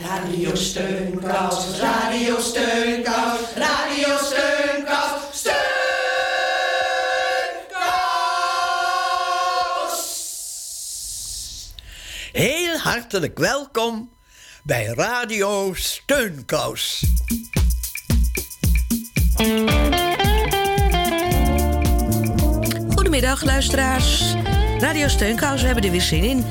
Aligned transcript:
Radio 0.00 0.54
Steunkous, 0.54 1.78
Radio 1.78 2.40
Steunkous, 2.40 3.54
Radio 3.54 4.16
Steunkous, 4.16 5.20
Steunkous! 5.32 5.62
Heel 12.32 12.76
hartelijk 12.76 13.38
welkom 13.38 14.10
bij 14.62 14.84
Radio 14.84 15.74
Steunkous. 15.74 17.04
Goedemiddag 22.94 23.42
luisteraars. 23.42 24.34
Radio 24.78 25.08
Steunkous, 25.08 25.60
we 25.60 25.66
hebben 25.66 25.84
er 25.84 25.90
weer 25.90 26.00
zin 26.00 26.24
in. 26.24 26.44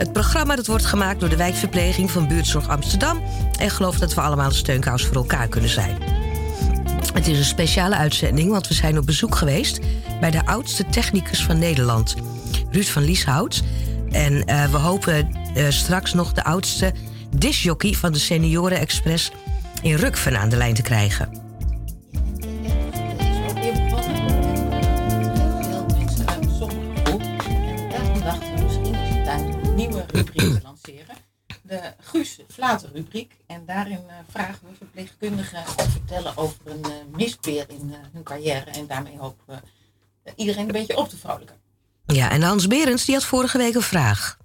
Het 0.00 0.12
programma 0.12 0.56
dat 0.56 0.66
wordt 0.66 0.84
gemaakt 0.84 1.20
door 1.20 1.28
de 1.28 1.36
wijkverpleging 1.36 2.10
van 2.10 2.28
Buurtzorg 2.28 2.68
Amsterdam... 2.68 3.22
en 3.58 3.70
geloof 3.70 3.98
dat 3.98 4.14
we 4.14 4.20
allemaal 4.20 4.46
een 4.46 4.54
steunkous 4.54 5.04
voor 5.04 5.16
elkaar 5.16 5.48
kunnen 5.48 5.70
zijn. 5.70 5.96
Het 7.12 7.26
is 7.26 7.38
een 7.38 7.44
speciale 7.44 7.96
uitzending, 7.96 8.50
want 8.50 8.68
we 8.68 8.74
zijn 8.74 8.98
op 8.98 9.06
bezoek 9.06 9.34
geweest... 9.34 9.80
bij 10.20 10.30
de 10.30 10.46
oudste 10.46 10.86
technicus 10.86 11.44
van 11.44 11.58
Nederland, 11.58 12.14
Ruud 12.70 12.86
van 12.86 13.02
Lieshout. 13.02 13.62
En 14.10 14.32
uh, 14.32 14.64
we 14.64 14.76
hopen 14.76 15.36
uh, 15.56 15.64
straks 15.68 16.14
nog 16.14 16.32
de 16.32 16.44
oudste 16.44 16.92
disjockey 17.36 17.92
van 17.92 18.12
de 18.12 18.18
Senioren 18.18 18.78
Express... 18.78 19.30
in 19.82 19.94
Rukven 19.94 20.38
aan 20.38 20.48
de 20.48 20.56
lijn 20.56 20.74
te 20.74 20.82
krijgen. 20.82 21.39
Rubriek 30.24 30.54
te 30.54 30.62
lanceren. 30.62 31.16
De 31.62 31.94
Guus 32.00 32.38
Vlater 32.48 32.90
rubriek. 32.92 33.36
En 33.46 33.64
daarin 33.66 34.02
uh, 34.06 34.14
vragen 34.30 34.68
we 34.68 34.76
verpleegkundigen 34.76 35.64
te 35.76 35.90
vertellen 35.90 36.36
over 36.36 36.58
een 36.64 36.84
uh, 36.86 37.16
mispeer 37.16 37.64
in 37.68 37.88
uh, 37.88 37.96
hun 38.12 38.22
carrière. 38.22 38.70
En 38.70 38.86
daarmee 38.86 39.18
hopen 39.18 39.44
we 39.46 40.32
iedereen 40.36 40.66
een 40.66 40.72
beetje 40.72 40.96
op 40.96 41.08
te 41.08 41.16
vrolijken. 41.16 41.56
Ja, 42.06 42.30
en 42.30 42.42
Hans 42.42 42.66
Berends 42.66 43.04
die 43.04 43.14
had 43.14 43.24
vorige 43.24 43.58
week 43.58 43.74
een 43.74 43.82
vraag. 43.82 44.38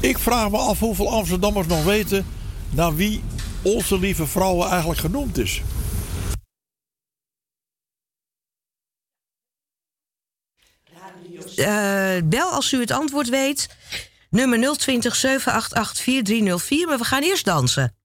Ik 0.00 0.18
vraag 0.18 0.50
me 0.50 0.58
af 0.58 0.78
hoeveel 0.78 1.10
Amsterdammers 1.10 1.66
nog 1.66 1.84
weten 1.84 2.26
naar 2.70 2.94
wie 2.94 3.22
onze 3.62 3.98
lieve 3.98 4.26
vrouwen 4.26 4.68
eigenlijk 4.68 5.00
genoemd 5.00 5.38
is. 5.38 5.62
Uh, 11.56 12.16
bel 12.24 12.50
als 12.50 12.72
u 12.72 12.80
het 12.80 12.90
antwoord 12.90 13.28
weet. 13.28 13.68
Nummer 14.30 14.58
020 14.76 15.16
788 15.16 16.00
4304. 16.00 16.86
Maar 16.86 16.98
we 16.98 17.04
gaan 17.04 17.22
eerst 17.22 17.44
dansen. 17.44 17.99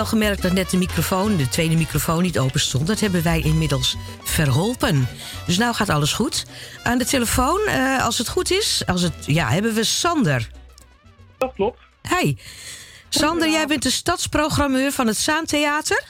Wel 0.00 0.08
gemerkt 0.08 0.42
dat 0.42 0.52
net 0.52 0.70
de 0.70 0.76
microfoon, 0.76 1.36
de 1.36 1.48
tweede 1.48 1.76
microfoon, 1.76 2.22
niet 2.22 2.38
open 2.38 2.60
stond. 2.60 2.86
Dat 2.86 3.00
hebben 3.00 3.22
wij 3.22 3.40
inmiddels 3.40 3.96
verholpen. 4.22 5.08
Dus 5.46 5.58
nou 5.58 5.74
gaat 5.74 5.88
alles 5.88 6.12
goed. 6.12 6.46
Aan 6.82 6.98
de 6.98 7.04
telefoon, 7.04 7.60
uh, 7.66 8.04
als 8.04 8.18
het 8.18 8.28
goed 8.28 8.50
is, 8.50 8.82
als 8.86 9.02
het, 9.02 9.14
ja, 9.26 9.48
hebben 9.48 9.74
we 9.74 9.84
Sander. 9.84 10.50
Dat 11.38 11.52
klopt. 11.54 11.78
Hi. 12.08 12.36
Sander, 13.08 13.50
jij 13.50 13.66
bent 13.66 13.82
de 13.82 13.90
stadsprogrammeur 13.90 14.92
van 14.92 15.06
het 15.06 15.16
Zaantheater? 15.16 16.04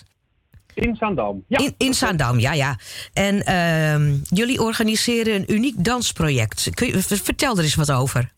In 0.74 0.96
Zaandam, 0.96 1.44
ja. 1.48 1.58
In, 1.58 1.74
in 1.76 1.94
Zaandam, 1.94 2.38
ja, 2.38 2.52
ja. 2.52 2.78
En 3.12 3.34
uh, 3.34 4.20
jullie 4.28 4.62
organiseren 4.62 5.34
een 5.34 5.54
uniek 5.54 5.84
dansproject. 5.84 6.68
Kun 6.74 6.86
je, 6.86 7.02
vertel 7.02 7.56
er 7.56 7.64
eens 7.64 7.74
wat 7.74 7.92
over. 7.92 8.32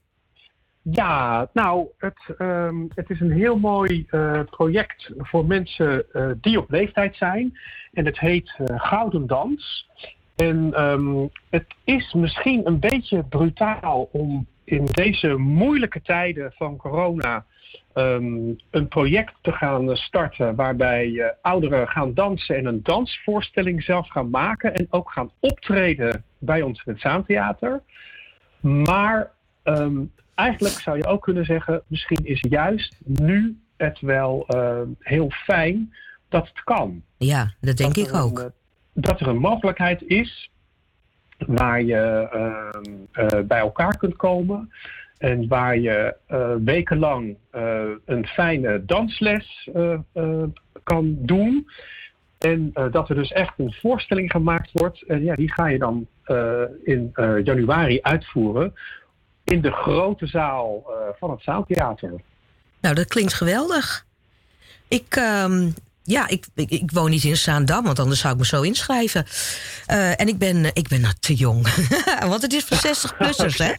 Ja, 0.83 1.49
nou, 1.53 1.87
het, 1.99 2.35
um, 2.39 2.89
het 2.95 3.11
is 3.11 3.21
een 3.21 3.31
heel 3.31 3.59
mooi 3.59 4.07
uh, 4.11 4.41
project 4.51 5.11
voor 5.17 5.47
mensen 5.47 6.05
uh, 6.13 6.31
die 6.41 6.59
op 6.59 6.71
leeftijd 6.71 7.17
zijn. 7.17 7.59
En 7.93 8.05
het 8.05 8.19
heet 8.19 8.55
uh, 8.61 8.67
Gouden 8.81 9.27
Dans. 9.27 9.89
En 10.37 10.83
um, 10.83 11.31
het 11.51 11.67
is 11.85 12.13
misschien 12.13 12.67
een 12.67 12.79
beetje 12.79 13.25
brutaal 13.25 14.09
om 14.13 14.47
in 14.65 14.85
deze 14.85 15.37
moeilijke 15.37 16.03
tijden 16.03 16.53
van 16.53 16.77
corona 16.77 17.45
um, 17.95 18.57
een 18.71 18.89
project 18.89 19.35
te 19.41 19.53
gaan 19.53 19.97
starten 19.97 20.55
waarbij 20.55 21.35
ouderen 21.43 21.89
gaan 21.89 22.15
dansen 22.15 22.57
en 22.57 22.67
een 22.67 22.83
dansvoorstelling 22.83 23.83
zelf 23.83 24.09
gaan 24.09 24.31
maken 24.31 24.75
en 24.75 24.87
ook 24.91 25.11
gaan 25.11 25.31
optreden 25.41 26.25
bij 26.39 26.63
ons 26.63 26.83
in 26.85 26.93
het 26.93 27.01
Zaantheater. 27.01 27.83
Maar 28.61 29.31
eigenlijk 30.35 30.75
zou 30.75 30.97
je 30.97 31.07
ook 31.07 31.23
kunnen 31.23 31.45
zeggen, 31.45 31.83
misschien 31.87 32.25
is 32.25 32.41
juist 32.49 32.97
nu 33.05 33.57
het 33.77 34.01
wel 34.01 34.47
uh, 34.55 34.81
heel 34.99 35.31
fijn 35.31 35.95
dat 36.29 36.49
het 36.49 36.65
kan. 36.65 37.03
Ja, 37.17 37.53
dat 37.61 37.77
denk 37.77 37.95
dat 37.95 38.09
ik 38.09 38.15
ook. 38.15 38.39
Een, 38.39 38.53
dat 38.93 39.21
er 39.21 39.27
een 39.27 39.39
mogelijkheid 39.39 40.03
is 40.03 40.51
waar 41.39 41.83
je 41.83 42.29
uh, 42.35 43.25
uh, 43.25 43.45
bij 43.45 43.59
elkaar 43.59 43.97
kunt 43.97 44.17
komen. 44.17 44.73
En 45.19 45.49
waar 45.49 45.79
je 45.79 46.17
wekenlang 46.65 47.37
een 48.05 48.27
fijne 48.27 48.85
dansles 48.85 49.71
kan 50.83 51.17
doen. 51.19 51.69
En 52.39 52.73
dat 52.91 53.09
er 53.09 53.15
dus 53.15 53.33
echt 53.33 53.59
een 53.59 53.73
voorstelling 53.73 54.31
gemaakt 54.31 54.71
wordt. 54.73 55.03
En 55.03 55.25
ja, 55.25 55.35
die 55.35 55.53
ga 55.53 55.67
je 55.67 55.79
dan 55.79 56.07
in 56.85 57.11
januari 57.45 58.01
uitvoeren 58.01 58.75
in 59.53 59.61
de 59.61 59.71
grote 59.71 60.27
zaal 60.27 60.85
uh, 60.89 60.95
van 61.19 61.31
het 61.31 61.43
Zaaltheater. 61.43 62.13
Nou, 62.81 62.95
dat 62.95 63.07
klinkt 63.07 63.35
geweldig. 63.35 64.07
Ik, 64.89 65.17
uh, 65.17 65.67
ja, 66.03 66.29
ik, 66.29 66.47
ik, 66.55 66.71
ik, 66.71 66.91
woon 66.91 67.11
niet 67.11 67.25
in 67.25 67.37
Zaandam, 67.37 67.85
want 67.85 67.99
anders 67.99 68.21
zou 68.21 68.33
ik 68.33 68.39
me 68.39 68.47
zo 68.47 68.63
inschrijven. 68.63 69.27
Uh, 69.91 70.21
en 70.21 70.29
ik 70.29 70.39
ben, 70.39 70.65
ik 70.65 70.89
ben 70.89 71.01
nou 71.01 71.15
te 71.21 71.35
jong. 71.35 71.67
want 72.33 72.43
het 72.43 72.53
is 72.53 72.65
voor 72.65 72.77
60-plussers, 72.77 73.57
hè? 73.57 73.73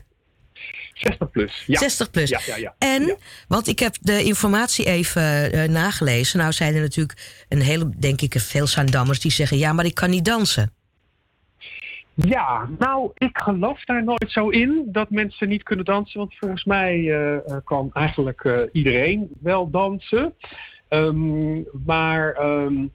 60 0.94 1.30
plus, 1.32 1.64
ja. 1.68 1.80
60 1.80 2.12
plus. 2.12 2.30
Ja, 2.30 2.40
ja, 2.46 2.56
ja. 2.56 2.76
En, 2.78 3.18
want 3.48 3.68
ik 3.68 3.80
heb 3.80 3.96
de 4.02 4.24
informatie 4.24 4.86
even 4.86 5.56
uh, 5.56 5.64
nagelezen. 5.64 6.40
Nou 6.40 6.52
zijn 6.52 6.76
er 6.76 6.82
natuurlijk 6.82 7.46
een 7.50 7.62
hele, 7.62 7.90
denk 7.98 8.22
ik, 8.22 8.36
veel 8.38 8.68
Zaandammers 8.68 9.20
die 9.20 9.32
zeggen... 9.32 9.58
ja, 9.58 9.74
maar 9.74 9.86
ik 9.86 9.96
kan 9.96 10.10
niet 10.10 10.26
dansen. 10.26 10.74
Ja, 12.16 12.70
nou, 12.78 13.12
ik 13.14 13.38
geloof 13.38 13.86
daar 13.86 14.04
nooit 14.04 14.32
zo 14.32 14.50
in 14.50 14.84
dat 14.88 15.10
mensen 15.10 15.50
niet 15.50 15.64
kunnen 15.64 15.86
dansen. 15.86 16.20
Want 16.20 16.36
volgens 16.36 16.64
mij 16.64 16.98
uh, 16.98 17.38
kan 17.64 17.90
eigenlijk 17.94 18.44
uh, 18.44 18.60
iedereen 18.72 19.30
wel 19.42 19.70
dansen. 19.70 20.34
Um, 20.90 21.66
maar 21.86 22.46
um, 22.46 22.92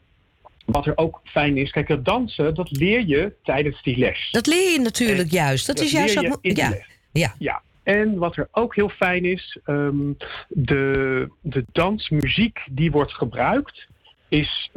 wat 0.64 0.86
er 0.86 0.96
ook 0.96 1.20
fijn 1.24 1.56
is, 1.56 1.70
kijk, 1.70 1.88
dat 1.88 2.04
dansen, 2.04 2.54
dat 2.54 2.70
leer 2.70 3.06
je 3.06 3.32
tijdens 3.42 3.82
die 3.82 3.98
les. 3.98 4.28
Dat 4.30 4.46
leer 4.46 4.72
je 4.72 4.80
natuurlijk 4.80 5.18
en 5.18 5.28
juist. 5.28 5.66
Dat, 5.66 5.76
dat 5.76 5.84
is 5.84 5.92
juist. 5.92 6.38
Ja. 6.40 6.74
ja. 7.12 7.34
ja. 7.38 7.62
En 7.82 8.18
wat 8.18 8.36
er 8.36 8.48
ook 8.52 8.74
heel 8.74 8.88
fijn 8.88 9.24
is, 9.24 9.58
um, 9.66 10.16
de, 10.48 11.30
de 11.40 11.64
dansmuziek 11.72 12.58
die 12.70 12.90
wordt 12.90 13.12
gebruikt, 13.12 13.86
is, 14.28 14.70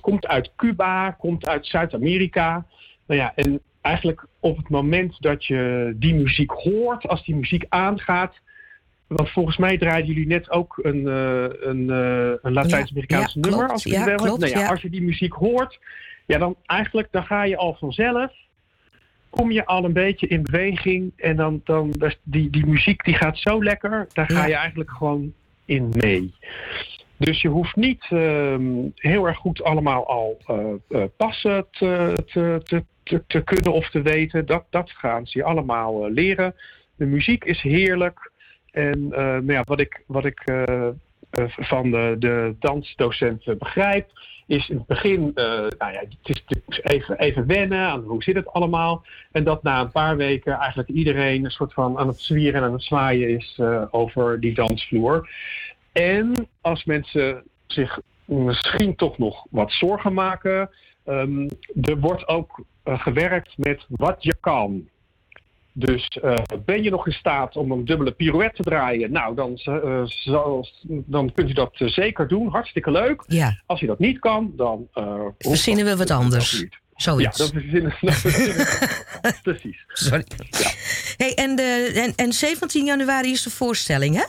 komt 0.00 0.26
uit 0.26 0.50
Cuba, 0.56 1.10
komt 1.10 1.48
uit 1.48 1.66
Zuid-Amerika. 1.66 2.66
Nou 3.06 3.20
ja, 3.20 3.32
en 3.34 3.60
eigenlijk 3.86 4.26
op 4.40 4.56
het 4.56 4.68
moment 4.68 5.22
dat 5.22 5.44
je 5.44 5.92
die 5.96 6.14
muziek 6.14 6.50
hoort, 6.50 7.08
als 7.08 7.24
die 7.24 7.34
muziek 7.34 7.64
aangaat. 7.68 8.40
Want 9.06 9.30
volgens 9.30 9.56
mij 9.56 9.78
draaien 9.78 10.06
jullie 10.06 10.26
net 10.26 10.50
ook 10.50 10.78
een, 10.82 11.00
uh, 11.00 11.44
een, 11.60 11.88
uh, 11.88 12.32
een 12.42 12.52
Latijns-Amerikaans 12.52 13.34
ja, 13.34 13.40
nummer. 13.40 13.66
Klopt, 13.66 13.72
als, 13.72 13.84
ja, 13.84 14.04
wel 14.04 14.16
klopt, 14.16 14.54
nou 14.54 14.66
als 14.68 14.82
je 14.82 14.90
die 14.90 15.02
muziek 15.02 15.32
hoort, 15.32 15.78
ja, 16.26 16.38
dan 16.38 16.56
eigenlijk 16.66 17.08
dan 17.10 17.24
ga 17.24 17.42
je 17.44 17.56
al 17.56 17.74
vanzelf. 17.74 18.32
Kom 19.30 19.50
je 19.50 19.66
al 19.66 19.84
een 19.84 19.92
beetje 19.92 20.26
in 20.26 20.42
beweging 20.42 21.12
en 21.16 21.36
dan, 21.36 21.60
dan 21.64 21.92
die, 22.22 22.50
die 22.50 22.66
muziek 22.66 23.04
die 23.04 23.14
gaat 23.14 23.38
zo 23.38 23.62
lekker, 23.62 24.06
daar 24.12 24.30
ga 24.30 24.46
je 24.46 24.54
eigenlijk 24.54 24.90
gewoon 24.90 25.32
in 25.64 25.92
mee. 25.96 26.34
Dus 27.16 27.42
je 27.42 27.48
hoeft 27.48 27.76
niet 27.76 28.06
uh, 28.10 28.56
heel 28.94 29.26
erg 29.26 29.38
goed 29.38 29.62
allemaal 29.62 30.06
al 30.06 30.38
uh, 30.88 31.04
passen 31.16 31.66
te, 31.70 32.12
te, 32.26 32.60
te, 32.64 32.84
te, 33.06 33.24
te, 33.26 33.42
kunnen 33.42 33.72
of 33.72 33.90
te 33.90 34.02
weten. 34.02 34.46
Dat, 34.46 34.64
dat 34.70 34.90
gaan 34.90 35.26
ze 35.26 35.44
allemaal 35.44 36.06
uh, 36.06 36.14
leren. 36.14 36.54
De 36.96 37.06
muziek 37.06 37.44
is 37.44 37.60
heerlijk. 37.60 38.30
En 38.70 39.08
nou 39.08 39.52
ja, 39.52 39.62
wat 39.64 39.80
ik, 39.80 40.02
wat 40.06 40.24
ik 40.24 40.42
van 41.46 41.90
de, 41.90 42.16
de 42.18 42.54
dansdocenten 42.58 43.58
begrijp, 43.58 44.10
is 44.46 44.68
in 44.68 44.76
het 44.76 44.86
begin, 44.86 45.30
nou 45.34 45.92
ja, 45.92 46.02
het 46.08 46.16
is, 46.22 46.44
even, 46.82 47.18
even 47.18 47.46
wennen 47.46 47.78
aan 47.78 48.02
hoe 48.02 48.22
zit 48.22 48.34
het 48.34 48.52
allemaal. 48.52 49.04
En 49.32 49.44
dat 49.44 49.62
na 49.62 49.80
een 49.80 49.90
paar 49.90 50.16
weken 50.16 50.52
eigenlijk 50.52 50.88
iedereen 50.88 51.44
een 51.44 51.50
soort 51.50 51.72
van 51.72 51.98
aan 51.98 52.08
het 52.08 52.20
zwieren 52.20 52.60
en 52.60 52.66
aan 52.66 52.72
het 52.72 52.82
zwaaien 52.82 53.28
is 53.28 53.60
over 53.90 54.40
die 54.40 54.54
dansvloer. 54.54 55.28
En 55.92 56.48
als 56.60 56.84
mensen 56.84 57.42
zich 57.66 58.00
misschien 58.24 58.96
toch 58.96 59.18
nog 59.18 59.46
wat 59.50 59.72
zorgen 59.72 60.12
maken, 60.12 60.70
um, 61.06 61.48
er 61.82 61.98
wordt 61.98 62.28
ook 62.28 62.64
gewerkt 62.86 63.52
met 63.56 63.84
wat 63.88 64.16
je 64.22 64.34
kan. 64.40 64.88
Dus 65.72 66.18
uh, 66.24 66.34
ben 66.64 66.82
je 66.82 66.90
nog 66.90 67.06
in 67.06 67.12
staat 67.12 67.56
om 67.56 67.70
een 67.70 67.84
dubbele 67.84 68.10
pirouette 68.12 68.62
te 68.62 68.70
draaien? 68.70 69.12
Nou, 69.12 69.34
dan, 69.34 69.60
uh, 69.64 70.02
zal, 70.04 70.68
dan 70.86 71.32
kunt 71.32 71.50
u 71.50 71.52
dat 71.52 71.72
zeker 71.74 72.28
doen. 72.28 72.48
Hartstikke 72.48 72.90
leuk. 72.90 73.24
Ja. 73.26 73.60
Als 73.66 73.80
je 73.80 73.86
dat 73.86 73.98
niet 73.98 74.18
kan, 74.18 74.52
dan... 74.56 74.88
verzinnen 75.38 75.84
we 75.84 75.96
wat 75.96 76.10
anders. 76.10 76.66
Zoiets. 76.96 77.38
Ja, 77.38 77.44
dat 77.44 77.52
verzinnen, 77.52 77.92
verzinnen 78.00 78.66
Precies. 79.42 79.84
Sorry. 79.86 80.24
Ja. 80.50 80.70
Hey, 81.16 81.34
en, 81.34 81.56
de, 81.56 81.92
en, 81.94 82.12
en 82.26 82.32
17 82.32 82.84
januari 82.84 83.30
is 83.30 83.42
de 83.42 83.50
voorstelling, 83.50 84.14
hè? 84.14 84.24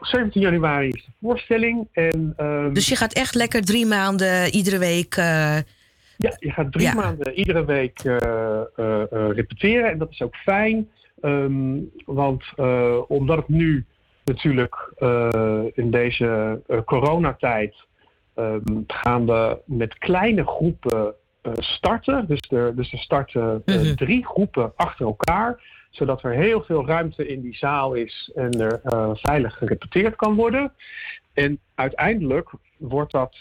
17 0.00 0.40
januari 0.40 0.88
is 0.88 1.04
de 1.04 1.12
voorstelling. 1.20 1.88
En, 1.92 2.34
um, 2.38 2.72
dus 2.72 2.88
je 2.88 2.96
gaat 2.96 3.12
echt 3.12 3.34
lekker 3.34 3.64
drie 3.64 3.86
maanden 3.86 4.50
iedere 4.50 4.78
week. 4.78 5.14
Ja, 6.16 6.36
je 6.38 6.50
gaat 6.50 6.72
drie 6.72 6.86
ja. 6.86 6.94
maanden 6.94 7.32
iedere 7.32 7.64
week 7.64 8.04
uh, 8.04 8.16
uh, 8.76 9.02
repeteren. 9.10 9.90
En 9.90 9.98
dat 9.98 10.10
is 10.10 10.22
ook 10.22 10.36
fijn. 10.36 10.90
Um, 11.22 11.90
want 12.04 12.44
omdat 13.08 13.36
het 13.36 13.48
nu 13.48 13.84
natuurlijk 14.24 14.92
in 15.74 15.90
deze 15.90 16.60
coronatijd 16.84 17.74
um, 18.36 18.84
gaan 18.86 19.26
we 19.26 19.58
met 19.64 19.98
kleine 19.98 20.46
groepen 20.46 21.14
starten. 21.52 22.26
Dus 22.26 22.40
er, 22.50 22.76
dus 22.76 22.92
er 22.92 22.98
starten 22.98 23.62
mm 23.64 23.74
-hmm. 23.74 23.96
drie 23.96 24.26
groepen 24.26 24.72
achter 24.76 25.06
elkaar 25.06 25.70
zodat 25.90 26.22
er 26.22 26.32
heel 26.32 26.62
veel 26.62 26.86
ruimte 26.86 27.26
in 27.26 27.40
die 27.40 27.56
zaal 27.56 27.94
is 27.94 28.30
en 28.34 28.50
er 28.50 28.80
veilig 29.14 29.54
gerepeteerd 29.54 30.16
kan 30.16 30.34
worden. 30.34 30.72
En 31.32 31.58
uiteindelijk 31.74 32.50
wordt 32.78 33.12
dat 33.12 33.36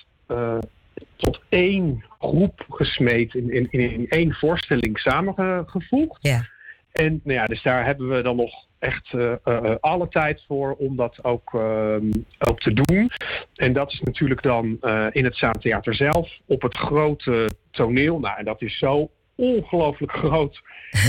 tot 1.16 1.42
één 1.50 2.06
groep 2.20 2.66
gesmeed, 2.70 3.34
in, 3.34 3.52
in, 3.52 3.70
in 3.72 4.08
één 4.10 4.34
voorstelling 4.34 5.00
samengevoegd. 5.00 6.20
Ja. 6.22 6.46
En 6.92 7.22
nou 7.24 7.40
ja, 7.40 7.46
dus 7.46 7.62
daar 7.62 7.86
hebben 7.86 8.10
we 8.10 8.22
dan 8.22 8.36
nog 8.36 8.66
echt 8.80 9.14
uh, 9.14 9.36
alle 9.80 10.08
tijd 10.08 10.44
voor 10.48 10.74
om 10.74 10.96
dat 10.96 11.24
ook, 11.24 11.54
ook 12.40 12.60
te 12.60 12.74
doen. 12.74 13.12
En 13.56 13.74
dat 13.74 13.92
is 13.92 14.00
natuurlijk 14.00 14.42
dan 14.42 14.66
in 15.12 15.24
het 15.24 15.36
Zaantheater 15.36 15.96
zelf 15.96 16.30
op 16.46 16.62
het 16.62 16.78
grote 16.78 17.50
toneel. 17.72 18.20
Nou, 18.20 18.38
en 18.38 18.46
dat 18.46 18.62
is 18.62 18.78
zo 18.78 19.10
ongelooflijk 19.42 20.12
groot. 20.12 20.62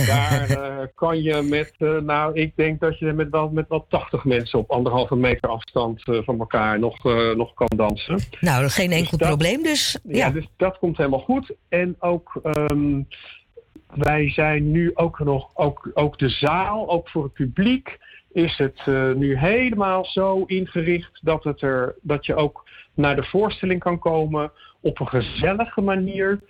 Daar 0.06 0.50
uh, 0.50 0.76
kan 0.94 1.22
je 1.22 1.42
met, 1.42 1.74
uh, 1.78 1.98
nou, 1.98 2.34
ik 2.34 2.56
denk 2.56 2.80
dat 2.80 2.98
je 2.98 3.12
met 3.12 3.30
wel, 3.30 3.48
met 3.48 3.68
wel 3.68 3.86
80 3.88 4.24
mensen 4.24 4.58
op 4.58 4.70
anderhalve 4.70 5.16
meter 5.16 5.48
afstand 5.48 6.06
uh, 6.06 6.18
van 6.22 6.38
elkaar 6.38 6.78
nog, 6.78 7.04
nog 7.36 7.54
kan 7.54 7.70
dansen. 7.76 8.18
Nou, 8.40 8.68
geen 8.68 8.90
enkel 8.92 9.10
dus 9.10 9.18
dat, 9.18 9.28
probleem 9.28 9.62
dus. 9.62 9.98
Ja. 10.02 10.16
ja. 10.16 10.30
dus 10.30 10.48
dat 10.56 10.78
komt 10.78 10.96
helemaal 10.96 11.18
goed. 11.18 11.54
En 11.68 11.96
ook, 11.98 12.40
um, 12.42 13.08
wij 13.94 14.30
zijn 14.30 14.70
nu 14.70 14.90
ook 14.94 15.18
nog, 15.18 15.50
ook, 15.54 15.90
ook 15.94 16.18
de 16.18 16.28
zaal, 16.28 16.90
ook 16.90 17.08
voor 17.08 17.22
het 17.22 17.32
publiek, 17.32 17.98
is 18.32 18.56
het 18.56 18.80
eh, 18.84 19.12
nu 19.12 19.38
helemaal 19.38 20.04
zo 20.04 20.44
ingericht 20.46 21.20
dat, 21.22 21.44
het 21.44 21.60
er, 21.60 21.94
dat 22.02 22.26
je 22.26 22.34
ook 22.34 22.64
naar 22.94 23.16
de 23.16 23.24
voorstelling 23.24 23.80
kan 23.80 23.98
komen 23.98 24.52
op 24.80 25.00
een 25.00 25.08
gezellige 25.08 25.80
manier 25.80 26.40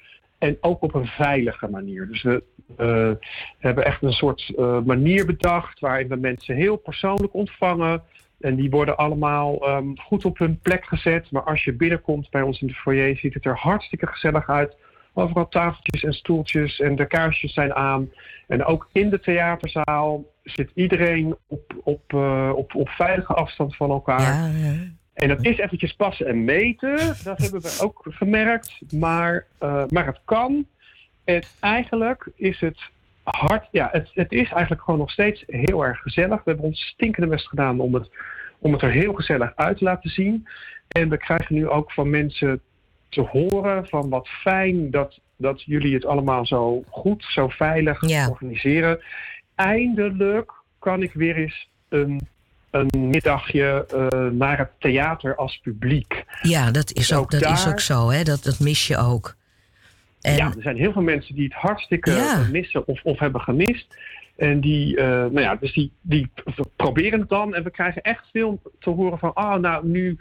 en 0.42 0.56
ook 0.60 0.82
op 0.82 0.94
een 0.94 1.06
veilige 1.06 1.68
manier. 1.68 2.08
Dus 2.08 2.22
we 2.22 2.42
uh, 2.78 3.10
hebben 3.58 3.84
echt 3.84 4.02
een 4.02 4.12
soort 4.12 4.52
uh, 4.56 4.80
manier 4.80 5.26
bedacht 5.26 5.80
waarin 5.80 6.08
we 6.08 6.16
mensen 6.16 6.54
heel 6.54 6.76
persoonlijk 6.76 7.34
ontvangen. 7.34 8.02
En 8.40 8.54
die 8.56 8.70
worden 8.70 8.96
allemaal 8.96 9.68
um, 9.68 9.98
goed 9.98 10.24
op 10.24 10.38
hun 10.38 10.58
plek 10.62 10.84
gezet. 10.84 11.30
Maar 11.30 11.42
als 11.42 11.64
je 11.64 11.72
binnenkomt 11.72 12.30
bij 12.30 12.42
ons 12.42 12.60
in 12.60 12.66
de 12.66 12.74
foyer, 12.74 13.16
ziet 13.16 13.34
het 13.34 13.44
er 13.44 13.56
hartstikke 13.56 14.06
gezellig 14.06 14.48
uit. 14.48 14.76
Overal 15.14 15.48
tafeltjes 15.48 16.02
en 16.02 16.12
stoeltjes 16.12 16.80
en 16.80 16.96
de 16.96 17.06
kaarsjes 17.06 17.52
zijn 17.52 17.74
aan. 17.74 18.10
En 18.48 18.64
ook 18.64 18.88
in 18.92 19.10
de 19.10 19.20
theaterzaal 19.20 20.24
zit 20.42 20.70
iedereen 20.74 21.36
op, 21.46 21.74
op, 21.82 22.12
uh, 22.12 22.52
op, 22.54 22.74
op 22.74 22.88
veilige 22.88 23.34
afstand 23.34 23.76
van 23.76 23.90
elkaar. 23.90 24.20
Ja, 24.20 24.46
ja. 24.46 25.00
En 25.14 25.28
dat 25.28 25.44
is 25.44 25.58
eventjes 25.58 25.92
passen 25.92 26.26
en 26.26 26.44
meten. 26.44 26.96
Dat 27.24 27.38
hebben 27.38 27.60
we 27.60 27.78
ook 27.82 28.06
gemerkt. 28.08 28.92
Maar, 28.92 29.46
uh, 29.62 29.84
maar 29.88 30.06
het 30.06 30.20
kan. 30.24 30.66
En 31.24 31.42
eigenlijk 31.60 32.28
is 32.34 32.60
het 32.60 32.78
hard. 33.22 33.68
Ja, 33.70 33.88
het, 33.92 34.10
het 34.14 34.32
is 34.32 34.50
eigenlijk 34.50 34.82
gewoon 34.82 35.00
nog 35.00 35.10
steeds 35.10 35.44
heel 35.46 35.84
erg 35.84 35.98
gezellig. 35.98 36.36
We 36.44 36.50
hebben 36.50 36.64
ons 36.64 36.80
stinkende 36.80 37.28
best 37.28 37.48
gedaan 37.48 37.80
om 37.80 37.94
het, 37.94 38.10
om 38.58 38.72
het 38.72 38.82
er 38.82 38.90
heel 38.90 39.12
gezellig 39.12 39.52
uit 39.56 39.78
te 39.78 39.84
laten 39.84 40.10
zien. 40.10 40.48
En 40.88 41.08
we 41.08 41.16
krijgen 41.16 41.54
nu 41.54 41.68
ook 41.68 41.92
van 41.92 42.10
mensen 42.10 42.60
te 43.08 43.20
horen 43.20 43.86
van 43.86 44.08
wat 44.08 44.28
fijn 44.28 44.90
dat, 44.90 45.20
dat 45.36 45.62
jullie 45.62 45.94
het 45.94 46.04
allemaal 46.04 46.46
zo 46.46 46.84
goed, 46.88 47.24
zo 47.28 47.48
veilig 47.48 48.02
organiseren. 48.28 49.00
Eindelijk 49.54 50.52
kan 50.78 51.02
ik 51.02 51.12
weer 51.12 51.36
eens 51.36 51.68
een, 51.88 52.20
een 52.72 53.08
middagje 53.08 53.86
eh, 53.86 54.18
naar 54.30 54.58
het 54.58 54.70
theater 54.78 55.36
als 55.36 55.60
publiek. 55.62 56.24
Ja, 56.42 56.70
dat 56.70 56.92
is 56.92 57.08
Dus 57.08 57.12
ook, 57.12 57.22
ook 57.22 57.30
dat 57.30 57.42
is 57.50 57.66
ook 57.68 57.80
zo, 57.80 58.10
hè? 58.10 58.22
Dat, 58.22 58.42
dat 58.42 58.60
mis 58.60 58.86
je 58.86 58.96
ook. 58.96 59.36
En, 60.20 60.36
Ja, 60.36 60.46
er 60.56 60.62
zijn 60.62 60.76
heel 60.76 60.92
veel 60.92 61.02
mensen 61.02 61.34
die 61.34 61.44
het 61.44 61.52
hartstikke 61.54 62.10
Ja. 62.10 62.46
missen 62.50 62.86
of, 62.86 63.00
of 63.02 63.18
hebben 63.18 63.40
gemist. 63.40 63.86
En 64.36 64.60
die, 64.60 64.96
eh, 64.96 65.06
nou 65.06 65.40
ja, 65.40 65.56
dus 65.56 65.72
die, 65.72 65.92
die 66.00 66.30
proberen 66.76 67.20
het 67.20 67.28
dan. 67.28 67.54
En 67.54 67.62
we 67.62 67.70
krijgen 67.70 68.02
echt 68.02 68.28
veel 68.32 68.60
te 68.78 68.90
horen 68.90 69.18
van, 69.18 69.34
ah, 69.34 69.60
nou, 69.60 69.86
nu, 69.86 70.18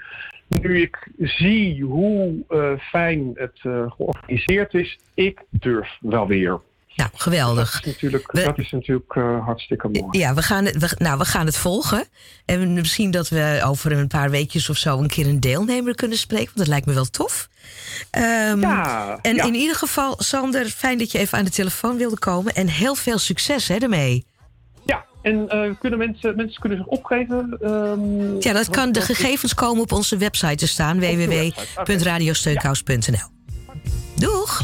nu 0.47 0.81
ik 0.81 1.07
zie 1.19 1.83
hoe 1.83 2.33
eh, 2.49 2.71
fijn 2.79 3.31
het 3.33 3.59
georganiseerd 3.87 4.73
is, 4.73 4.99
ik 5.13 5.43
durf 5.49 5.97
wel 6.01 6.27
weer. 6.27 6.59
Nou, 6.95 7.09
geweldig. 7.15 7.71
Dat 7.71 7.85
is 7.85 7.91
natuurlijk, 7.91 8.31
We- 8.31 8.43
dat 8.43 8.57
is 8.57 8.71
natuurlijk 8.71 9.15
eh, 9.15 9.45
hartstikke 9.45 9.87
mooi. 9.89 10.19
Ja, 10.19 10.33
we 10.33 10.41
gaan, 10.41 10.65
het, 10.65 10.77
we, 10.77 10.89
nou, 10.97 11.17
we 11.17 11.25
gaan 11.25 11.45
het 11.45 11.57
volgen. 11.57 12.03
En 12.45 12.73
misschien 12.73 13.11
dat 13.11 13.29
we 13.29 13.61
over 13.65 13.91
een 13.91 14.07
paar 14.07 14.29
weekjes 14.29 14.69
of 14.69 14.77
zo 14.77 14.97
een 14.99 15.07
keer 15.07 15.27
een 15.27 15.39
deelnemer 15.39 15.95
kunnen 15.95 16.17
spreken. 16.17 16.45
Want 16.45 16.57
dat 16.57 16.67
lijkt 16.67 16.85
me 16.85 16.93
wel 16.93 17.05
tof. 17.05 17.49
Ehm, 18.11 18.59
Ja, 18.61 19.17
en 19.21 19.35
ja. 19.35 19.43
in 19.45 19.53
ieder 19.55 19.75
geval, 19.75 20.15
Sander, 20.17 20.65
fijn 20.65 20.97
dat 20.97 21.11
je 21.11 21.17
even 21.19 21.37
aan 21.37 21.43
de 21.45 21.51
telefoon 21.51 21.97
wilde 21.97 22.19
komen. 22.19 22.53
En 22.53 22.67
heel 22.67 22.95
veel 22.95 23.17
succes 23.17 23.67
hè, 23.67 23.75
ermee. 23.75 24.25
ja. 24.85 25.05
en 25.21 25.49
eh, 25.49 25.69
kunnen 25.79 25.99
mensen, 25.99 26.35
mensen 26.35 26.59
kunnen 26.61 26.77
zich 26.77 26.87
opgeven? 26.87 27.57
ehm, 27.61 28.39
Ja, 28.39 28.53
dat 28.53 28.69
kan. 28.69 28.91
De 28.91 29.01
gegevens 29.01 29.53
komen 29.53 29.81
op 29.81 29.91
onze 29.91 30.17
website 30.17 30.55
te 30.55 30.67
staan. 30.67 30.99
www.radiosteunkous.nl 30.99 33.29
Doeg! 34.15 34.61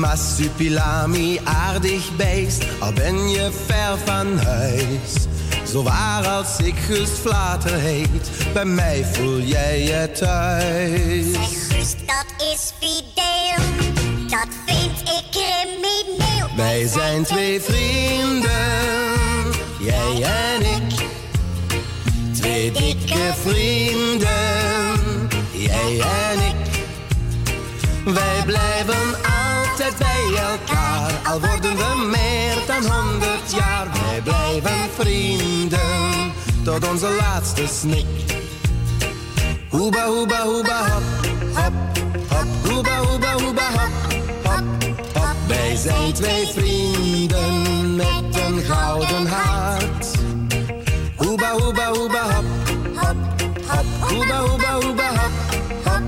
Massupilami, 0.00 1.40
aardig 1.44 2.16
beest, 2.16 2.64
al 2.78 2.92
ben 2.92 3.30
je 3.30 3.50
ver 3.66 3.98
van 4.04 4.38
huis. 4.38 5.12
Zo 5.72 5.82
waar 5.82 6.26
als 6.26 6.58
ik 6.58 6.74
Gust 6.78 7.18
Vlater 7.18 7.78
heet, 7.78 8.30
bij 8.52 8.64
mij 8.64 9.04
voel 9.12 9.40
jij 9.40 9.82
je 9.82 10.10
thuis. 10.12 11.32
Zeg 11.32 11.68
Guus, 11.68 11.94
dat 12.06 12.48
is 12.52 12.72
fideel. 12.78 13.64
Dat 14.28 14.48
vind 14.66 15.00
ik 15.00 15.24
crimineel. 15.30 16.56
Wij 16.56 16.86
zijn 16.86 17.24
twee 17.24 17.60
vrienden, 17.60 18.50
jij 19.80 20.22
en 20.22 20.60
ik. 20.60 21.08
Twee 22.40 22.72
dikke 22.72 23.34
vrienden, 23.42 23.99
altijd 29.82 29.98
bij 29.98 30.42
elkaar, 30.42 31.12
al 31.24 31.40
worden 31.40 31.76
we 31.76 32.06
meer 32.10 32.56
dan 32.66 32.92
honderd 32.92 33.52
jaar. 33.52 33.86
Wij 33.92 34.20
blijven 34.22 34.90
vrienden, 34.98 36.32
tot 36.64 36.88
onze 36.88 37.08
laatste 37.20 37.66
snik. 37.66 38.06
Hoeba, 39.68 40.06
hoeba, 40.06 40.42
hoeba, 40.42 40.90
hop, 40.90 41.02
hop, 41.54 41.72
hop. 42.28 42.70
Hoeba, 42.70 42.96
hoeba, 42.96 43.32
hoeba, 43.32 43.62
hop, 43.62 44.20
hop, 44.42 44.64
hop. 45.14 45.36
Wij 45.46 45.76
zijn 45.76 46.12
twee 46.12 46.46
vrienden 46.46 47.96
met 47.96 48.36
een 48.46 48.60
gouden 48.60 49.26
hart. 49.26 50.06
Hoeba, 51.16 51.50
hoeba, 51.50 51.92
hoeba, 51.92 52.22
hop, 52.22 52.44
hop, 52.94 53.16
hop. 53.66 53.84
Hoeba, 54.00 54.38
hoeba, 54.38 54.72
hoeba, 54.72 55.08
hop, 55.08 55.30
hop, 55.84 56.02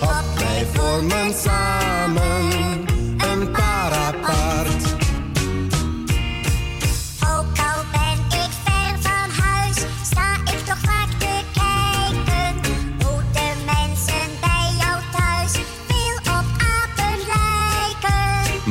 hop. 0.00 0.24
Wij 0.38 0.66
vormen 0.72 1.34
samen 1.34 2.86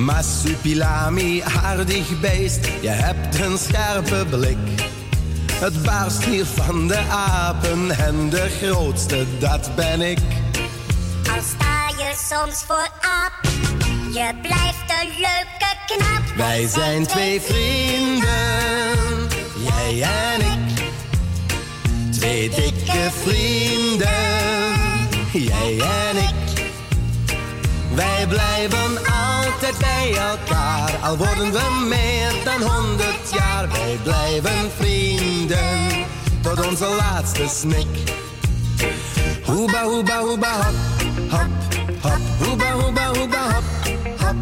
lijken. 0.06 0.24
Massupilami, 0.24 1.44
aardig 1.64 2.20
beest, 2.20 2.68
je 2.82 2.90
hebt 2.90 3.40
een 3.40 3.58
scherpe 3.58 4.26
blik. 4.30 4.58
Het 5.52 5.84
baarst 5.84 6.24
hier 6.24 6.46
van 6.46 6.88
de 6.88 7.00
apen 7.10 7.92
en 7.92 8.30
de 8.30 8.50
grootste, 8.62 9.26
dat 9.40 9.76
ben 9.76 10.02
ik. 10.02 10.20
Al 11.36 11.42
sta 11.42 12.04
je 12.04 12.14
soms 12.30 12.64
voor 12.68 12.90
aap, 13.02 13.34
je 14.14 14.30
blijft 14.42 15.02
een 15.02 15.10
leuke 15.10 15.74
knap. 15.88 16.36
Wij 16.38 16.68
zijn 16.68 17.06
twee 17.06 17.42
vrienden, 17.42 18.30
jij 19.64 20.02
en 20.02 20.42
ik. 20.42 20.84
Twee 22.12 22.50
dikke 22.50 23.10
vrienden, 23.24 24.10
jij 25.32 25.80
en 25.80 26.18
ik. 26.18 26.45
Wij 27.96 28.28
blijven 28.28 28.98
altijd 28.98 29.78
bij 29.78 30.18
elkaar, 30.18 30.96
al 31.02 31.18
worden 31.18 31.52
we 31.52 31.86
meer 31.90 32.34
dan 32.44 32.70
honderd 32.70 33.32
jaar. 33.34 33.68
Wij 33.70 34.00
blijven 34.04 34.72
vrienden, 34.78 36.06
tot 36.42 36.66
onze 36.68 36.86
laatste 36.98 37.48
snik. 37.48 38.14
Hoeba, 39.46 39.84
hoeba, 39.84 40.20
hoeba, 40.20 40.52
hop, 40.52 40.74
hop, 41.30 41.48
hop. 42.02 42.20
Hoeba, 42.48 42.72
hoeba, 42.72 43.08
hoeba, 43.08 43.54
hop, 43.54 43.64
hop, 44.18 44.36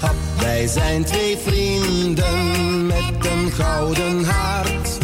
hop. 0.00 0.14
Wij 0.40 0.66
zijn 0.66 1.04
twee 1.04 1.38
vrienden 1.46 2.86
met 2.86 3.26
een 3.26 3.52
gouden 3.52 4.24
hart. 4.24 4.98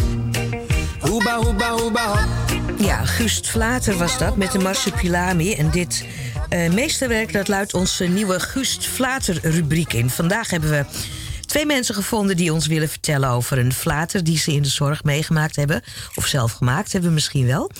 Hoeba, 0.99 1.35
hoeba, 1.35 1.69
hoeba, 1.69 2.07
hop. 2.07 2.44
Ja, 2.85 3.05
Gust 3.05 3.49
Vlater 3.49 3.97
was 3.97 4.17
dat 4.17 4.37
met 4.37 4.51
de 4.51 4.59
Marsupilami. 4.59 5.53
En 5.53 5.71
dit 5.71 6.05
eh, 6.49 6.71
meesterwerk 6.71 7.33
dat 7.33 7.47
luidt 7.47 7.73
onze 7.73 8.05
nieuwe 8.05 8.39
Gust 8.39 8.87
Vlater 8.87 9.39
rubriek 9.41 9.93
in. 9.93 10.09
Vandaag 10.09 10.49
hebben 10.49 10.69
we 10.69 10.85
twee 11.45 11.65
mensen 11.65 11.95
gevonden 11.95 12.37
die 12.37 12.53
ons 12.53 12.67
willen 12.67 12.89
vertellen 12.89 13.29
over 13.29 13.57
een 13.57 13.73
flater 13.73 14.23
die 14.23 14.37
ze 14.37 14.53
in 14.53 14.61
de 14.61 14.69
zorg 14.69 15.03
meegemaakt 15.03 15.55
hebben. 15.55 15.81
Of 16.15 16.25
zelf 16.25 16.51
gemaakt 16.51 16.91
hebben 16.91 17.13
misschien 17.13 17.45
wel. 17.45 17.71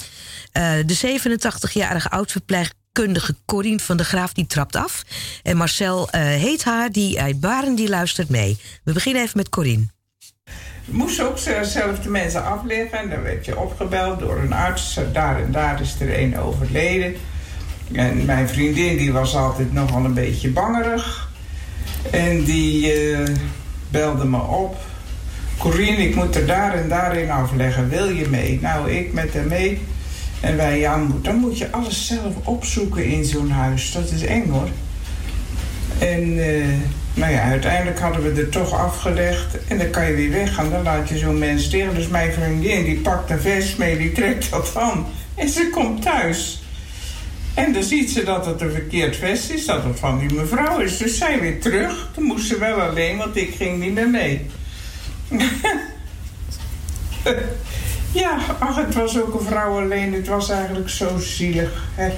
Eh, 0.51 0.73
de 0.85 1.19
87-jarige 1.19 2.09
oud-verpleegkundige 2.09 3.35
Corine 3.45 3.79
van 3.79 3.97
der 3.97 4.05
Graaf 4.05 4.33
die 4.33 4.47
trapt 4.47 4.75
af. 4.75 5.03
En 5.43 5.57
Marcel 5.57 6.09
eh, 6.09 6.21
heet 6.21 6.63
haar, 6.63 6.91
die 6.91 7.21
uit 7.21 7.39
Baren, 7.39 7.75
die 7.75 7.89
luistert 7.89 8.29
mee. 8.29 8.57
We 8.83 8.93
beginnen 8.93 9.21
even 9.21 9.37
met 9.37 9.49
Corine. 9.49 9.94
Moest 10.85 11.21
ook 11.21 11.37
zelf 11.61 11.99
de 11.99 12.09
mensen 12.09 12.45
afleggen. 12.45 12.99
En 12.99 13.09
dan 13.09 13.21
werd 13.21 13.45
je 13.45 13.59
opgebeld 13.59 14.19
door 14.19 14.37
een 14.37 14.53
arts. 14.53 14.99
Daar 15.13 15.41
en 15.41 15.51
daar 15.51 15.81
is 15.81 15.99
er 15.99 16.19
een 16.19 16.39
overleden. 16.39 17.15
En 17.93 18.25
mijn 18.25 18.49
vriendin 18.49 18.97
die 18.97 19.13
was 19.13 19.35
altijd 19.35 19.73
nogal 19.73 20.05
een 20.05 20.13
beetje 20.13 20.49
bangerig. 20.49 21.29
En 22.11 22.43
die 22.43 22.93
eh, 22.93 23.19
belde 23.89 24.25
me 24.25 24.41
op. 24.41 24.77
Corine, 25.57 25.97
ik 25.97 26.15
moet 26.15 26.35
er 26.35 26.45
daar 26.45 26.73
en 26.73 26.89
daarin 26.89 27.31
afleggen. 27.31 27.89
Wil 27.89 28.09
je 28.09 28.27
mee? 28.27 28.59
Nou, 28.61 28.91
ik 28.91 29.13
met 29.13 29.33
haar 29.33 29.45
mee. 29.45 29.81
En 30.41 30.57
wij, 30.57 30.79
ja, 30.79 31.01
dan 31.21 31.35
moet 31.35 31.57
je 31.57 31.71
alles 31.71 32.07
zelf 32.07 32.33
opzoeken 32.43 33.05
in 33.05 33.25
zo'n 33.25 33.49
huis. 33.49 33.91
Dat 33.91 34.11
is 34.11 34.21
eng 34.21 34.49
hoor. 34.49 34.69
En 35.99 36.39
eh, 36.39 36.65
nou 37.15 37.31
ja, 37.31 37.41
uiteindelijk 37.41 37.99
hadden 37.99 38.33
we 38.33 38.41
er 38.41 38.49
toch 38.49 38.73
afgelegd. 38.73 39.67
En 39.67 39.77
dan 39.77 39.89
kan 39.89 40.05
je 40.05 40.13
weer 40.13 40.31
weggaan. 40.31 40.69
Dan 40.69 40.83
laat 40.83 41.09
je 41.09 41.17
zo'n 41.17 41.37
mens 41.37 41.69
tegen. 41.69 41.95
Dus 41.95 42.07
mijn 42.07 42.33
vriendin 42.33 42.83
die 42.83 42.97
pakt 42.97 43.29
een 43.29 43.39
vest 43.39 43.77
mee, 43.77 43.97
die 43.97 44.11
trekt 44.11 44.51
dat 44.51 44.75
aan. 44.75 45.05
En 45.35 45.49
ze 45.49 45.69
komt 45.71 46.01
thuis. 46.01 46.63
En 47.53 47.73
dan 47.73 47.83
ziet 47.83 48.11
ze 48.11 48.23
dat 48.23 48.45
het 48.45 48.61
een 48.61 48.71
verkeerd 48.71 49.15
vest 49.15 49.49
is, 49.49 49.65
dat 49.65 49.83
het 49.83 49.99
van 49.99 50.19
die 50.19 50.33
mevrouw 50.33 50.79
is. 50.79 50.97
Dus 50.97 51.17
zij 51.17 51.39
weer 51.39 51.61
terug. 51.61 52.09
Toen 52.13 52.23
moest 52.23 52.47
ze 52.47 52.57
wel 52.57 52.81
alleen, 52.81 53.17
want 53.17 53.35
ik 53.35 53.55
ging 53.55 53.79
niet 53.79 53.93
meer 53.93 54.09
mee. 54.09 54.45
ja, 58.11 58.37
ach, 58.59 58.75
het 58.75 58.93
was 58.93 59.21
ook 59.21 59.39
een 59.39 59.45
vrouw 59.45 59.79
alleen. 59.79 60.13
Het 60.13 60.27
was 60.27 60.49
eigenlijk 60.49 60.89
zo 60.89 61.17
zielig. 61.17 61.83
Hè? 61.95 62.11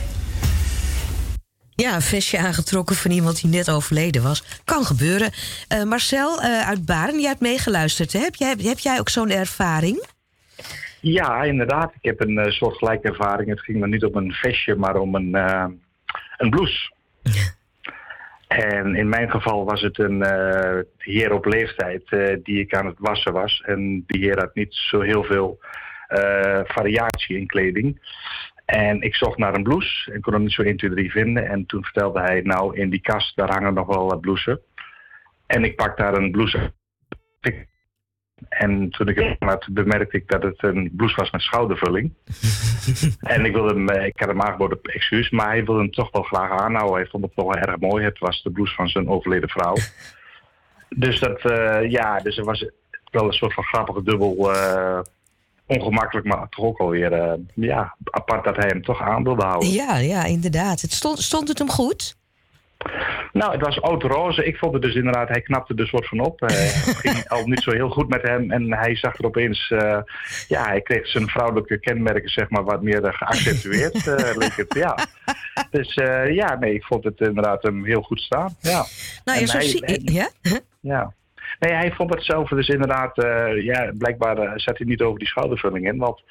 Ja, 1.83 1.95
een 1.95 2.01
vestje 2.01 2.37
aangetrokken 2.37 2.95
van 2.95 3.11
iemand 3.11 3.41
die 3.41 3.51
net 3.51 3.71
overleden 3.71 4.23
was. 4.23 4.61
Kan 4.65 4.83
gebeuren. 4.83 5.31
Eh, 5.67 5.83
Marcel 5.83 6.41
eh, 6.41 6.67
uit 6.67 6.85
Baren, 6.85 7.19
jij 7.19 7.29
hebt 7.29 7.41
meegeluisterd. 7.41 8.13
Hè? 8.13 8.19
Heb, 8.19 8.35
jij, 8.35 8.55
heb 8.57 8.79
jij 8.79 8.99
ook 8.99 9.09
zo'n 9.09 9.29
ervaring? 9.29 10.05
Ja, 11.01 11.43
inderdaad. 11.43 11.93
Ik 11.93 12.09
heb 12.09 12.21
een 12.21 12.37
uh, 12.37 12.45
soortgelijke 12.45 13.07
ervaring. 13.07 13.49
Het 13.49 13.61
ging 13.61 13.79
me 13.79 13.87
niet 13.87 14.03
om 14.03 14.15
een 14.15 14.31
vestje, 14.31 14.75
maar 14.75 14.95
om 14.95 15.15
een, 15.15 15.35
een 16.37 16.49
blouse. 16.49 16.91
En 18.47 18.95
in 18.95 19.09
mijn 19.09 19.29
geval 19.31 19.65
was 19.65 19.81
het 19.81 19.99
een 19.99 20.25
heer 20.97 21.33
op 21.33 21.45
leeftijd 21.45 22.03
die 22.43 22.59
ik 22.59 22.75
aan 22.75 22.85
het 22.85 22.99
wassen 22.99 23.33
was. 23.33 23.63
En 23.65 24.03
die 24.07 24.21
heer 24.21 24.39
had 24.39 24.55
niet 24.55 24.73
zo 24.73 25.01
heel 25.01 25.23
veel 25.23 25.59
variatie 26.65 27.37
in 27.37 27.47
kleding. 27.47 27.99
En 28.67 29.01
ik 29.01 29.15
zocht 29.15 29.37
naar 29.37 29.53
een 29.53 29.63
blouse 29.63 30.11
en 30.11 30.21
kon 30.21 30.33
hem 30.33 30.41
niet 30.41 30.51
zo 30.51 30.61
1, 30.61 30.77
2, 30.77 30.89
3 30.89 31.11
vinden. 31.11 31.47
En 31.47 31.65
toen 31.65 31.83
vertelde 31.83 32.19
hij, 32.19 32.41
nou 32.41 32.77
in 32.77 32.89
die 32.89 33.01
kast 33.01 33.35
daar 33.35 33.51
hangen 33.51 33.73
nog 33.73 33.87
wel 33.87 34.07
wat 34.07 34.21
blouses. 34.21 34.57
En 35.45 35.63
ik 35.63 35.75
pak 35.75 35.97
daar 35.97 36.13
een 36.13 36.31
blouse. 36.31 36.73
En 38.49 38.89
toen 38.89 39.07
ik 39.07 39.15
het 39.15 39.35
had, 39.39 39.67
bemerkte 39.71 40.17
ik 40.17 40.27
dat 40.27 40.43
het 40.43 40.63
een 40.63 40.91
blouse 40.95 41.15
was 41.15 41.31
met 41.31 41.41
schoudervulling. 41.41 42.13
en 43.19 43.45
ik, 43.45 43.53
wilde 43.53 43.73
hem, 43.73 43.89
ik 43.89 44.19
had 44.19 44.27
hem 44.27 44.41
aangeboden 44.41 44.79
excuus, 44.81 45.29
maar 45.29 45.47
hij 45.47 45.65
wilde 45.65 45.79
hem 45.79 45.91
toch 45.91 46.11
wel 46.11 46.23
graag 46.23 46.51
aanhouden. 46.51 46.95
Hij 46.95 47.07
vond 47.07 47.23
het 47.23 47.35
toch 47.35 47.45
wel 47.45 47.61
erg 47.61 47.79
mooi. 47.79 48.03
Het 48.03 48.19
was 48.19 48.43
de 48.43 48.51
blouse 48.51 48.75
van 48.75 48.87
zijn 48.87 49.09
overleden 49.09 49.49
vrouw. 49.49 49.75
Dus 50.89 51.19
dat, 51.19 51.43
uh, 51.45 51.89
ja, 51.89 52.19
dus 52.19 52.37
er 52.37 52.43
was 52.43 52.69
wel 53.11 53.25
een 53.25 53.33
soort 53.33 53.53
van 53.53 53.63
grappige 53.63 54.03
dubbel... 54.03 54.55
Uh, 54.55 54.99
ongemakkelijk, 55.67 56.27
maar 56.27 56.49
toch 56.49 56.65
ook 56.65 56.79
alweer 56.79 57.11
uh, 57.11 57.33
ja, 57.53 57.95
apart 58.03 58.43
dat 58.43 58.55
hij 58.55 58.67
hem 58.67 58.83
toch 58.83 59.01
aan 59.01 59.23
wilde 59.23 59.45
houden. 59.45 59.69
Ja, 59.69 59.97
ja, 59.97 60.25
inderdaad. 60.25 60.81
Het 60.81 60.93
stond, 60.93 61.19
stond 61.19 61.47
het 61.47 61.57
hem 61.57 61.69
goed? 61.69 62.15
Nou, 63.33 63.51
het 63.51 63.61
was 63.61 63.81
oud 63.81 64.03
roze. 64.03 64.45
Ik 64.45 64.57
vond 64.57 64.73
het 64.73 64.81
dus 64.81 64.95
inderdaad, 64.95 65.29
hij 65.29 65.41
knapte 65.41 65.73
er 65.75 65.87
soort 65.87 66.07
van 66.07 66.19
op. 66.19 66.39
Het 66.39 66.97
ging 67.03 67.27
al 67.27 67.47
niet 67.47 67.61
zo 67.61 67.71
heel 67.71 67.89
goed 67.89 68.09
met 68.09 68.21
hem. 68.21 68.51
En 68.51 68.73
hij 68.73 68.95
zag 68.95 69.17
er 69.17 69.25
opeens, 69.25 69.69
uh, 69.69 69.97
ja, 70.47 70.65
hij 70.65 70.81
kreeg 70.81 71.07
zijn 71.07 71.27
vrouwelijke 71.27 71.79
kenmerken 71.79 72.29
zeg 72.29 72.49
maar 72.49 72.63
wat 72.63 72.81
meer 72.81 73.13
geaccentueerd. 73.13 74.05
Uh, 74.05 74.35
leek 74.37 74.55
het, 74.55 74.73
ja. 74.73 74.97
Dus 75.71 75.93
ja, 76.29 76.55
nee, 76.59 76.73
ik 76.73 76.83
vond 76.83 77.03
het 77.03 77.19
inderdaad 77.19 77.63
hem 77.63 77.85
heel 77.85 78.01
goed 78.01 78.19
staan. 78.19 78.55
Ja. 78.59 78.85
Nou, 79.25 79.39
je 79.39 79.45
zo 79.45 79.59
zie 79.59 79.83
hij, 79.85 79.99
ja? 80.03 80.29
Ja. 80.79 81.13
Nee, 81.59 81.73
hij 81.73 81.91
vond 81.91 82.13
het 82.13 82.23
zelf 82.23 82.49
dus 82.49 82.67
inderdaad, 82.67 83.17
uh, 83.17 83.63
ja, 83.63 83.91
blijkbaar 83.97 84.43
uh, 84.43 84.51
zat 84.55 84.77
hij 84.77 84.87
niet 84.87 85.01
over 85.01 85.19
die 85.19 85.27
schoudervulling 85.27 85.87
in. 85.87 85.97
Want 85.97 86.21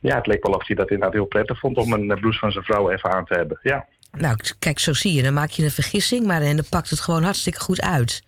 ja, 0.00 0.16
het 0.16 0.26
leek 0.26 0.46
wel 0.46 0.54
of 0.54 0.66
hij 0.66 0.76
dat 0.76 0.90
inderdaad 0.90 1.14
heel 1.14 1.24
prettig 1.24 1.58
vond 1.58 1.76
om 1.76 1.92
een 1.92 2.06
blouse 2.06 2.38
van 2.38 2.52
zijn 2.52 2.64
vrouw 2.64 2.90
even 2.90 3.10
aan 3.10 3.24
te 3.24 3.34
hebben. 3.34 3.58
Ja. 3.62 3.86
Nou, 4.12 4.36
kijk, 4.58 4.78
zo 4.78 4.92
zie 4.92 5.12
je. 5.12 5.22
Dan 5.22 5.34
maak 5.34 5.50
je 5.50 5.64
een 5.64 5.70
vergissing, 5.70 6.26
maar 6.26 6.42
en 6.42 6.56
dan 6.56 6.64
pakt 6.70 6.90
het 6.90 7.00
gewoon 7.00 7.22
hartstikke 7.22 7.60
goed 7.60 7.80
uit. 7.80 8.22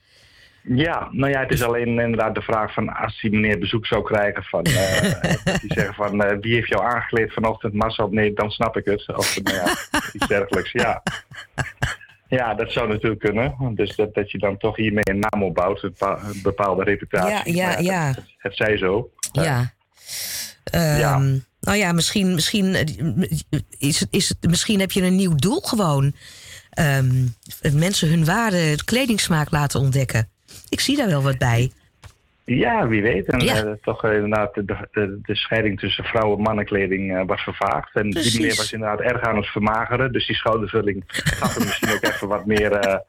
Ja, 0.69 1.09
nou 1.11 1.33
ja, 1.33 1.41
het 1.41 1.53
is 1.53 1.63
alleen 1.63 2.01
inderdaad 2.01 2.35
de 2.35 2.43
vraag 2.43 2.73
van 2.73 2.89
als 2.89 3.21
die 3.21 3.31
meneer 3.31 3.59
bezoek 3.59 3.87
zou 3.87 4.03
krijgen 4.05 4.43
van, 4.43 4.67
uh, 4.69 5.23
die 5.61 5.73
zeggen 5.73 5.95
van 5.95 6.25
uh, 6.25 6.33
wie 6.41 6.55
heeft 6.55 6.69
jou 6.69 6.85
aangekleed 6.85 7.33
vanochtend 7.33 7.73
Marcel? 7.73 8.09
Nee, 8.09 8.33
dan 8.33 8.51
snap 8.51 8.77
ik 8.77 8.85
het. 8.85 9.17
Of 9.17 9.43
nou 9.43 9.57
ja, 9.57 9.75
iets 10.13 10.27
dergelijks, 10.27 10.73
ja. 10.73 11.03
Ja, 12.29 12.55
dat 12.55 12.73
zou 12.73 12.89
natuurlijk 12.89 13.21
kunnen. 13.21 13.75
Dus 13.75 13.97
dat, 13.97 14.15
dat 14.15 14.31
je 14.31 14.39
dan 14.39 14.57
toch 14.57 14.77
hiermee 14.77 15.05
een 15.11 15.19
naam 15.19 15.43
opbouwt, 15.43 15.83
een, 15.83 15.95
bepaalde 16.43 16.85
reputatie. 16.85 17.55
Ja, 17.55 17.71
ja, 17.71 17.79
ja. 17.79 18.07
Het, 18.07 18.23
het 18.39 18.57
zij 18.57 18.77
zo. 18.77 19.11
Ja. 19.33 19.75
Uh, 20.75 20.99
ja. 20.99 21.19
Nou 21.61 21.79
ja, 21.79 21.93
misschien, 21.93 22.35
misschien, 22.35 22.75
is 23.79 24.01
het, 24.01 24.09
is 24.11 24.29
het, 24.29 24.39
misschien 24.51 24.81
heb 24.81 24.93
je 24.93 25.03
een 25.03 25.17
nieuw 25.17 25.35
doel 25.35 25.61
gewoon. 25.61 26.13
Um, 26.79 27.35
mensen 27.73 28.09
hun 28.09 28.25
ware 28.25 28.85
kledingsmaak 28.85 29.51
laten 29.51 29.81
ontdekken. 29.81 30.29
Ik 30.69 30.81
zie 30.81 30.97
daar 30.97 31.09
wel 31.09 31.23
wat 31.23 31.39
bij. 31.39 31.73
Ja, 32.47 32.89
wie 32.89 33.03
weet. 33.03 33.27
En 33.27 33.41
ja. 33.41 33.65
uh, 33.65 33.73
toch 33.83 34.05
uh, 34.05 34.15
inderdaad 34.15 34.55
de, 34.55 34.65
de, 34.65 35.19
de, 35.23 35.37
scheiding 35.37 35.81
tussen 35.81 36.05
vrouwen- 36.05 36.37
en 36.37 36.43
mannenkleding 36.43 37.13
uh, 37.13 37.23
was 37.27 37.43
vervaagd. 37.43 37.95
En 37.95 38.11
Precies. 38.11 38.33
die 38.33 38.41
meneer 38.41 38.57
was 38.57 38.73
inderdaad 38.73 39.01
erg 39.01 39.21
aan 39.21 39.37
het 39.37 39.47
vermageren. 39.47 40.13
Dus 40.13 40.27
die 40.27 40.37
schoudervulling 40.37 41.05
gaf 41.39 41.55
hem 41.55 41.65
misschien 41.65 41.93
ook 41.93 42.03
even 42.03 42.29
wat 42.29 42.47
meer 42.47 43.03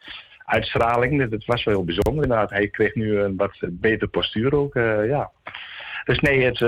uitstraling. 0.45 1.29
Het 1.29 1.45
was 1.45 1.63
wel 1.63 1.73
heel 1.73 1.83
bijzonder 1.83 2.23
inderdaad. 2.23 2.49
Hij 2.49 2.67
kreeg 2.67 2.95
nu 2.95 3.19
een 3.19 3.35
wat 3.35 3.57
beter 3.61 4.07
postuur 4.07 4.55
ook. 4.55 4.73
ja. 5.07 5.31
Dus 6.03 6.19
nee, 6.19 6.43
het, 6.43 6.59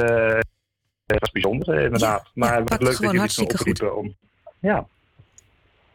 het 1.05 1.19
was 1.19 1.31
bijzonder 1.31 1.79
inderdaad. 1.79 2.23
Ja, 2.23 2.31
maar 2.33 2.53
ja, 2.53 2.63
wat 2.63 2.81
leuk 2.81 2.91
dat 2.91 2.99
jullie 2.99 3.21
het 3.21 3.33
goed. 3.33 3.53
opriepen 3.53 3.97
om... 3.97 4.15
Ja, 4.59 4.87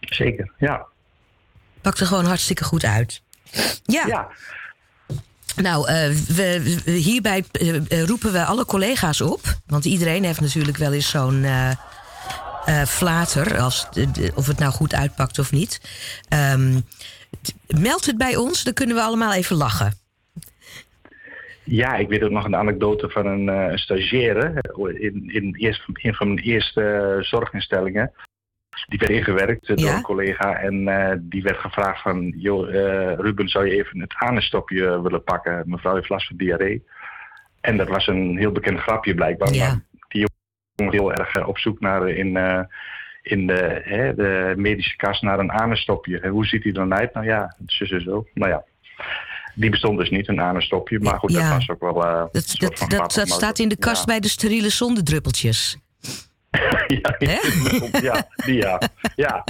zeker, 0.01 0.53
ja. 0.59 0.87
Pakte 1.81 2.05
gewoon 2.05 2.25
hartstikke 2.25 2.65
goed 2.65 2.85
uit. 2.85 3.23
Ja. 3.83 4.29
Nou, 5.57 5.91
uh, 5.91 6.09
we, 6.11 6.61
hierbij 6.85 7.45
uh, 7.61 8.03
roepen 8.03 8.33
we 8.33 8.45
alle 8.45 8.65
collega's 8.65 9.21
op. 9.21 9.41
Want 9.67 9.85
iedereen 9.85 10.25
heeft 10.25 10.41
natuurlijk 10.41 10.77
wel 10.77 10.93
eens 10.93 11.11
zo'n 11.11 11.47
flater. 12.87 13.61
Als, 13.61 13.89
of 14.35 14.47
het 14.47 14.59
nou 14.59 14.73
goed 14.73 14.95
uitpakt 14.95 15.39
of 15.39 15.53
niet. 15.53 15.81
Um, 16.53 16.83
meld 17.67 18.07
het 18.07 18.17
bij 18.17 18.37
ons, 18.37 18.65
dan 18.65 18.73
kunnen 18.73 18.97
we 18.97 19.03
allemaal 19.03 19.33
even 19.33 19.57
lachen. 19.57 19.93
Ja, 21.65 21.95
ik 21.95 22.09
weet 22.09 22.23
ook 22.23 22.31
nog 22.31 22.45
een 22.45 22.57
anekdote 22.57 23.11
van 23.11 23.27
een, 23.27 23.79
stagiaire. 23.79 24.63
In, 24.99 25.31
in, 25.31 25.75
een 26.03 26.15
van 26.15 26.35
mijn 26.35 26.47
eerste 26.47 27.17
zorginstellingen. 27.21 28.13
Die 28.89 28.99
werd 28.99 29.11
ingewerkt 29.13 29.67
door 29.67 29.79
Ja? 29.79 29.97
een 29.97 30.03
collega 30.03 30.57
en 30.57 30.75
uh, 30.75 31.11
die 31.21 31.43
werd 31.43 31.59
gevraagd 31.59 32.03
van... 32.03 32.35
joh, 32.37 32.69
uh, 32.69 33.15
Ruben, 33.15 33.49
zou 33.49 33.67
je 33.67 33.77
even 33.77 34.01
het 34.01 34.15
anenstopje 34.17 35.03
willen 35.03 35.25
pakken? 35.25 35.63
Mevrouw 35.67 35.95
heeft 35.95 36.09
last 36.09 36.27
van 36.27 36.37
diarree. 36.37 36.85
En 37.61 37.77
dat 37.77 37.89
was 37.89 38.07
een 38.07 38.37
heel 38.39 38.53
bekend 38.53 38.79
grapje 38.81 39.15
blijkbaar. 39.15 39.53
Ja. 39.53 39.67
Maar 39.69 39.81
die 40.09 40.27
jongen 40.75 40.93
heel 40.93 41.13
erg 41.13 41.47
op 41.47 41.59
zoek 41.59 41.81
naar 41.81 42.09
in, 42.09 42.37
in 43.23 43.47
de, 43.47 43.81
hè, 43.85 44.15
de 44.15 44.55
medische 44.57 44.97
kast 44.97 45.23
naar 45.23 45.39
een 45.39 45.53
anenstopje. 45.53 46.21
En 46.21 46.31
hoe 46.31 46.47
ziet 46.47 46.63
hij 46.63 46.73
dan 46.73 46.95
uit? 46.95 47.15
Nou 47.15 47.27
ja, 47.27 47.57
zo 47.67 47.85
zo 47.85 47.99
zo. 47.99 48.27
Nou 48.35 48.51
ja. 48.51 48.65
Die 49.55 49.71
bestond 49.71 49.99
dus 49.99 50.11
niet, 50.11 50.29
een 50.29 50.41
anenstopje. 50.41 51.01
Maar 51.01 51.19
goed, 51.19 51.33
Ja. 51.33 51.39
dat 51.39 51.67
was 51.67 51.69
ook 51.69 51.81
wel... 51.81 51.95
Dat, 52.33 52.55
dat, 52.59 52.85
dat, 52.89 53.13
dat 53.15 53.29
staat 53.29 53.59
in 53.59 53.69
de 53.69 53.77
kast 53.77 54.07
bij 54.07 54.21
de 54.21 54.29
steriele 54.29 54.69
zonderdruppeltjes. 54.69 55.79
Ja, 56.87 57.17
ja, 58.13 58.29
die 58.45 58.55
ja. 58.57 58.81
ja. 59.17 59.45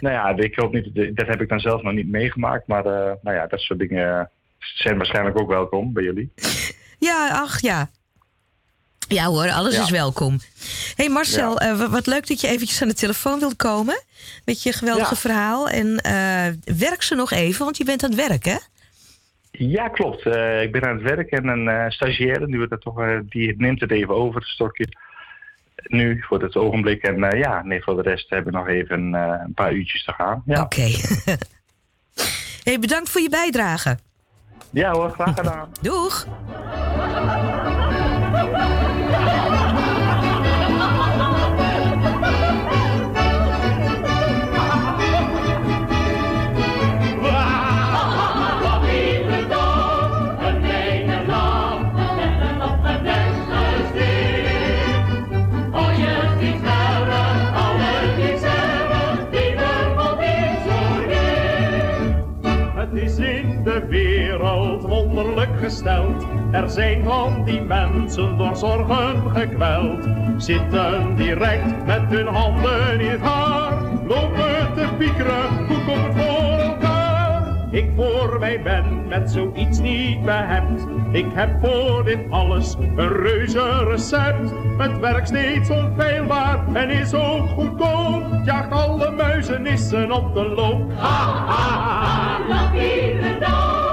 Nou 0.00 0.14
ja, 0.14 0.36
ik 0.44 0.54
hoop 0.56 0.72
niet, 0.72 1.16
dat 1.16 1.26
heb 1.26 1.40
ik 1.40 1.48
dan 1.48 1.60
zelf 1.60 1.82
nog 1.82 1.92
niet 1.92 2.08
meegemaakt. 2.08 2.66
Maar 2.66 2.86
uh, 2.86 2.92
nou 3.22 3.36
ja, 3.36 3.46
dat 3.46 3.60
soort 3.60 3.78
dingen 3.78 4.30
zijn 4.58 4.96
waarschijnlijk 4.96 5.40
ook 5.40 5.48
welkom 5.48 5.92
bij 5.92 6.02
jullie. 6.02 6.32
Ja, 6.98 7.28
ach 7.32 7.60
ja. 7.60 7.90
Ja 9.08 9.24
hoor, 9.24 9.50
alles 9.50 9.74
Ja. 9.76 9.82
is 9.82 9.90
welkom. 9.90 10.38
hey 10.94 11.08
Marcel, 11.08 11.62
Ja. 11.62 11.70
eh, 11.70 11.78
wa- 11.78 11.88
wat 11.88 12.06
leuk 12.06 12.26
dat 12.26 12.40
je 12.40 12.48
eventjes 12.48 12.82
aan 12.82 12.88
de 12.88 12.94
telefoon 12.94 13.38
wilt 13.38 13.56
komen. 13.56 14.02
Met 14.44 14.62
je 14.62 14.72
geweldige 14.72 15.14
Ja. 15.14 15.20
verhaal. 15.20 15.68
En 15.68 15.96
eh, 15.98 16.46
werk 16.78 17.02
ze 17.02 17.14
nog 17.14 17.30
even, 17.30 17.64
want 17.64 17.76
je 17.76 17.84
bent 17.84 18.02
aan 18.04 18.10
het 18.10 18.28
werk, 18.28 18.44
hè? 18.44 18.56
Ja, 19.50 19.88
klopt. 19.88 20.26
Eh, 20.26 20.62
ik 20.62 20.72
ben 20.72 20.82
aan 20.82 20.94
het 20.94 21.02
werk 21.14 21.30
en 21.30 21.46
een 21.46 21.68
eh 21.68 21.90
stagiaire, 21.90 22.46
nu 22.46 22.66
het 22.68 22.80
toch, 22.80 23.00
eh, 23.00 23.18
die 23.28 23.54
neemt 23.56 23.80
het 23.80 23.90
even 23.90 24.14
over, 24.14 24.40
het 24.40 24.48
stokje. 24.50 24.86
Nu, 25.82 26.22
voor 26.22 26.42
het 26.42 26.56
ogenblik. 26.56 27.02
En 27.02 27.24
eh, 27.24 27.38
ja, 27.40 27.62
nee, 27.62 27.82
voor 27.82 27.96
de 27.96 28.02
rest 28.02 28.30
hebben 28.30 28.52
we 28.52 28.58
nog 28.58 28.68
even 28.68 29.14
eh, 29.14 29.40
een 29.46 29.54
paar 29.54 29.72
uurtjes 29.72 30.04
te 30.04 30.12
gaan. 30.12 30.42
Ja, 30.46 30.62
Oké. 30.62 30.88
hey, 32.64 32.78
bedankt 32.78 33.10
voor 33.10 33.20
je 33.20 33.28
bijdrage. 33.30 33.98
ja 34.70 34.92
hoor, 34.92 35.10
graag 35.10 35.34
gedaan. 35.34 35.68
Doeg! 35.80 36.26
Er 66.50 66.70
zijn 66.70 67.04
van 67.04 67.44
die 67.44 67.60
mensen 67.60 68.36
door 68.36 68.56
zorgen 68.56 69.30
gekweld. 69.34 70.08
Zitten 70.36 71.16
direct 71.16 71.86
met 71.86 72.02
hun 72.08 72.26
handen 72.26 73.00
in 73.00 73.10
het 73.10 73.20
haar. 73.20 73.72
Lopen 74.06 74.74
te 74.74 74.88
piekeren, 74.98 75.66
hoe 75.66 75.84
komt 75.84 76.14
het 76.14 76.24
voor 76.24 76.58
elkaar? 76.58 77.56
Ik 77.70 77.90
voor 77.96 78.36
mij 78.38 78.62
ben 78.62 79.08
met 79.08 79.30
zoiets 79.30 79.78
niet 79.78 80.24
behept. 80.24 80.86
Ik 81.12 81.26
heb 81.34 81.50
voor 81.60 82.04
dit 82.04 82.18
alles 82.30 82.76
een 82.96 83.08
reuze 83.08 83.84
recept. 83.84 84.52
Het 84.78 84.98
werkt 84.98 85.28
steeds 85.28 85.70
onfeilbaar 85.70 86.58
en 86.72 86.90
is 86.90 87.14
ook 87.14 87.48
goedkoop. 87.48 88.22
Jaagt 88.44 88.70
alle 88.70 89.10
muizenissen 89.10 90.12
op 90.12 90.34
de 90.34 90.48
loop. 90.48 90.92
Ha, 90.96 91.44
ha, 91.46 92.40
ha. 93.40 93.87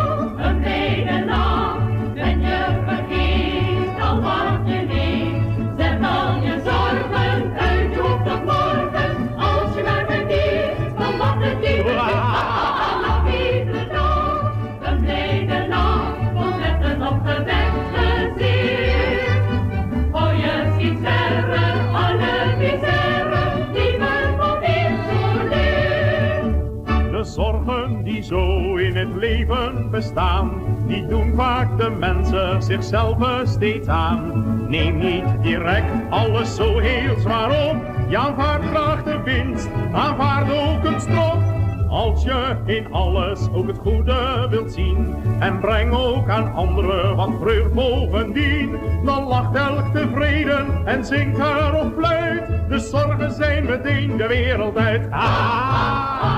Die 30.88 31.08
doen 31.08 31.34
vaak 31.36 31.78
de 31.78 31.90
mensen 31.90 32.64
zichzelf 32.64 33.18
steeds 33.44 33.88
aan. 33.88 34.44
Neem 34.70 34.98
niet 34.98 35.26
direct 35.42 35.92
alles 36.10 36.56
zo 36.56 36.80
heel 36.80 37.20
zwaar 37.20 37.70
op. 37.70 37.76
Je 38.10 38.18
aanvaardt 38.18 38.66
graag 38.66 39.04
de 39.04 39.22
winst, 39.24 39.70
aanvaard 39.92 40.52
ook 40.52 40.84
een 40.84 41.02
strop. 41.02 41.38
Als 41.90 42.24
je 42.24 42.56
in 42.66 42.94
alles 42.94 43.50
ook 43.54 43.68
het 43.68 43.78
goede 43.78 44.48
wilt 44.50 44.72
zien 44.72 45.16
en 45.40 45.60
breng 45.60 45.94
ook 45.94 46.30
aan 46.30 46.54
anderen 46.54 47.16
wat 47.16 47.32
vreugd 47.42 47.74
bovendien, 47.74 48.76
dan 49.06 49.24
lacht 49.24 49.56
elk 49.56 49.94
tevreden 49.94 50.66
en 50.86 51.06
zingt 51.06 51.40
er 51.40 51.74
of 51.74 51.94
fluit. 51.98 52.44
De 52.70 52.80
zorgen 52.80 53.32
zijn 53.32 53.66
meteen 53.66 54.18
de 54.18 54.28
wereld 54.28 54.78
uit. 54.78 55.12
Ah. 55.12 56.35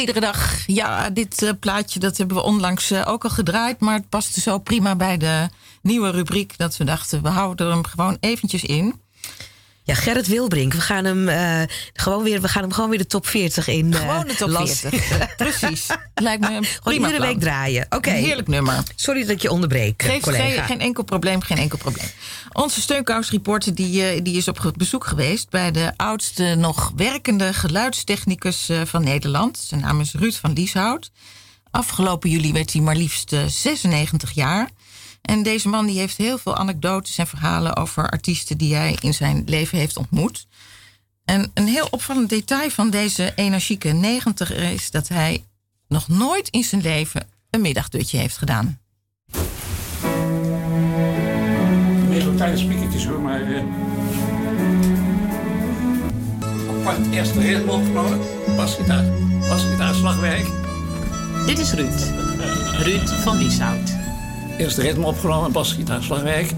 Iedere 0.00 0.20
dag. 0.20 0.66
Ja, 0.66 1.10
dit 1.10 1.42
eh, 1.42 1.50
plaatje 1.60 2.00
dat 2.00 2.16
hebben 2.16 2.36
we 2.36 2.42
onlangs 2.42 2.90
eh, 2.90 3.02
ook 3.06 3.24
al 3.24 3.30
gedraaid. 3.30 3.80
Maar 3.80 3.94
het 3.94 4.08
paste 4.08 4.40
zo 4.40 4.58
prima 4.58 4.96
bij 4.96 5.16
de 5.16 5.48
nieuwe 5.82 6.10
rubriek. 6.10 6.58
Dat 6.58 6.76
we 6.76 6.84
dachten, 6.84 7.22
we 7.22 7.28
houden 7.28 7.70
hem 7.70 7.84
gewoon 7.84 8.16
eventjes 8.20 8.64
in. 8.64 9.00
Ja, 9.88 9.94
Gerrit 9.94 10.26
Wilbrink. 10.26 10.72
We 10.72 10.80
gaan 10.80 11.04
hem, 11.04 11.28
eh, 11.28 11.62
gewoon, 11.92 12.22
weer, 12.22 12.40
we 12.40 12.48
gaan 12.48 12.62
hem 12.62 12.72
gewoon 12.72 12.90
weer 12.90 12.98
de 12.98 13.06
top 13.06 13.26
40 13.26 13.68
in. 13.68 13.92
eh, 13.94 14.00
Gewoon 14.00 14.26
de 14.26 14.34
top 14.34 14.48
las- 14.48 14.80
40. 14.80 15.36
Precies. 15.36 15.86
Lijkt 16.14 16.40
me 16.48 16.54
een 16.56 16.66
prima 16.82 17.06
iedere 17.06 17.26
week 17.26 17.40
draaien. 17.40 17.86
Oké. 17.90 18.10
Heerlijk 18.10 18.48
nummer. 18.48 18.82
Sorry 18.96 19.20
dat 19.20 19.30
ik 19.30 19.42
je 19.42 19.50
onderbreek, 19.50 20.02
eh, 20.02 20.10
Geeft 20.10 20.22
collega. 20.22 20.44
geen, 20.44 20.64
geen 20.64 20.80
enkel 20.80 21.04
probleem, 21.04 21.40
geen 21.42 21.58
enkel 21.58 21.78
probleem. 21.78 22.06
Onze 22.52 22.80
steunkous-reporter 22.80 23.74
die, 23.74 24.02
eh, 24.08 24.20
die 24.22 24.36
is 24.36 24.48
op 24.48 24.72
bezoek 24.76 25.06
geweest... 25.06 25.50
bij 25.50 25.70
de 25.70 25.92
oudste 25.96 26.54
nog 26.54 26.92
werkende 26.96 27.52
geluidstechnicus 27.52 28.70
van 28.84 29.04
Nederland. 29.04 29.58
Zijn 29.58 29.80
naam 29.80 30.00
is 30.00 30.12
Ruud 30.12 30.34
van 30.34 30.52
Lieshout. 30.52 31.10
Afgelopen 31.70 32.30
juli 32.30 32.52
werd 32.52 32.72
hij 32.72 32.82
maar 32.82 32.96
liefst 32.96 33.32
eh, 33.32 33.44
96 33.46 34.30
jaar. 34.30 34.68
En 35.28 35.42
deze 35.42 35.68
man 35.68 35.86
die 35.86 35.98
heeft 35.98 36.16
heel 36.16 36.38
veel 36.38 36.56
anekdotes 36.56 37.18
en 37.18 37.26
verhalen... 37.26 37.76
over 37.76 38.10
artiesten 38.10 38.58
die 38.58 38.74
hij 38.74 38.96
in 39.00 39.14
zijn 39.14 39.42
leven 39.46 39.78
heeft 39.78 39.96
ontmoet. 39.96 40.46
En 41.24 41.50
een 41.54 41.66
heel 41.66 41.86
opvallend 41.90 42.28
detail 42.28 42.70
van 42.70 42.90
deze 42.90 43.32
energieke 43.34 43.88
90 43.88 44.52
is... 44.52 44.90
dat 44.90 45.08
hij 45.08 45.44
nog 45.88 46.08
nooit 46.08 46.48
in 46.48 46.64
zijn 46.64 46.80
leven 46.80 47.28
een 47.50 47.60
middagdutje 47.60 48.18
heeft 48.18 48.36
gedaan. 48.36 48.80
Meestal 52.08 52.32
kleine 52.32 52.56
spiekertjes 52.56 53.06
hoor, 53.06 53.20
maar. 53.20 53.42
eh 53.42 53.62
apart 56.68 57.12
eerste 57.12 57.40
ritme 57.40 57.72
opgenomen. 57.72 58.20
Basgitaar, 58.56 59.04
basgitaar, 59.48 59.94
slagwerk. 59.94 60.46
Dit 61.46 61.58
is 61.58 61.72
Ruud. 61.72 62.12
Ruud 62.82 63.08
van 63.08 63.36
Lieshout. 63.36 64.07
Eerste 64.58 64.82
ritme 64.82 65.06
opgenomen, 65.06 65.52
basgitaar, 65.52 66.02
slagwerk. 66.02 66.52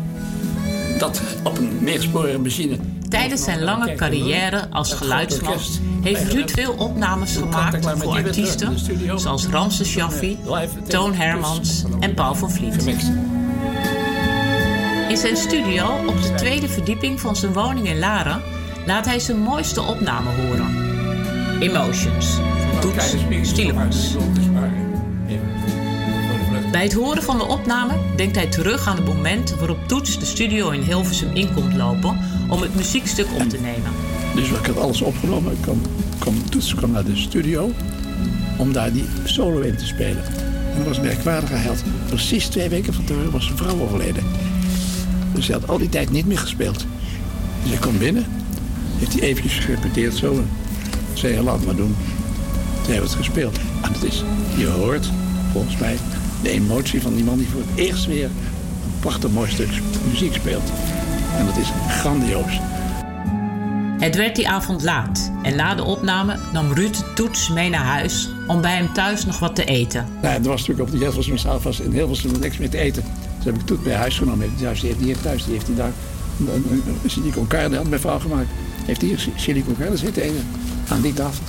Dat 0.98 1.20
op 1.44 1.58
een 1.58 1.78
meersporen 1.80 2.42
machine. 2.42 2.76
Tijdens 3.08 3.44
zijn 3.44 3.62
lange 3.62 3.94
carrière 3.94 4.68
als 4.70 4.92
geluidsman 4.92 5.58
heeft 6.02 6.32
Ruud 6.32 6.50
veel 6.50 6.72
opnames 6.72 7.36
gemaakt 7.36 7.86
voor 7.98 8.12
artiesten 8.12 8.78
zoals 9.20 9.46
Ramses 9.46 9.88
Shaffi, 9.88 10.38
Toon 10.88 11.14
Hermans 11.14 11.84
en 12.00 12.14
Paul 12.14 12.34
van 12.34 12.50
Vliet. 12.50 12.84
In 15.08 15.16
zijn 15.16 15.36
studio 15.36 15.86
op 16.06 16.22
de 16.22 16.34
tweede 16.34 16.68
verdieping 16.68 17.20
van 17.20 17.36
zijn 17.36 17.52
woning 17.52 17.88
in 17.88 17.98
Laren 17.98 18.42
laat 18.86 19.04
hij 19.06 19.18
zijn 19.18 19.38
mooiste 19.38 19.82
opname 19.82 20.30
horen. 20.30 20.88
Emotions, 21.60 22.36
Toets 22.80 23.14
Stielemans. 23.42 24.16
Bij 26.70 26.82
het 26.82 26.92
horen 26.92 27.22
van 27.22 27.38
de 27.38 27.44
opname 27.44 27.94
denkt 28.16 28.36
hij 28.36 28.46
terug 28.46 28.86
aan 28.86 28.96
het 28.96 29.04
moment 29.04 29.54
waarop 29.58 29.88
Toets 29.88 30.18
de 30.18 30.24
studio 30.24 30.70
in 30.70 30.82
Hilversum 30.82 31.34
in 31.34 31.52
komt 31.54 31.74
lopen 31.74 32.18
om 32.48 32.62
het 32.62 32.74
muziekstuk 32.74 33.26
op 33.34 33.48
te 33.48 33.58
nemen. 33.60 33.90
Dus 34.34 34.48
ik 34.48 34.66
had 34.66 34.78
alles 34.78 35.00
opgenomen. 35.00 35.52
Ik 35.52 35.60
kwam, 35.60 35.80
kwam, 36.18 36.50
Toets 36.50 36.74
kwam 36.74 36.90
naar 36.90 37.04
de 37.04 37.16
studio 37.16 37.70
om 38.58 38.72
daar 38.72 38.92
die 38.92 39.04
solo 39.24 39.60
in 39.60 39.76
te 39.76 39.86
spelen. 39.86 40.24
En 40.72 40.76
dat 40.76 40.86
was 40.86 41.00
merkwaardig. 41.00 41.50
Hij 41.50 41.62
had 41.62 41.82
precies 42.06 42.46
twee 42.46 42.68
weken 42.68 42.94
van 42.94 43.04
tevoren 43.04 43.30
was 43.30 43.44
zijn 43.44 43.56
vrouw 43.56 43.80
overleden. 43.80 44.24
Dus 45.34 45.46
hij 45.46 45.56
had 45.60 45.68
al 45.68 45.78
die 45.78 45.88
tijd 45.88 46.10
niet 46.10 46.26
meer 46.26 46.38
gespeeld. 46.38 46.86
Dus 47.62 47.72
ik 47.72 47.80
kwam 47.80 47.98
binnen. 47.98 48.26
Heeft 48.98 49.12
hij 49.12 49.22
eventjes 49.22 49.58
gerepeteerd 49.58 50.14
zo. 50.14 50.32
En 50.32 50.48
zei 51.12 51.34
hij, 51.34 51.42
laat 51.42 51.64
maar 51.64 51.76
doen. 51.76 51.96
Toen 52.82 52.92
hebben 52.92 53.10
we 53.10 53.16
het 53.16 53.26
gespeeld. 53.26 53.58
En 53.82 53.92
het 53.92 54.02
is, 54.02 54.24
je 54.56 54.66
hoort 54.66 55.10
volgens 55.52 55.76
mij 55.76 55.96
de 56.42 56.50
emotie 56.50 57.02
van 57.02 57.14
die 57.14 57.24
man 57.24 57.38
die 57.38 57.48
voor 57.48 57.60
het 57.60 57.78
eerst 57.78 58.06
weer 58.06 58.24
een 58.24 59.00
prachtig 59.00 59.30
mooi 59.30 59.50
stuk 59.50 59.70
muziek 60.08 60.34
speelt. 60.34 60.72
En 61.36 61.46
dat 61.46 61.56
is 61.56 61.68
grandioos. 61.88 62.60
Het 63.98 64.16
werd 64.16 64.36
die 64.36 64.48
avond 64.48 64.82
laat 64.82 65.30
en 65.42 65.56
na 65.56 65.74
de 65.74 65.84
opname 65.84 66.38
nam 66.52 66.72
Ruud 66.72 67.02
Toets 67.14 67.48
mee 67.48 67.70
naar 67.70 67.84
huis 67.84 68.28
om 68.46 68.60
bij 68.60 68.76
hem 68.76 68.92
thuis 68.92 69.24
nog 69.24 69.38
wat 69.38 69.54
te 69.54 69.64
eten. 69.64 70.06
Nou, 70.22 70.34
er 70.34 70.48
was 70.48 70.60
natuurlijk 70.60 70.88
op 70.88 70.90
de 70.90 71.04
Hilversumstraat 71.04 71.62
was 71.62 71.80
in 71.80 71.92
Hilversum 71.92 72.40
niks 72.40 72.58
meer 72.58 72.70
te 72.70 72.78
eten. 72.78 73.04
Dus 73.36 73.44
heb 73.44 73.54
ik 73.54 73.66
Toet 73.66 73.82
bij 73.82 73.94
huis 73.94 74.18
genomen. 74.18 74.40
Heeft 74.40 74.58
die 74.58 74.66
heeft 74.66 74.82
niet 74.82 74.96
hier 75.06 75.20
thuis, 75.20 75.44
die 75.44 75.52
heeft 75.52 75.66
hij 75.66 75.76
daar 75.76 75.92
een, 76.38 76.48
een, 76.70 76.82
een 77.02 77.10
chili 77.10 77.30
con 77.30 77.46
carne 77.46 77.76
had 77.76 77.88
mijn 77.88 78.00
vrouw 78.00 78.18
gemaakt. 78.18 78.48
Heeft 78.84 79.00
hij 79.00 79.10
hier 79.10 79.28
chili 79.36 79.64
con 79.64 79.76
carne 79.78 79.96
zitten 79.96 80.22
eten 80.22 80.46
aan 80.88 81.00
die 81.00 81.12
tafel. 81.12 81.44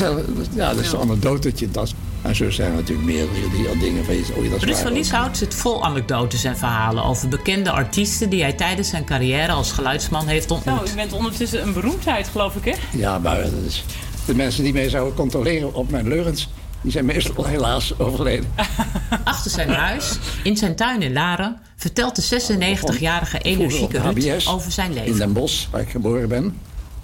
ja, 0.54 0.74
dat 0.74 0.84
is 0.84 0.92
een 0.92 1.00
anekdotetje. 1.00 1.70
Dat 1.70 1.94
En 2.22 2.36
zo 2.36 2.50
zijn 2.50 2.70
er 2.70 2.76
natuurlijk 2.76 3.06
meer 3.06 3.26
die 3.56 3.68
al 3.68 3.78
dingen 3.78 4.04
van 4.04 4.14
je 4.14 4.24
oh, 4.36 4.60
Ruud 4.60 4.76
van 4.76 4.92
Lieshout 4.92 5.36
zit 5.36 5.54
vol 5.54 5.84
anekdotes 5.84 6.44
en 6.44 6.56
verhalen 6.56 7.04
over 7.04 7.28
bekende 7.28 7.70
artiesten 7.70 8.30
die 8.30 8.42
hij 8.42 8.52
tijdens 8.52 8.88
zijn 8.88 9.04
carrière 9.04 9.52
als 9.52 9.72
geluidsman 9.72 10.26
heeft 10.26 10.50
ontmoet. 10.50 10.74
Nou, 10.74 10.90
u 10.90 10.94
bent 10.94 11.12
ondertussen 11.12 11.62
een 11.62 11.72
beroemdheid, 11.72 12.28
geloof 12.28 12.56
ik, 12.56 12.64
hè? 12.64 12.98
Ja, 12.98 13.18
maar 13.18 13.42
dat 13.42 13.52
is, 13.66 13.84
de 14.26 14.34
mensen 14.34 14.62
die 14.62 14.72
mij 14.72 14.88
zouden 14.88 15.14
controleren 15.14 15.74
op 15.74 15.90
mijn 15.90 16.08
leugens, 16.08 16.48
die 16.80 16.92
zijn 16.92 17.04
meestal 17.04 17.44
helaas 17.44 17.98
overleden. 17.98 18.50
Achter 19.24 19.50
zijn 19.50 19.68
huis, 19.68 20.18
in 20.42 20.56
zijn 20.56 20.76
tuin 20.76 21.02
in 21.02 21.12
Laren, 21.12 21.58
vertelt 21.76 22.16
de 22.16 22.40
96-jarige 22.40 23.38
energieke 23.38 24.00
Ruud 24.00 24.46
over 24.46 24.72
zijn 24.72 24.90
In 24.90 24.96
leven. 24.96 25.18
Den 25.18 25.32
Bosch, 25.32 25.66
waar 25.70 25.80
ik 25.80 25.90
geboren 25.90 26.28
ben. 26.28 26.56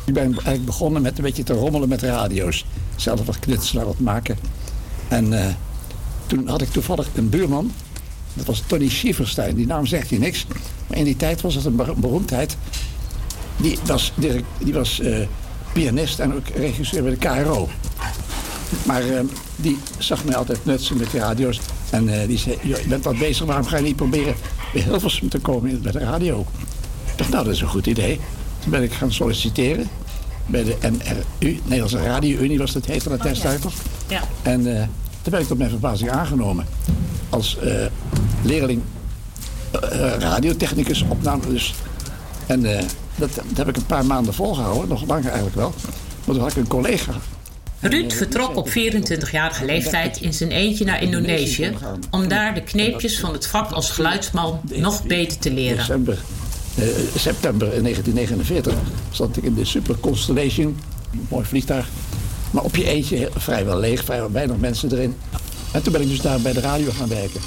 Ik 0.05 0.14
ben 0.14 0.24
eigenlijk 0.24 0.64
begonnen 0.64 1.02
met 1.02 1.18
een 1.18 1.24
beetje 1.24 1.42
te 1.42 1.52
rommelen 1.52 1.88
met 1.88 2.02
radio's. 2.02 2.64
Zelf 2.96 3.26
wat 3.26 3.38
knutselen, 3.38 3.87
wat 3.87 3.98
maken. 3.98 4.38
En 5.09 5.33
eh, 5.47 5.55
toen 6.27 6.49
had 6.49 6.62
ik 6.62 6.71
toevallig 6.71 7.09
een 7.14 7.29
buurman. 7.29 7.73
Dat 8.35 8.47
was 8.47 8.62
Tony 8.66 8.88
Schieferstein. 8.88 9.55
Die 9.55 9.66
naam 9.66 9.87
zegt 9.87 10.09
je 10.09 10.19
niks. 10.19 10.47
Maar 10.87 10.99
in 10.99 11.05
die 11.05 11.16
tijd 11.16 11.40
was 11.40 11.55
het 11.55 11.64
een 11.64 11.77
ber- 11.77 11.95
beroemdheid. 11.97 12.57
Die 13.57 13.79
was, 13.87 14.12
die 14.59 14.73
was 14.75 15.01
eh, 15.01 15.19
pianist 15.73 16.19
en 16.19 16.35
ook 16.35 16.49
regisseur 16.49 17.03
bij 17.03 17.11
de 17.11 17.16
KRO. 17.16 17.69
Maar 18.87 19.03
eh, 19.03 19.21
die 19.57 19.79
zag 19.99 20.25
mij 20.25 20.37
altijd 20.37 20.62
knutsen 20.62 20.97
met 20.97 21.11
die 21.11 21.21
radio's. 21.21 21.61
En 21.90 22.27
die 22.27 22.38
zei, 22.38 22.59
"Joh, 22.62 22.79
je 22.81 22.88
bent 22.88 23.05
wat 23.05 23.19
bezig, 23.19 23.47
waarom 23.47 23.66
ga 23.66 23.77
je 23.77 23.83
niet 23.83 23.97
proberen 23.97 24.35
bij 24.73 24.83
Hilversum 24.83 25.29
te 25.29 25.38
komen 25.38 25.83
bij 25.83 25.92
de 25.92 25.99
radio? 25.99 26.40
Ik 27.11 27.19
dacht, 27.19 27.31
nou, 27.31 27.45
dat 27.45 27.55
is 27.55 27.61
een 27.61 27.69
goed 27.69 27.87
idee. 27.87 28.21
Toen 28.59 28.71
ben 28.71 28.83
ik 28.83 28.92
gaan 28.92 29.12
solliciteren 29.12 29.88
bij 30.47 30.65
de 30.65 30.77
NRU, 30.81 31.61
Nederlandse 31.63 32.03
Radio-Unie 32.03 32.59
was 32.59 32.75
het 32.75 32.87
heette 32.87 33.09
dat 33.09 33.23
destijds 33.23 33.65
nog. 33.65 33.75
Ja. 34.09 34.21
En 34.43 34.77
eh, 34.77 34.83
toen 35.23 35.33
ben 35.33 35.41
ik 35.41 35.47
tot 35.47 35.59
mijn 35.59 35.71
verbazing 35.71 36.11
aangenomen. 36.11 36.67
Als 37.29 37.59
eh, 37.59 37.87
leerling 38.43 38.83
eh, 39.71 40.13
radiotechnicus 40.19 41.03
opname 41.09 41.47
dus. 41.49 41.75
En 42.47 42.65
eh, 42.65 42.85
dat, 43.17 43.35
dat 43.35 43.57
heb 43.57 43.69
ik 43.69 43.77
een 43.77 43.87
paar 43.87 44.07
maanden 44.07 44.35
volgehouden, 44.35 44.89
nog 44.89 45.07
langer 45.07 45.27
eigenlijk 45.27 45.57
wel. 45.57 45.75
Maar 46.25 46.35
toen 46.35 46.45
had 46.45 46.51
ik 46.51 46.57
een 46.57 46.67
collega. 46.67 47.13
Ruud 47.81 48.13
vertrok 48.13 48.57
op 48.57 48.69
24-jarige 48.69 49.65
leeftijd 49.65 50.21
in 50.21 50.35
zijn 50.35 50.51
eentje 50.51 50.85
naar 50.85 51.03
Indonesië 51.03 51.77
om 52.11 52.29
daar 52.29 52.55
de 52.55 52.63
kneepjes 52.63 53.21
van 53.21 53.33
het 53.33 53.47
vak 53.47 53.71
als 53.71 53.91
geluidsman 53.91 54.61
nog 54.75 55.05
beter 55.05 55.39
te 55.39 55.53
leren. 55.53 56.07
Eh, 56.77 56.85
september 57.17 57.69
1949 57.69 58.75
zat 59.11 59.37
ik 59.37 59.43
in 59.45 59.55
de 59.55 59.65
Super 59.65 59.97
Constellation. 60.01 60.79
Een 61.12 61.27
mooi 61.29 61.45
vliegtuig. 61.45 61.89
Maar 62.51 62.62
op 62.62 62.77
je 62.77 62.85
eentje 62.85 63.29
vrijwel 63.37 63.79
leeg, 63.79 64.05
vrijwel 64.05 64.31
weinig 64.33 64.57
mensen 64.57 64.93
erin. 64.93 65.15
En 65.73 65.83
toen 65.83 65.93
ben 65.93 66.03
ik 66.03 66.09
dus 66.09 66.21
daar 66.21 66.41
bij 66.41 66.53
de 66.53 66.61
radio 66.61 66.91
gaan 66.99 67.09
werken. 67.09 67.41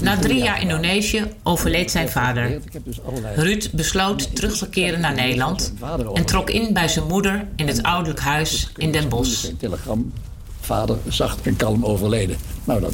Na 0.00 0.18
drie 0.18 0.36
jaar 0.36 0.44
jaar 0.44 0.62
Indonesië 0.62 1.24
overleed 1.42 1.90
zijn 1.90 2.08
vader. 2.08 2.60
Dus. 2.84 2.96
Ruud 3.36 3.68
besloot 3.72 4.36
terug 4.36 4.58
te 4.58 4.68
keren 4.68 5.00
naar 5.00 5.14
Nederland 5.14 5.72
en 6.14 6.24
trok 6.26 6.50
in 6.50 6.72
bij 6.72 6.88
zijn 6.88 7.06
moeder 7.06 7.46
in 7.56 7.66
het 7.66 7.82
ouderlijk 7.82 8.20
huis 8.20 8.70
in 8.76 8.92
Den 8.92 9.08
Bosch. 9.08 9.44
Een 9.48 9.56
telegram. 9.56 10.12
Vader 10.60 10.96
zacht 11.08 11.38
en 11.46 11.56
kalm 11.56 11.84
overleden. 11.84 12.36
Nou, 12.64 12.80
dan, 12.80 12.92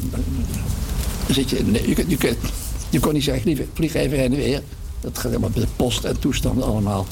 zit 1.29 1.49
je... 1.49 1.57
in- 1.57 1.73
Je, 1.73 2.05
je, 2.07 2.35
je 2.89 2.99
kon 2.99 3.13
niet 3.13 3.23
zeggen, 3.23 3.43
lieve, 3.45 3.65
vlieg 3.73 3.93
even 3.93 4.17
heen 4.17 4.31
en 4.33 4.37
weer. 4.39 4.61
Dat 5.01 5.17
gaat 5.17 5.31
helemaal 5.31 5.51
met 5.53 5.63
de 5.63 5.69
post 5.75 6.03
en 6.03 6.19
toestanden 6.19 6.65
allemaal. 6.65 7.05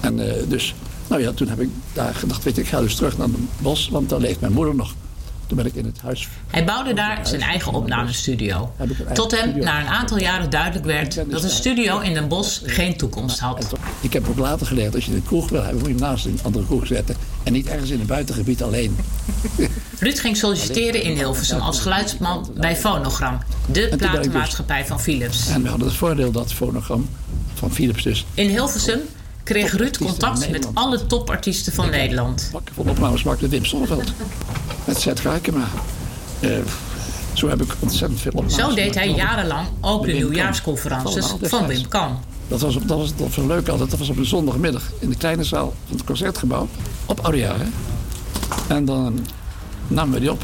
En 0.00 0.28
eh, 0.28 0.48
dus, 0.48 0.74
nou 1.08 1.22
ja, 1.22 1.32
toen 1.32 1.48
heb 1.48 1.60
ik 1.60 1.68
daar 1.92 2.14
gedacht, 2.14 2.42
weet 2.42 2.56
je, 2.56 2.62
ik 2.62 2.68
ga 2.68 2.80
dus 2.80 2.94
terug 2.94 3.18
naar 3.18 3.26
het 3.26 3.36
bos, 3.58 3.88
want 3.88 4.08
daar 4.08 4.20
leeft 4.20 4.40
mijn 4.40 4.52
moeder 4.52 4.74
nog. 4.74 4.94
Toen 5.46 5.58
ben 5.58 5.66
ik 5.66 5.74
in 5.74 5.84
het 5.84 6.00
huis 6.00 6.28
Hij 6.46 6.64
bouwde 6.64 6.94
daar 6.94 7.26
zijn 7.26 7.40
eigen 7.40 7.72
opnamestudio. 7.72 8.72
Tot 9.12 9.40
hem 9.40 9.58
na 9.58 9.80
een 9.80 9.86
aantal 9.86 10.18
jaren 10.18 10.50
duidelijk 10.50 10.84
werd 10.84 11.30
dat 11.30 11.42
een 11.42 11.50
studio 11.50 11.98
in 11.98 12.14
Den 12.14 12.28
Bosch 12.28 12.62
geen 12.64 12.96
toekomst 12.96 13.38
had. 13.38 13.72
Ik 14.00 14.12
heb 14.12 14.28
ook 14.28 14.38
later 14.38 14.66
geleerd, 14.66 14.94
als 14.94 15.04
je 15.04 15.14
een 15.14 15.24
kroeg 15.24 15.48
wil 15.48 15.62
hebben, 15.62 15.78
moet 15.78 15.88
je 15.88 15.94
hem 15.94 16.02
naast 16.02 16.24
een 16.24 16.38
andere 16.42 16.64
kroeg 16.64 16.86
zetten. 16.86 17.16
En 17.42 17.52
niet 17.52 17.68
ergens 17.68 17.90
in 17.90 18.00
een 18.00 18.06
buitengebied 18.06 18.62
alleen. 18.62 18.96
Ruud 19.98 20.18
ging 20.18 20.36
solliciteren 20.36 21.02
in 21.02 21.16
Hilversum 21.16 21.60
als 21.60 21.80
geluidsman 21.80 22.50
bij 22.56 22.76
Phonogram, 22.76 23.38
de 23.66 23.72
dus- 23.72 23.96
platenmaatschappij 23.96 24.86
van 24.86 25.00
Philips. 25.00 25.48
En 25.48 25.62
we 25.62 25.68
hadden 25.68 25.86
het 25.86 25.96
voordeel 25.96 26.30
dat 26.30 26.52
fonogram 26.52 27.08
van 27.54 27.72
Philips 27.72 28.02
dus 28.02 28.26
In 28.34 28.48
Hilversum 28.48 29.00
kreeg 29.44 29.76
Ruud 29.76 29.96
contact 29.96 30.50
met 30.50 30.68
alle 30.74 31.06
topartiesten 31.06 31.72
van 31.72 31.90
Nederland. 31.90 32.50
Van 32.74 32.88
opnames 32.88 33.22
maakte 33.22 33.48
Wim 33.48 33.64
Sonneveld. 33.64 34.12
Met 34.84 35.00
Zet 35.00 35.20
Gaikema. 35.20 35.68
Eh 36.40 36.50
zo 37.32 37.48
heb 37.48 37.62
ik 37.62 37.76
ontzettend 37.78 38.20
veel 38.20 38.32
opnames 38.34 38.54
Zo 38.54 38.74
deed 38.74 38.94
hij 38.94 39.10
jarenlang 39.10 39.68
ook 39.80 40.04
de 40.04 40.24
Allemaal 40.88 41.38
van. 41.42 41.66
Wim 41.66 41.88
Kan. 41.88 42.18
Dat 42.50 42.60
was, 42.60 42.76
op, 42.76 42.88
dat 42.88 42.98
was, 42.98 43.16
dat 43.16 43.34
was 43.34 43.46
leuk 43.46 43.68
altijd. 43.68 43.90
Dat 43.90 43.98
was 43.98 44.08
op 44.08 44.16
een 44.16 44.26
zondagmiddag 44.26 44.90
in 44.98 45.08
de 45.08 45.16
kleine 45.16 45.44
zaal 45.44 45.74
van 45.86 45.96
het 45.96 46.06
concertgebouw. 46.06 46.68
Op 47.06 47.20
Oudejaren. 47.20 47.72
En 48.68 48.84
dan 48.84 49.26
namen 49.88 50.14
we 50.14 50.20
die 50.20 50.30
op. 50.30 50.42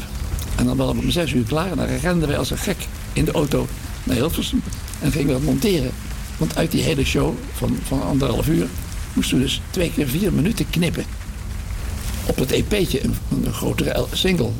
En 0.55 0.65
dan 0.65 0.77
waren 0.77 0.95
we 0.95 1.01
om 1.01 1.11
zes 1.11 1.31
uur 1.31 1.43
klaar. 1.43 1.71
En 1.71 1.77
dan 1.77 1.85
renden 1.85 2.27
wij 2.27 2.37
als 2.37 2.49
een 2.49 2.57
gek 2.57 2.87
in 3.13 3.25
de 3.25 3.31
auto 3.31 3.67
naar 4.03 4.15
Hilversum. 4.15 4.61
En 5.01 5.11
gingen 5.11 5.27
we 5.27 5.33
dat 5.33 5.41
monteren. 5.41 5.91
Want 6.37 6.57
uit 6.57 6.71
die 6.71 6.81
hele 6.81 7.05
show 7.05 7.33
van, 7.53 7.77
van 7.83 8.03
anderhalf 8.03 8.47
uur 8.47 8.67
moesten 9.13 9.37
we 9.37 9.43
dus 9.43 9.61
twee 9.69 9.91
keer 9.91 10.07
vier 10.07 10.33
minuten 10.33 10.69
knippen. 10.69 11.05
Op 12.25 12.35
het 12.35 12.51
EP'tje, 12.51 13.03
een, 13.03 13.15
een 13.43 13.53
grotere 13.53 14.05
single. 14.11 14.51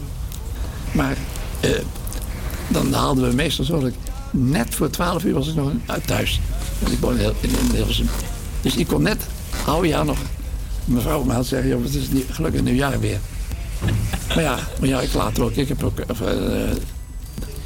Maar 0.91 1.17
eh, 1.59 1.71
dan 2.67 2.93
haalden 2.93 3.29
we 3.29 3.35
meestal 3.35 3.65
zo 3.65 3.89
net 4.37 4.75
voor 4.75 4.89
12 4.89 5.23
uur 5.23 5.33
was 5.33 5.47
ik 5.47 5.55
nog 5.55 5.71
thuis. 6.05 6.39
Want 6.79 6.93
ik 6.93 6.99
woon 6.99 7.13
in, 7.13 7.19
Hil- 7.19 7.35
in, 7.41 7.49
in 7.49 7.75
Hilversum. 7.75 8.07
Dus 8.61 8.75
ik 8.75 8.87
kon 8.87 9.01
net, 9.01 9.23
oude 9.65 9.87
jaar 9.87 10.05
nog, 10.05 10.17
mevrouw 10.85 11.23
me 11.23 11.33
had 11.33 11.45
zeggen, 11.45 11.69
joh, 11.69 11.83
het 11.83 11.95
is 11.95 12.09
niet, 12.09 12.25
gelukkig 12.31 12.61
nieuwjaar 12.61 12.99
weer. 12.99 13.19
Maar 14.27 14.41
ja, 14.41 14.59
maar 14.79 14.89
ja, 14.89 15.01
ik 15.01 15.13
later 15.13 15.43
ook. 15.43 15.51
Ik 15.51 15.67
heb 15.67 15.83
ook 15.83 15.99
of, 16.07 16.21
eh, 16.21 16.35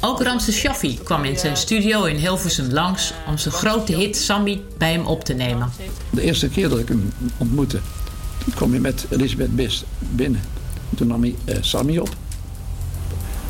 Ook 0.00 0.22
Ramses 0.22 0.56
Shaffi 0.56 0.98
kwam 1.04 1.24
in 1.24 1.38
zijn 1.38 1.56
studio 1.56 2.04
in 2.04 2.16
Hilversum 2.16 2.70
langs 2.72 3.12
om 3.26 3.38
zijn 3.38 3.54
grote 3.54 3.96
hit 3.96 4.16
Sammy 4.16 4.60
bij 4.78 4.92
hem 4.92 5.06
op 5.06 5.24
te 5.24 5.32
nemen. 5.32 5.70
de 6.10 6.22
eerste 6.22 6.48
keer 6.48 6.68
dat 6.68 6.78
ik 6.78 6.88
hem 6.88 7.12
ontmoette, 7.36 7.80
toen 8.44 8.54
kwam 8.54 8.70
hij 8.70 8.80
met 8.80 9.06
Elisabeth 9.08 9.56
Bis 9.56 9.84
binnen. 9.98 10.40
Toen 10.96 11.06
nam 11.06 11.22
hij 11.22 11.34
eh, 11.44 11.56
Sammy 11.60 11.98
op. 11.98 12.08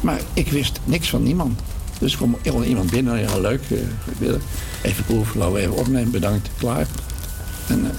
Maar 0.01 0.21
ik 0.33 0.51
wist 0.53 0.81
niks 0.85 1.11
van 1.11 1.23
niemand. 1.23 1.61
Dus 2.03 2.17
kwam 2.17 2.37
iemand 2.65 2.91
binnen, 2.91 3.21
ja 3.21 3.39
leuk, 3.39 3.63
eh, 3.71 4.29
even 4.83 5.05
proeven, 5.05 5.39
laten 5.39 5.55
we 5.55 5.61
even 5.61 5.77
opnemen, 5.77 6.11
bedankt, 6.11 6.51
klaar. 6.59 6.87
En, 7.67 7.85
eh, 7.85 7.91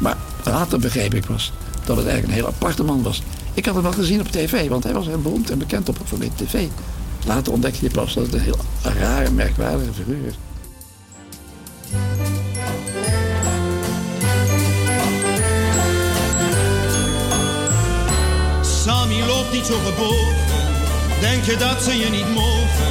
maar 0.00 0.16
later 0.44 0.78
begreep 0.78 1.14
ik 1.14 1.26
pas 1.26 1.52
dat 1.84 1.96
het 1.96 2.06
eigenlijk 2.06 2.26
een 2.26 2.44
heel 2.44 2.54
aparte 2.54 2.82
man 2.82 3.02
was. 3.02 3.22
Ik 3.54 3.64
had 3.64 3.74
hem 3.74 3.82
wel 3.82 3.92
gezien 3.92 4.20
op 4.20 4.28
tv, 4.28 4.68
want 4.68 4.84
hij 4.84 4.92
was 4.92 5.06
heel 5.06 5.20
beroemd 5.20 5.50
en 5.50 5.58
bekend 5.58 5.88
op 5.88 5.96
de 6.18 6.44
tv. 6.44 6.66
Later 7.26 7.52
ontdekte 7.52 7.84
je 7.84 7.90
pas 7.90 8.14
dat 8.14 8.24
het 8.24 8.34
een 8.34 8.40
heel 8.40 8.58
rare, 8.82 9.30
merkwaardige 9.30 9.92
figuur 9.92 10.26
is. 10.26 10.38
Sammy 18.82 19.20
loopt 19.26 19.52
niet 19.52 19.66
zo 19.66 19.78
gebogen. 19.78 20.36
Denk 21.20 21.44
je 21.44 21.56
dat 21.56 21.82
ze 21.82 21.96
je 21.96 22.10
niet 22.10 22.34
mogen? 22.34 22.89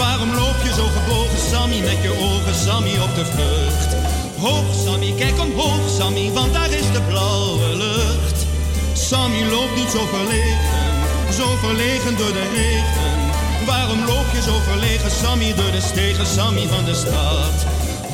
Waarom 0.00 0.34
loop 0.34 0.58
je 0.66 0.72
zo 0.80 0.86
gebogen, 0.96 1.40
Sammy, 1.50 1.78
met 1.80 2.02
je 2.02 2.12
ogen, 2.28 2.54
Sammy, 2.54 2.94
op 3.06 3.14
de 3.14 3.24
vlucht? 3.24 3.90
Hoog, 4.38 4.68
Sammy, 4.84 5.12
kijk 5.16 5.40
omhoog, 5.40 5.84
Sammy, 5.98 6.30
want 6.32 6.52
daar 6.52 6.70
is 6.70 6.88
de 6.92 7.02
blauwe 7.08 7.76
lucht. 7.76 8.38
Sammy 8.92 9.42
loopt 9.50 9.76
niet 9.76 9.90
zo 9.96 10.02
verlegen, 10.14 10.58
zo 11.38 11.46
verlegen 11.64 12.16
door 12.16 12.32
de 12.32 12.46
regen. 12.54 13.14
Waarom 13.66 14.00
loop 14.06 14.28
je 14.32 14.42
zo 14.42 14.56
verlegen, 14.68 15.10
Sammy, 15.10 15.54
door 15.54 15.70
de 15.70 15.80
stegen, 15.80 16.26
Sammy 16.26 16.66
van 16.74 16.84
de 16.84 16.94
stad? 16.94 17.56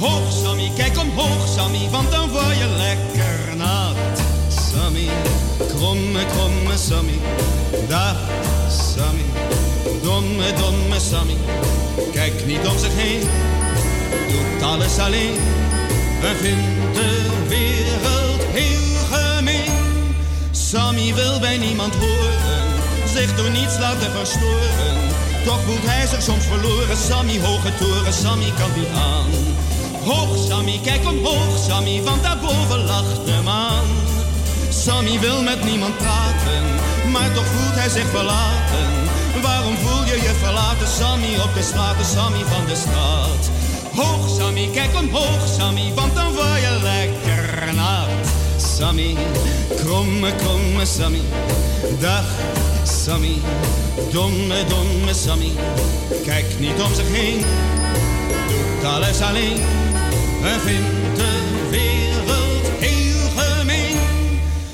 Hoog, 0.01 0.33
Sammy, 0.43 0.71
kijk 0.77 0.99
omhoog, 0.99 1.49
Sammy, 1.57 1.89
want 1.91 2.11
dan 2.11 2.29
word 2.29 2.57
je 2.63 2.69
lekker 2.85 3.57
nat. 3.57 3.97
Sammy, 4.71 5.09
kromme, 5.69 6.27
kromme 6.33 6.77
Sammy, 6.89 7.19
dag 7.89 8.17
Sammy, 8.95 9.25
domme, 10.03 10.53
domme 10.53 11.01
Sammy. 11.01 11.37
Kijk 12.13 12.47
niet 12.47 12.67
om 12.67 12.79
zich 12.79 12.95
heen, 12.95 13.21
doet 14.29 14.63
alles 14.63 14.99
alleen 14.99 15.37
en 16.23 16.37
vindt 16.37 16.95
de 16.95 17.47
wereld 17.49 18.43
heel 18.53 18.95
gemeen. 19.11 19.73
Sammy 20.51 21.15
wil 21.15 21.41
bij 21.41 21.57
niemand 21.59 21.95
horen, 21.95 22.65
zich 23.15 23.37
door 23.37 23.51
niets 23.51 23.79
laten 23.79 24.11
verstoren. 24.11 24.97
Toch 25.45 25.61
voelt 25.67 25.87
hij 25.87 26.07
zich 26.07 26.23
soms 26.23 26.45
verloren, 26.45 26.97
Sammy, 26.97 27.41
hoge 27.41 27.75
toren, 27.79 28.13
Sammy 28.13 28.53
kan 28.59 28.71
niet 28.77 28.89
aan. 28.95 29.31
Hoog 30.05 30.47
Sammy, 30.49 30.81
kijk 30.83 31.07
omhoog 31.09 31.59
Sammy, 31.69 32.03
want 32.03 32.23
daarboven 32.23 32.85
lacht 32.85 33.25
de 33.25 33.41
maan. 33.45 33.87
Sammy 34.69 35.21
wil 35.21 35.43
met 35.43 35.65
niemand 35.65 35.97
praten, 35.97 36.65
maar 37.11 37.33
toch 37.33 37.47
voelt 37.47 37.75
hij 37.75 37.89
zich 37.89 38.09
verlaten. 38.09 39.06
Waarom 39.43 39.77
voel 39.77 40.05
je 40.05 40.15
je 40.23 40.35
verlaten, 40.43 40.89
Sammy, 40.89 41.35
op 41.45 41.55
de 41.55 41.63
straten, 41.63 42.05
Sammy 42.05 42.45
van 42.45 42.67
de 42.67 42.75
stad? 42.75 43.51
Hoog, 43.95 44.29
Sammy, 44.39 44.69
kijk 44.73 44.97
omhoog, 44.97 45.49
Sammy, 45.59 45.93
want 45.95 46.15
dan 46.15 46.33
word 46.33 46.61
je 46.61 46.79
lekker 46.83 47.75
nat. 47.75 48.09
Sammy, 48.77 49.17
kromme, 49.77 50.35
kromme 50.35 50.85
Sammy, 50.85 51.21
dag 52.01 52.25
Sammy, 52.85 53.37
domme, 54.11 54.65
domme 54.69 55.15
Sammy. 55.15 55.53
Kijk 56.25 56.47
niet 56.59 56.83
om 56.83 56.95
zich 56.95 57.09
heen, 57.09 57.45
doet 58.49 58.85
alles 58.85 59.21
alleen 59.21 59.61
en 60.43 60.61
vindt 60.61 61.17
de 61.17 61.69
wereld 61.71 62.67
heel 62.79 63.31
gemeen. 63.37 63.97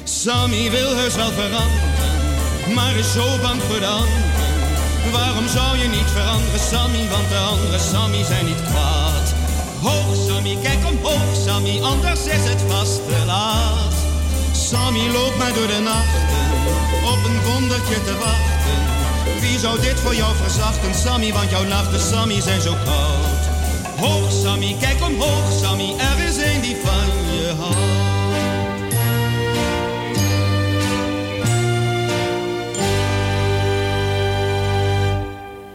Sammy 0.05 0.71
wil 0.71 0.97
heus 0.97 1.15
wel 1.15 1.31
veranderen, 1.31 2.75
maar 2.75 2.97
is 2.97 3.13
zo 3.13 3.39
bang 3.43 3.63
voor 3.63 3.81
de. 3.81 4.32
Waarom 5.11 5.49
zou 5.49 5.79
je 5.79 5.89
niet 5.89 6.11
veranderen, 6.13 6.61
Sammy? 6.61 7.09
Want 7.09 7.29
de 7.29 7.37
andere 7.37 7.79
Sammy 7.79 8.25
zijn 8.25 8.47
niet 8.47 8.63
kwaad. 8.71 9.35
Hoog, 9.83 10.17
Sammy, 10.29 10.59
kijk 10.63 10.87
omhoog, 10.87 11.35
Sammy, 11.47 11.81
anders 11.83 12.25
is 12.25 12.45
het 12.51 12.63
vast 12.69 13.07
te 13.09 13.23
laat. 13.27 13.95
Sammy 14.53 15.09
loopt 15.13 15.39
mij 15.39 15.53
door 15.53 15.67
de 15.67 15.81
nachten, 15.81 16.23
op 17.13 17.25
een 17.25 17.53
wondertje 17.53 18.05
te 18.05 18.17
wachten. 18.19 19.41
Wie 19.41 19.59
zou 19.59 19.81
dit 19.81 20.01
voor 20.01 20.15
jou 20.15 20.37
verzachten, 20.37 20.95
Sammy? 20.95 21.33
Want 21.33 21.51
jouw 21.51 21.65
nachten, 21.65 22.01
Sammy, 22.01 22.41
zijn 22.41 22.61
zo 22.61 22.75
koud. 22.85 23.43
Hoog, 23.99 24.33
Sammy, 24.43 24.77
kijk 24.81 25.05
omhoog, 25.05 25.53
Sammy, 25.61 25.95
er 25.99 26.25
is 26.29 26.37
een 26.37 26.61
die 26.61 26.77
van 26.85 27.35
je 27.37 27.55
houdt. 27.59 28.12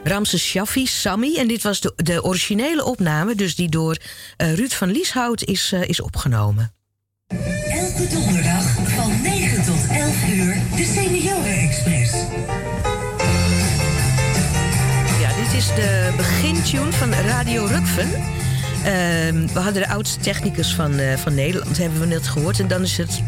Ramses 0.08 0.44
Shaffi, 0.44 0.86
Sammy. 0.86 1.36
En 1.36 1.48
dit 1.48 1.64
was 1.64 1.82
de, 1.82 1.94
de 1.96 2.24
originele 2.24 2.84
opname, 2.84 3.36
dus 3.36 3.56
die 3.56 3.70
door 3.70 3.98
eh, 4.38 4.54
Ruud 4.54 4.72
van 4.72 4.92
Lieshout 4.92 5.44
is, 5.44 5.72
eh, 5.72 5.88
is 5.88 6.02
opgenomen. 6.02 6.74
Elke 7.70 8.08
donderdag 8.14 8.64
van 8.86 9.22
9 9.22 9.64
tot 9.66 9.88
11 9.90 10.30
uur 10.30 10.58
de 10.76 10.92
Senioren 10.94 11.58
Express. 11.58 12.14
Ja, 15.20 15.44
dit 15.44 15.54
is 15.54 15.68
de 15.68 16.14
begintune 16.18 16.92
van 16.92 17.14
Radio 17.14 17.66
Rukven. 17.66 18.12
Ehm, 18.84 19.48
we 19.54 19.60
hadden 19.60 19.82
de 19.82 19.90
oudste 19.90 20.20
technicus 20.20 20.74
van, 20.74 20.98
eh, 20.98 21.18
van 21.18 21.36
Nederland, 21.36 21.78
hebben 21.78 22.00
we 22.00 22.06
net 22.06 22.28
gehoord. 22.28 22.60
En 22.60 22.68
dan 22.68 22.82
is 22.82 22.98
het, 22.98 23.22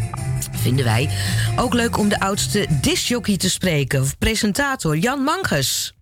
vinden 0.51 0.85
wij, 0.85 1.09
ook 1.55 1.73
leuk 1.73 1.97
om 1.97 2.09
de 2.09 2.19
oudste 2.19 2.67
discjockey 2.81 3.37
te 3.37 3.49
spreken. 3.49 4.01
Of 4.01 4.17
presentator 4.17 4.97
Jan 4.97 5.23
Manges. 5.23 5.93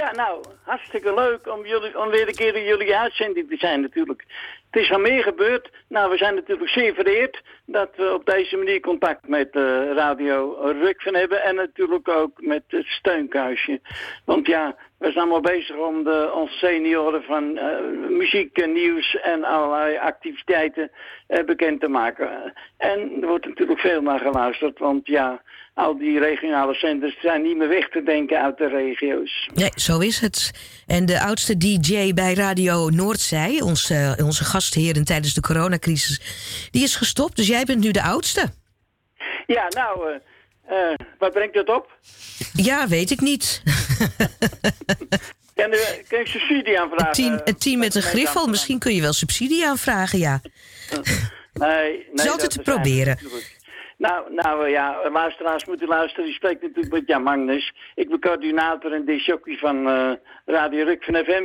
Ja, 0.00 0.12
nou, 0.12 0.44
hartstikke 0.62 1.14
leuk 1.14 1.48
om, 1.48 1.66
jullie, 1.66 1.98
om 1.98 2.08
weer 2.08 2.28
een 2.28 2.34
keer 2.34 2.56
in 2.56 2.64
jullie 2.64 2.96
uitzending 2.96 3.48
te 3.48 3.56
zijn 3.56 3.80
natuurlijk. 3.80 4.24
Het 4.70 4.82
is 4.82 4.92
al 4.92 4.98
meer 4.98 5.22
gebeurd. 5.22 5.70
Nou, 5.88 6.10
we 6.10 6.16
zijn 6.16 6.34
natuurlijk 6.34 6.70
zeer 6.70 6.94
vereerd 6.94 7.42
dat 7.66 7.90
we 7.96 8.14
op 8.14 8.26
deze 8.26 8.56
manier 8.56 8.80
contact 8.80 9.28
met 9.28 9.50
eh, 9.50 9.62
Radio 9.92 10.56
Rukven 10.82 11.14
hebben. 11.14 11.42
En 11.42 11.54
natuurlijk 11.54 12.08
ook 12.08 12.40
met 12.40 12.62
het 12.66 12.86
steunkuisje. 12.86 13.80
Want 14.24 14.46
ja, 14.46 14.76
we 14.98 15.06
zijn 15.12 15.18
allemaal 15.18 15.52
bezig 15.52 15.76
om 15.76 16.04
de, 16.04 16.32
onze 16.34 16.54
senioren 16.54 17.22
van 17.22 17.56
eh, 17.56 17.80
muziek 18.08 18.58
en 18.58 18.72
nieuws 18.72 19.16
en 19.22 19.44
allerlei 19.44 19.96
activiteiten 19.96 20.90
eh, 21.26 21.44
bekend 21.44 21.80
te 21.80 21.88
maken. 21.88 22.52
En 22.76 23.18
er 23.20 23.28
wordt 23.28 23.46
natuurlijk 23.46 23.80
veel 23.80 24.02
naar 24.02 24.20
geluisterd, 24.20 24.78
want 24.78 25.06
ja, 25.06 25.42
al 25.74 25.98
die 25.98 26.18
regionale 26.18 26.74
centers 26.74 27.20
zijn 27.20 27.42
niet 27.42 27.56
meer 27.56 27.68
weg 27.68 27.88
te 27.88 28.02
denken 28.02 28.42
uit 28.42 28.58
de 28.58 28.68
regio's. 28.68 29.50
Nee, 29.54 29.70
zo 29.74 29.98
is 29.98 30.20
het. 30.20 30.50
En 30.86 31.06
de 31.06 31.20
oudste 31.20 31.56
DJ 31.56 32.12
bij 32.12 32.34
Radio 32.34 32.88
Noordzij, 32.88 33.60
onze, 33.60 34.18
onze 34.24 34.44
gastheren 34.44 35.04
tijdens 35.04 35.34
de 35.34 35.40
coronacrisis, 35.40 36.20
die 36.70 36.82
is 36.82 36.96
gestopt. 36.96 37.36
Dus 37.36 37.46
jij 37.54 37.64
bent 37.64 37.84
nu 37.84 37.90
de 37.90 38.02
oudste. 38.02 38.52
Ja, 39.46 39.68
nou, 39.68 40.10
eh, 40.10 40.90
eh, 40.90 40.98
wat 41.18 41.32
brengt 41.32 41.54
dat 41.54 41.68
op? 41.68 41.98
Ja, 42.52 42.88
weet 42.88 43.10
ik 43.10 43.20
niet. 43.20 43.44
Kan, 45.54 45.70
kan 46.08 46.20
ik 46.20 46.26
subsidie 46.26 46.80
aanvragen? 46.80 47.06
Het 47.06 47.14
team, 47.14 47.58
team 47.58 47.78
met 47.78 47.94
een 47.94 48.02
griffel, 48.02 48.46
misschien 48.46 48.78
kun 48.78 48.94
je 48.94 49.00
wel 49.00 49.12
subsidie 49.12 49.66
aanvragen, 49.66 50.18
ja. 50.18 50.40
Nee, 51.52 51.88
nee. 51.88 52.06
Is 52.12 52.28
altijd 52.28 52.50
te 52.50 52.62
proberen. 52.62 53.18
Nou, 53.96 54.34
nou 54.34 54.68
ja, 54.68 55.10
luisteraars 55.10 55.64
moeten 55.64 55.88
luisteren. 55.88 56.24
Die 56.24 56.34
spreekt 56.34 56.62
natuurlijk 56.62 56.92
met 56.92 57.06
Jan 57.06 57.22
Magnus. 57.22 57.74
Ik 57.94 58.08
ben 58.08 58.20
coördinator 58.20 58.92
en 58.92 59.04
disjockey 59.04 59.56
van 59.56 59.88
eh, 59.88 60.12
Radio 60.44 60.84
Rukven 60.84 61.24
FM. 61.24 61.44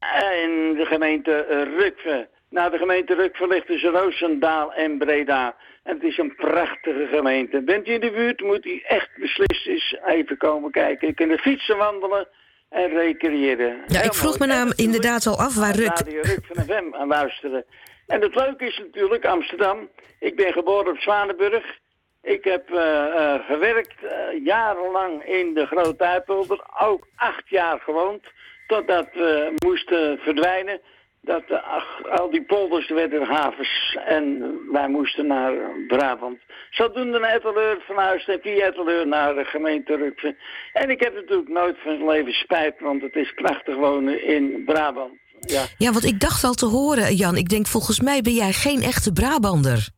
Eh, 0.00 0.42
in 0.42 0.74
de 0.74 0.84
gemeente 0.84 1.32
eh, 1.32 1.62
Rukven. 1.62 2.28
Nou, 2.50 2.70
de 2.70 2.78
gemeente 2.78 3.30
tussen 3.66 3.90
Roosendaal 3.90 4.72
en 4.72 4.98
Breda. 4.98 5.56
En 5.82 5.94
het 5.94 6.02
is 6.02 6.18
een 6.18 6.34
prachtige 6.34 7.08
gemeente. 7.12 7.62
Bent 7.62 7.88
u 7.88 7.92
in 7.92 8.00
de 8.00 8.10
buurt, 8.10 8.40
moet 8.40 8.66
u 8.66 8.80
echt 8.86 9.10
beslist 9.16 9.66
eens 9.66 9.96
even 10.06 10.36
komen 10.36 10.70
kijken. 10.70 11.08
Je 11.08 11.14
kunt 11.14 11.40
fietsen, 11.40 11.76
wandelen 11.76 12.28
en 12.68 12.88
recreëren. 12.88 13.82
Ja, 13.86 14.02
ik 14.02 14.14
vroeg 14.14 14.38
me 14.38 14.46
nou 14.46 14.72
inderdaad 14.76 15.26
al 15.26 15.38
af 15.38 15.54
waar 15.54 15.74
Ruk... 15.74 15.86
Radio 15.86 16.20
Ruk 16.22 16.44
van 16.48 16.64
FM 16.64 16.94
aan 16.94 17.08
luisteren. 17.08 17.64
En 18.06 18.20
het 18.20 18.34
leuke 18.34 18.66
is 18.66 18.78
natuurlijk 18.78 19.24
Amsterdam. 19.24 19.88
Ik 20.18 20.36
ben 20.36 20.52
geboren 20.52 20.92
op 20.92 20.98
Zwanenburg. 20.98 21.78
Ik 22.22 22.44
heb 22.44 22.70
eh, 22.70 23.06
eh, 23.06 23.46
gewerkt 23.46 24.04
eh, 24.04 24.44
jarenlang 24.44 25.24
in 25.24 25.54
de 25.54 25.66
Grote 25.66 26.04
Uipolder. 26.04 26.64
Ook 26.80 27.06
acht 27.16 27.48
jaar 27.48 27.80
gewoond. 27.80 28.22
Totdat 28.66 29.08
we 29.12 29.52
moesten 29.64 30.18
verdwijnen. 30.18 30.80
Dat 31.22 31.42
eh, 31.48 31.74
ach, 31.74 32.02
al 32.10 32.30
die 32.30 32.44
polders 32.44 32.88
werden 32.88 33.22
havens. 33.26 33.98
En 34.04 34.54
wij 34.72 34.88
moesten 34.88 35.26
naar 35.26 35.52
Brabant. 35.86 36.38
Zodoende 36.70 37.18
naar 37.18 37.34
Etteleur 37.34 37.80
verhuisd. 37.80 38.28
En 38.28 38.40
via 38.42 38.66
Etteleur 38.66 39.06
naar 39.06 39.34
de 39.34 39.44
gemeente 39.44 39.96
Rukven. 39.96 40.36
En 40.72 40.90
ik 40.90 41.00
heb 41.00 41.14
natuurlijk 41.14 41.48
nooit 41.48 41.76
van 41.82 42.04
mijn 42.04 42.10
leven 42.10 42.32
spijt. 42.32 42.80
Want 42.80 43.02
het 43.02 43.14
is 43.14 43.32
prachtig 43.34 43.76
wonen 43.76 44.24
in 44.24 44.62
Brabant. 44.64 45.18
Ja. 45.40 45.64
Ja, 45.78 45.92
want 45.92 46.04
ik 46.04 46.20
dacht 46.20 46.44
al 46.44 46.54
te 46.54 46.66
horen, 46.66 47.14
Jan. 47.14 47.36
Ik 47.36 47.48
denk, 47.48 47.66
volgens 47.66 48.00
mij 48.00 48.20
ben 48.20 48.32
jij 48.32 48.52
geen 48.52 48.82
echte 48.82 49.12
Brabander. 49.12 49.88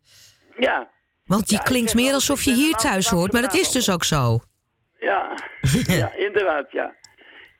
Ja, 0.58 0.90
Want 1.24 1.48
die 1.48 1.62
klinkt 1.62 1.94
meer 1.94 2.12
alsof 2.12 2.42
je 2.42 2.52
hier 2.52 2.74
thuis 2.74 3.08
hoort, 3.08 3.32
maar 3.32 3.42
dat 3.42 3.54
is 3.54 3.70
dus 3.70 3.90
ook 3.90 4.04
zo. 4.04 4.40
Ja, 4.98 5.34
ja 5.98 6.12
inderdaad, 6.14 6.72
ja. 6.72 6.94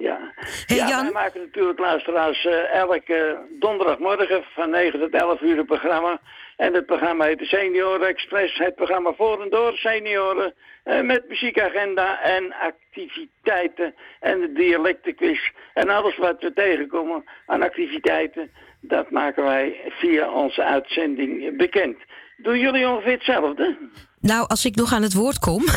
Ja, 0.03 0.33
Hey, 0.67 0.77
ja 0.77 0.89
Jan? 0.89 1.03
wij 1.03 1.13
maken 1.13 1.41
natuurlijk 1.41 1.79
luisteraars 1.79 2.45
eh, 2.45 2.75
elke 2.75 3.39
donderdagmorgen 3.59 4.45
van 4.55 4.71
9 4.71 5.01
tot 5.01 5.13
11 5.15 5.41
uur 5.41 5.59
een 5.59 5.67
programma. 5.67 6.21
En 6.57 6.75
het 6.75 6.87
programma 6.87 7.25
heet 7.25 7.39
de 7.39 7.45
Senioren 7.45 8.09
Express, 8.09 8.59
het 8.59 8.75
programma 8.75 9.13
voor 9.13 9.43
en 9.43 9.51
door 9.51 9.73
senioren. 9.77 10.55
eh, 10.85 11.01
met 11.01 11.29
muziekagenda 11.29 12.23
en 12.23 12.55
activiteiten 12.55 13.95
en 14.21 14.41
de 14.41 14.53
dialectenquiz. 14.53 15.41
En 15.75 15.89
alles 15.89 16.17
wat 16.17 16.41
we 16.41 16.53
tegenkomen 16.53 17.25
aan 17.47 17.63
activiteiten, 17.63 18.51
dat 18.81 19.11
maken 19.11 19.45
wij 19.45 19.81
via 19.89 20.31
onze 20.31 20.65
uitzending 20.65 21.57
bekend. 21.57 21.97
Doen 22.37 22.59
jullie 22.59 22.89
ongeveer 22.89 23.13
hetzelfde? 23.13 23.77
Nou, 24.21 24.45
als 24.49 24.65
ik 24.65 24.75
nog 24.77 24.93
aan 24.93 25.03
het 25.03 25.15
woord 25.15 25.39
kom. 25.39 25.65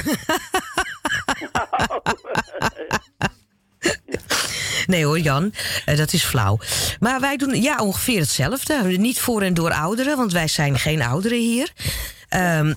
Nee 4.85 5.05
hoor, 5.05 5.19
Jan, 5.19 5.53
eh, 5.85 5.97
dat 5.97 6.13
is 6.13 6.23
flauw. 6.23 6.59
Maar 6.99 7.19
wij 7.19 7.37
doen 7.37 7.61
ja, 7.61 7.77
ongeveer 7.77 8.19
hetzelfde. 8.19 8.83
Niet 8.83 9.19
voor 9.19 9.41
en 9.41 9.53
door 9.53 9.71
ouderen, 9.71 10.17
want 10.17 10.31
wij 10.31 10.47
zijn 10.47 10.79
geen 10.79 11.01
ouderen 11.01 11.37
hier. 11.37 11.71
Ehm, 12.29 12.73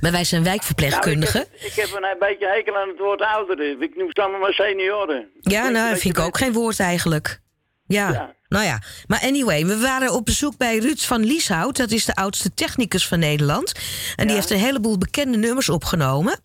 maar 0.00 0.12
wij 0.12 0.24
zijn 0.24 0.42
wijkverpleegkundigen. 0.42 1.44
Nou, 1.50 1.54
ik, 1.54 1.72
heb, 1.74 1.84
ik 1.84 1.92
heb 1.92 2.02
een 2.02 2.18
beetje 2.18 2.48
hekel 2.48 2.76
aan 2.76 2.88
het 2.88 2.98
woord 2.98 3.22
ouderen. 3.22 3.82
Ik 3.82 3.96
noem 3.96 4.08
ze 4.12 4.20
allemaal 4.22 4.40
maar 4.40 4.52
senioren. 4.52 5.28
Ja, 5.40 5.68
nou, 5.68 5.90
dat 5.90 6.00
vind 6.00 6.18
ik 6.18 6.24
ook 6.24 6.38
geen 6.38 6.52
woord 6.52 6.80
eigenlijk. 6.80 7.40
Ja. 7.86 8.34
nou 8.48 8.64
ja. 8.64 8.82
Maar 9.06 9.20
anyway, 9.20 9.66
we 9.66 9.78
waren 9.78 10.12
op 10.12 10.24
bezoek 10.24 10.56
bij 10.56 10.78
Ruud 10.78 10.98
van 10.98 11.24
Lieshout. 11.24 11.76
Dat 11.76 11.90
is 11.90 12.04
de 12.04 12.14
oudste 12.14 12.54
technicus 12.54 13.06
van 13.08 13.18
Nederland. 13.18 13.72
En 14.16 14.26
die 14.26 14.36
heeft 14.36 14.50
een 14.50 14.58
heleboel 14.58 14.98
bekende 14.98 15.38
nummers 15.38 15.68
opgenomen. 15.68 16.40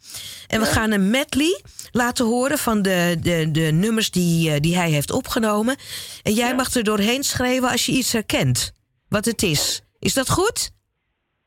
En 0.47 0.59
we 0.59 0.65
gaan 0.65 0.91
een 0.91 1.09
medley 1.09 1.61
laten 1.91 2.25
horen 2.25 2.57
van 2.57 2.81
de, 2.81 3.17
de, 3.21 3.51
de 3.51 3.61
nummers 3.61 4.11
die, 4.11 4.51
eh, 4.51 4.59
die 4.59 4.75
hij 4.75 4.89
heeft 4.89 5.11
opgenomen. 5.11 5.75
En 6.23 6.33
jij 6.33 6.55
mag 6.55 6.73
er 6.73 6.83
doorheen 6.83 7.23
schrijven 7.23 7.69
als 7.69 7.85
je 7.85 7.91
iets 7.91 8.11
herkent. 8.11 8.73
Wat 9.09 9.25
het 9.25 9.43
is. 9.43 9.81
Is 9.99 10.13
dat 10.13 10.29
goed? 10.29 10.71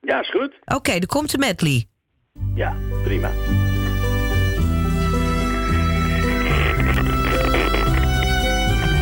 Ja, 0.01 0.21
is 0.21 0.31
goed. 0.31 0.55
Oké, 0.65 0.93
er 0.93 1.07
komt 1.07 1.31
de 1.31 1.39
medley. 1.39 1.87
Ja, 2.55 2.77
prima. 3.03 3.31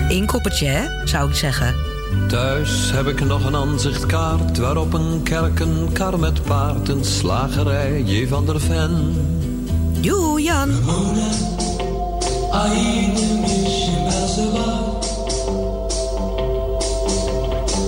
Inkoppertje, 0.09 0.67
hè? 0.67 1.07
Zou 1.07 1.29
ik 1.29 1.35
zeggen. 1.35 1.75
Thuis 2.29 2.91
heb 2.91 3.07
ik 3.07 3.21
nog 3.21 3.45
een 3.45 3.57
aanzichtkaart 3.57 4.59
waarop 4.59 4.93
een 4.93 5.23
kerk, 5.23 5.61
een 5.61 5.93
kar 5.93 6.19
met 6.19 6.43
paard, 6.43 6.89
een 6.89 7.05
slagerij, 7.05 8.03
J. 8.03 8.27
van 8.27 8.47
der 8.47 8.61
Ven. 8.61 9.15
Joe, 10.03 10.43
Jan. 10.43 10.71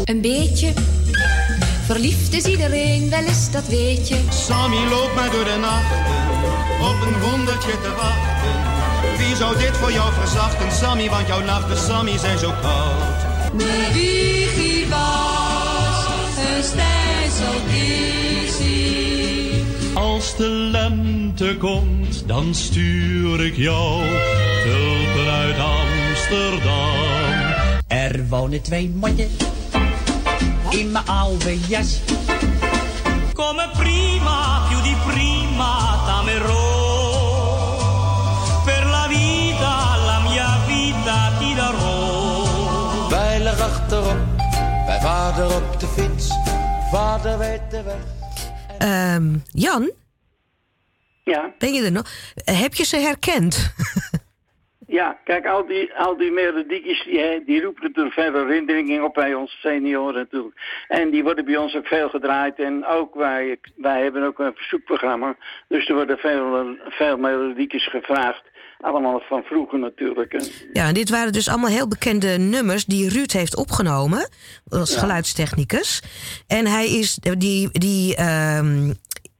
Een 0.04 0.20
beetje 0.20 0.72
verliefd 1.84 2.32
is 2.32 2.44
iedereen, 2.44 3.10
wel 3.10 3.22
eens 3.24 3.50
dat 3.50 3.66
weet 3.66 4.08
je. 4.08 4.16
Sammy 4.28 4.88
loopt 4.90 5.14
maar 5.14 5.30
door 5.30 5.44
de 5.44 5.56
nacht 5.60 5.92
op 6.80 7.06
een 7.06 7.30
wondertje 7.30 7.70
te 7.70 7.92
wachten. 7.96 9.16
Wie 9.16 9.36
zou 9.36 9.58
dit 9.58 9.76
voor 9.76 9.92
jou 9.92 10.12
verzachten, 10.12 10.72
Sammy, 10.72 11.10
want 11.10 11.26
jouw 11.26 11.40
nachten, 11.40 11.78
Sammy, 11.78 12.18
zijn 12.18 12.38
zo 12.38 12.52
koud. 12.62 13.58
De 13.58 13.90
wiegje 13.92 14.88
was 14.88 16.36
een 16.36 16.62
stijsel 16.62 17.60
Als 19.94 20.36
de 20.36 20.48
lente 20.48 21.56
komt, 21.58 22.28
dan 22.28 22.54
stuur 22.54 23.44
ik 23.44 23.56
jou 23.56 24.02
tulpen 24.64 25.32
uit 25.32 25.56
Amsterdam. 25.58 26.94
Er 27.86 28.28
wonen 28.28 28.62
twee 28.62 28.90
mooie 28.90 29.28
in 30.70 30.92
mijn 30.92 31.06
oude 31.06 31.60
jas. 31.68 32.00
Come 33.32 33.68
prima, 33.76 34.66
più 34.68 34.80
di 34.82 34.96
prima, 35.06 35.98
t'amerò. 36.06 36.62
Per 38.64 38.86
la 38.86 39.06
vita, 39.08 39.96
la 40.06 40.18
mia 40.28 40.58
vita 40.66 41.32
ti 41.38 41.54
darò. 41.54 43.08
Veilig 43.08 43.60
achterop, 43.60 44.16
bij 44.86 45.00
vader 45.00 45.54
op 45.54 45.80
de 45.80 45.86
fiets. 45.86 46.28
Vader 46.90 47.38
weet 47.38 47.70
de 47.70 47.82
weg. 47.82 48.13
Ehm, 48.84 49.34
Jan? 49.52 49.90
Ja? 51.22 51.54
Ben 51.58 51.72
je 51.72 51.84
er 51.84 51.92
nog? 51.92 52.06
Heb 52.34 52.74
je 52.74 52.84
ze 52.84 52.96
herkend? 52.96 53.54
Ja, 54.86 55.18
kijk, 55.24 55.46
al 55.46 55.66
die, 55.66 55.94
al 55.94 56.16
die 56.16 56.30
melodiekjes, 56.30 57.04
die, 57.04 57.44
die 57.44 57.62
roepen 57.62 57.82
natuurlijk 57.82 58.14
veel 58.14 58.34
herinneringen 58.34 59.04
op 59.04 59.14
bij 59.14 59.34
onze 59.34 59.56
senioren 59.56 60.14
natuurlijk. 60.14 60.60
En 60.88 61.10
die 61.10 61.22
worden 61.22 61.44
bij 61.44 61.56
ons 61.56 61.74
ook 61.74 61.86
veel 61.86 62.08
gedraaid. 62.08 62.58
En 62.58 62.86
ook 62.86 63.14
wij, 63.14 63.58
wij 63.76 64.02
hebben 64.02 64.22
ook 64.22 64.38
een 64.38 64.54
verzoekprogramma. 64.54 65.36
Dus 65.68 65.88
er 65.88 65.94
worden 65.94 66.18
veel, 66.18 66.76
veel 66.88 67.16
melodiekjes 67.16 67.88
gevraagd. 67.88 68.42
Allemaal 68.84 69.20
van 69.20 69.42
vroeger 69.42 69.78
natuurlijk. 69.78 70.32
En 70.32 70.46
Ja, 70.72 70.86
en 70.88 70.94
dit 70.94 71.10
waren 71.10 71.32
dus 71.32 71.48
allemaal 71.48 71.70
heel 71.70 71.88
bekende 71.88 72.38
nummers 72.38 72.84
die 72.84 73.08
Ruud 73.08 73.30
heeft 73.32 73.56
opgenomen 73.56 74.28
als 74.68 74.92
Ja. 74.94 74.98
geluidstechnicus. 74.98 76.02
En 76.46 76.66
hij 76.66 76.86
is, 76.90 77.14
die, 77.14 77.68
die, 77.72 78.16
ehm, 78.16 78.92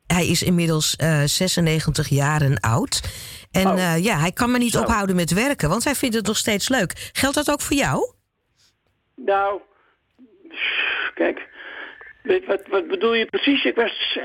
hij 0.07 0.27
is 0.27 0.43
inmiddels 0.43 0.97
eh, 0.97 1.23
96 1.25 2.09
jaren 2.09 2.61
oud. 2.61 3.01
En 3.51 3.67
Oh. 3.67 3.79
eh, 3.95 4.05
ja, 4.05 4.19
hij 4.19 4.33
kan 4.33 4.51
maar 4.51 4.61
niet 4.61 4.73
Zo. 4.73 4.81
ophouden 4.81 5.17
met 5.17 5.33
werken, 5.33 5.69
want 5.69 5.85
hij 5.85 5.95
vindt 5.95 6.15
het 6.15 6.27
nog 6.27 6.37
steeds 6.37 6.69
leuk. 6.69 7.11
Geldt 7.13 7.37
dat 7.37 7.51
ook 7.51 7.61
voor 7.61 7.77
jou? 7.77 8.13
Nou, 9.17 9.61
kijk, 11.15 11.49
weet, 12.23 12.47
wat, 12.47 12.63
wat 12.71 12.89
bedoel 12.89 13.15
je 13.15 13.27
precies? 13.27 13.65
Ik 13.65 13.75
was... 13.75 14.19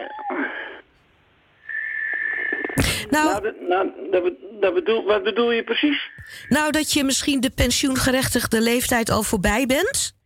Nou, 3.10 3.42
dat, 3.42 3.56
nou 3.62 3.90
dat, 4.12 4.24
be- 4.24 4.49
dat 4.60 4.74
bedoel, 4.74 5.04
wat 5.06 5.24
bedoel 5.24 5.52
je 5.52 5.64
precies? 5.64 6.10
Nou, 6.50 6.72
dat 6.72 6.94
je 6.94 7.04
misschien 7.04 7.40
de 7.40 7.52
pensioengerechtigde 7.56 8.62
leeftijd 8.62 9.10
al 9.10 9.24
voorbij 9.24 9.66
bent? 9.66 10.18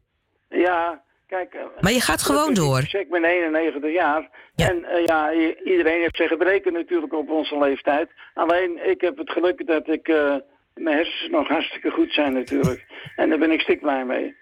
Ja, 0.50 1.04
kijk... 1.28 1.54
eh, 1.54 1.62
Maar 1.80 1.92
je 1.92 2.02
gaat 2.02 2.22
gewoon 2.22 2.54
door. 2.54 2.80
Ik 2.92 3.10
ben 3.10 3.24
91 3.24 3.92
jaar. 3.92 4.30
En 4.56 4.86
eh, 4.86 5.06
ja, 5.06 5.32
iedereen 5.64 6.02
heeft 6.02 6.16
zijn 6.16 6.30
gebreken 6.30 6.74
natuurlijk 6.74 7.14
op 7.14 7.30
onze 7.30 7.58
leeftijd. 7.58 8.10
Alleen, 8.34 8.90
ik 8.90 9.02
heb 9.02 9.18
het 9.18 9.32
geluk 9.32 9.68
dat 9.68 9.88
ik... 9.88 10.08
eh, 10.08 10.36
mijn 10.74 10.96
hersens 10.96 11.30
nog 11.32 11.48
hartstikke 11.48 11.90
goed 11.90 12.14
zijn 12.14 12.34
natuurlijk. 12.34 12.86
En 13.16 13.30
daar 13.30 13.40
ben 13.40 13.52
ik 13.52 13.62
stik 13.62 13.80
blij 13.82 14.06
mee. 14.06 14.36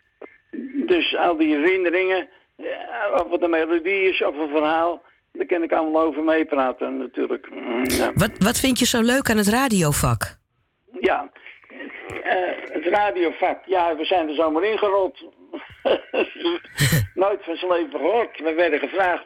Dus 0.86 1.16
al 1.18 1.38
die 1.38 1.56
herinneringen, 1.56 2.30
of 3.14 3.32
het 3.32 3.42
een 3.42 3.50
melodie 3.50 4.10
is 4.10 4.24
of 4.24 4.38
een 4.38 4.50
verhaal... 4.50 5.02
daar 5.32 5.46
kan 5.46 5.64
ik 5.64 5.72
allemaal 5.72 6.02
over 6.02 6.24
meepraten 6.24 6.98
natuurlijk. 6.98 7.50
Mm, 7.50 7.84
Ja. 7.86 8.12
Wat, 8.14 8.32
wat 8.38 8.60
vind 8.60 8.80
je 8.80 8.86
zo 8.86 9.02
leuk 9.02 9.30
aan 9.30 9.38
het 9.38 9.48
radiovak? 9.48 10.38
Ja, 11.00 11.32
eh, 12.24 12.36
het 12.72 12.86
radiovak. 12.86 13.66
Ja, 13.66 13.96
we 13.96 14.06
zijn 14.06 14.28
er 14.30 14.36
zomaar 14.36 14.64
ingerold. 14.64 15.24
Nooit 17.14 17.44
van 17.44 17.56
zijn 17.56 17.72
leven 17.72 18.00
gehoord. 18.00 18.40
We 18.40 18.54
werden 18.54 18.80
gevraagd 18.80 19.26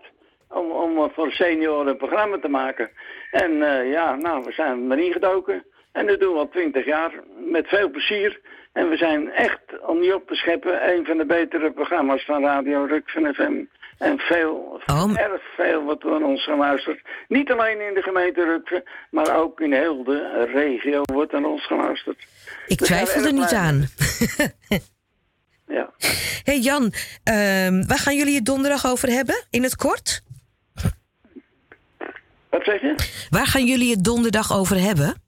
om, 0.50 0.72
om 0.72 1.12
voor 1.14 1.32
senioren 1.32 1.88
een 1.88 1.98
programma 1.98 2.38
te 2.40 2.48
maken. 2.48 2.90
En 3.32 3.62
eh, 3.64 3.92
ja, 3.92 4.16
nou, 4.16 4.44
we 4.44 4.52
zijn 4.52 4.92
erin 4.92 5.12
gedoken. 5.12 5.66
En 5.92 6.08
dat 6.08 6.20
doen 6.20 6.34
we 6.34 6.40
al 6.40 6.50
twintig 6.50 6.86
jaar. 6.86 7.12
Met 7.38 7.68
veel 7.68 7.90
plezier. 7.90 8.40
En 8.74 8.90
we 8.90 8.98
zijn 8.98 9.32
echt, 9.32 9.62
om 9.86 10.00
niet 10.00 10.14
op 10.14 10.28
te 10.28 10.36
scheppen, 10.36 10.90
een 10.94 11.06
van 11.06 11.18
de 11.18 11.26
betere 11.26 11.72
programma's 11.72 12.26
van 12.26 12.44
Radio 12.44 12.84
Ruk 12.86 13.10
van 13.10 13.34
FM. 13.34 13.64
En 13.98 14.18
veel, 14.18 14.82
erg 15.16 15.42
veel 15.56 15.84
wat 15.84 16.02
door 16.02 16.22
ons 16.22 16.44
geluisterd. 16.44 17.02
Niet 17.28 17.52
alleen 17.52 17.88
in 17.88 17.94
de 17.94 18.02
gemeente 18.02 18.44
Rukven, 18.44 18.84
maar 19.10 19.36
ook 19.38 19.60
in 19.60 19.74
heel 19.74 20.04
de 20.04 20.50
regio 20.54 21.02
wordt 21.04 21.32
naar 21.32 21.44
ons 21.44 21.66
geluisterd. 21.66 22.28
Ik 22.68 22.78
twijfel 22.78 23.26
er 23.26 23.34
niet 23.34 23.48
blij 23.48 23.60
aan. 23.60 23.88
Ja. 25.68 25.90
hey 26.50 26.60
Jan, 26.60 26.94
ehm, 27.24 27.86
waar 27.88 28.00
gaan 28.00 28.16
jullie 28.16 28.36
het 28.36 28.46
donderdag 28.46 28.86
over 28.86 29.10
hebben? 29.10 29.46
In 29.50 29.64
het 29.64 29.76
kort? 29.76 30.24
Wat 32.50 32.64
zeg 32.64 32.82
je? 32.82 32.96
Waar 33.30 33.48
gaan 33.48 33.66
jullie 33.66 33.92
het 33.92 34.04
donderdag 34.04 34.54
over 34.54 34.80
hebben? 34.82 35.24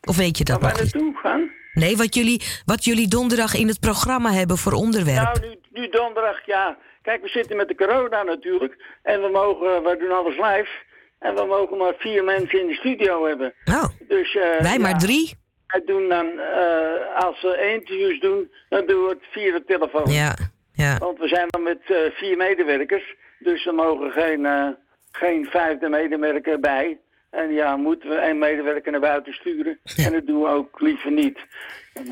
Of 0.00 0.16
weet 0.16 0.38
je 0.38 0.44
dat 0.44 0.60
Waar 0.60 0.72
nog 0.72 0.82
niet? 0.82 0.94
naartoe 0.94 1.16
gaan? 1.16 1.50
Nee, 1.72 1.96
wat 1.96 2.14
jullie, 2.14 2.42
wat 2.64 2.84
jullie 2.84 3.08
donderdag 3.08 3.54
in 3.54 3.68
het 3.68 3.80
programma 3.80 4.32
hebben 4.32 4.58
voor 4.58 4.72
onderwerp. 4.72 5.22
Nou, 5.22 5.40
nu, 5.40 5.80
nu 5.80 5.88
donderdag, 5.88 6.46
ja. 6.46 6.78
Kijk, 7.02 7.22
we 7.22 7.28
zitten 7.28 7.56
met 7.56 7.68
de 7.68 7.74
corona 7.74 8.22
natuurlijk. 8.22 8.84
En 9.02 9.22
we 9.22 9.28
mogen, 9.28 9.82
we 9.82 9.96
doen 9.96 10.12
alles 10.12 10.36
live. 10.36 10.70
En 11.18 11.34
we 11.34 11.44
mogen 11.44 11.76
maar 11.76 11.94
vier 11.98 12.24
mensen 12.24 12.60
in 12.60 12.66
de 12.66 12.74
studio 12.74 13.26
hebben. 13.26 13.54
Oh. 13.64 13.84
Dus, 14.08 14.34
eh, 14.34 14.60
Wij 14.60 14.78
maar 14.78 14.90
ja, 14.90 14.96
drie? 14.96 15.34
Wij 15.66 15.82
doen 15.84 16.08
dan, 16.08 16.38
eh, 16.38 17.24
als 17.24 17.42
we 17.42 17.72
interviews 17.74 18.20
doen, 18.20 18.50
dan 18.68 18.86
doen 18.86 19.02
we 19.04 19.08
het 19.08 19.24
via 19.30 19.52
de 19.52 19.64
telefoon. 19.66 20.12
Ja, 20.12 20.36
ja. 20.72 20.98
Want 20.98 21.18
we 21.18 21.28
zijn 21.28 21.46
dan 21.48 21.62
met 21.62 21.80
eh, 21.84 21.96
vier 22.12 22.36
medewerkers. 22.36 23.14
Dus 23.38 23.66
er 23.66 23.74
mogen 23.74 24.10
geen, 24.10 24.46
eh, 24.46 24.68
geen 25.12 25.46
vijfde 25.46 25.88
medewerker 25.88 26.60
bij. 26.60 26.98
En 27.30 27.52
ja, 27.52 27.76
moeten 27.76 28.08
we 28.08 28.14
één 28.14 28.38
medewerker 28.38 28.92
naar 28.92 29.00
buiten 29.00 29.32
sturen. 29.32 29.78
En 29.96 30.12
dat 30.12 30.26
doen 30.26 30.42
we 30.42 30.48
ook 30.48 30.80
liever 30.80 31.10
niet. 31.10 31.38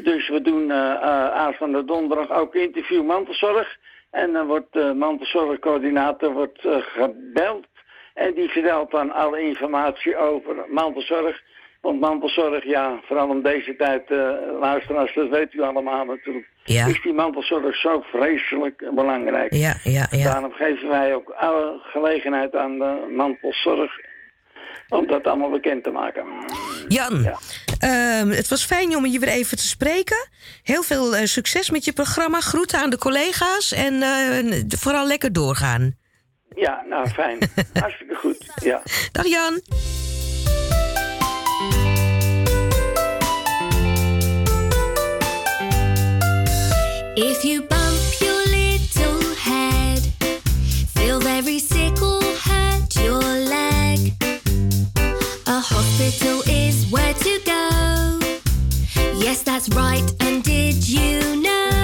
Dus 0.03 0.29
we 0.29 0.41
doen 0.41 0.71
eh 0.71 0.91
eh, 0.91 1.31
aanstaande 1.31 1.85
donderdag 1.85 2.31
ook 2.31 2.55
interview 2.55 3.05
mantelzorg. 3.05 3.77
En 4.11 4.33
dan 4.33 4.47
wordt 4.47 4.73
de 4.73 4.95
mantelzorgcoördinator 4.97 6.33
wordt, 6.33 6.65
eh, 6.65 6.77
gebeld. 6.77 7.67
En 8.15 8.35
die 8.35 8.49
vertelt 8.49 8.91
dan 8.91 9.13
alle 9.13 9.41
informatie 9.41 10.17
over 10.17 10.65
mantelzorg. 10.69 11.43
Want 11.81 12.01
mantelzorg, 12.01 12.65
ja, 12.65 13.01
vooral 13.03 13.31
in 13.31 13.43
deze 13.43 13.77
tijd, 13.77 14.11
eh 14.11 14.33
luisteraars, 14.61 15.15
dat 15.15 15.29
weet 15.29 15.53
u 15.53 15.61
allemaal 15.61 16.05
natuurlijk. 16.05 16.49
Ja. 16.65 16.87
Is 16.87 17.03
die 17.03 17.13
mantelzorg 17.13 17.77
zo 17.77 18.01
vreselijk 18.01 18.91
belangrijk. 18.95 19.53
Ja, 19.53 19.75
ja, 19.83 20.07
ja. 20.11 20.25
Daarom 20.25 20.53
geven 20.53 20.89
wij 20.89 21.15
ook 21.15 21.31
alle 21.31 21.79
gelegenheid 21.83 22.57
aan 22.57 22.79
de 22.79 23.07
mantelzorg 23.17 24.01
om 24.89 25.07
dat 25.07 25.25
allemaal 25.25 25.51
bekend 25.51 25.85
te 25.85 25.91
maken. 25.91 26.25
Jan, 26.89 27.35
ehm, 27.79 28.29
het 28.29 28.49
was 28.49 28.65
fijn 28.65 28.97
om 28.97 29.07
je 29.07 29.19
weer 29.19 29.29
even 29.29 29.57
te 29.57 29.67
spreken. 29.67 30.29
Heel 30.63 30.83
veel 30.83 31.17
eh, 31.17 31.25
succes 31.25 31.71
met 31.71 31.85
je 31.85 31.93
programma. 31.93 32.41
Groeten 32.41 32.79
aan 32.79 32.91
de 32.91 32.99
collega's 32.99 33.73
en 33.73 34.03
eh, 34.03 34.63
vooral 34.69 35.07
lekker 35.07 35.33
doorgaan. 35.33 35.97
Ja, 36.55 36.85
nou 36.89 37.09
fijn. 37.09 37.39
Hartstikke 37.81 38.15
goed. 38.15 38.47
Ja. 38.63 38.83
Dag 39.13 39.27
Jan. 39.27 39.61
If 47.15 47.43
you 47.43 47.78
that's 59.59 59.75
right. 59.75 60.15
And 60.21 60.45
did 60.45 60.89
you 60.89 61.43
know 61.43 61.78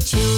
you 0.00 0.29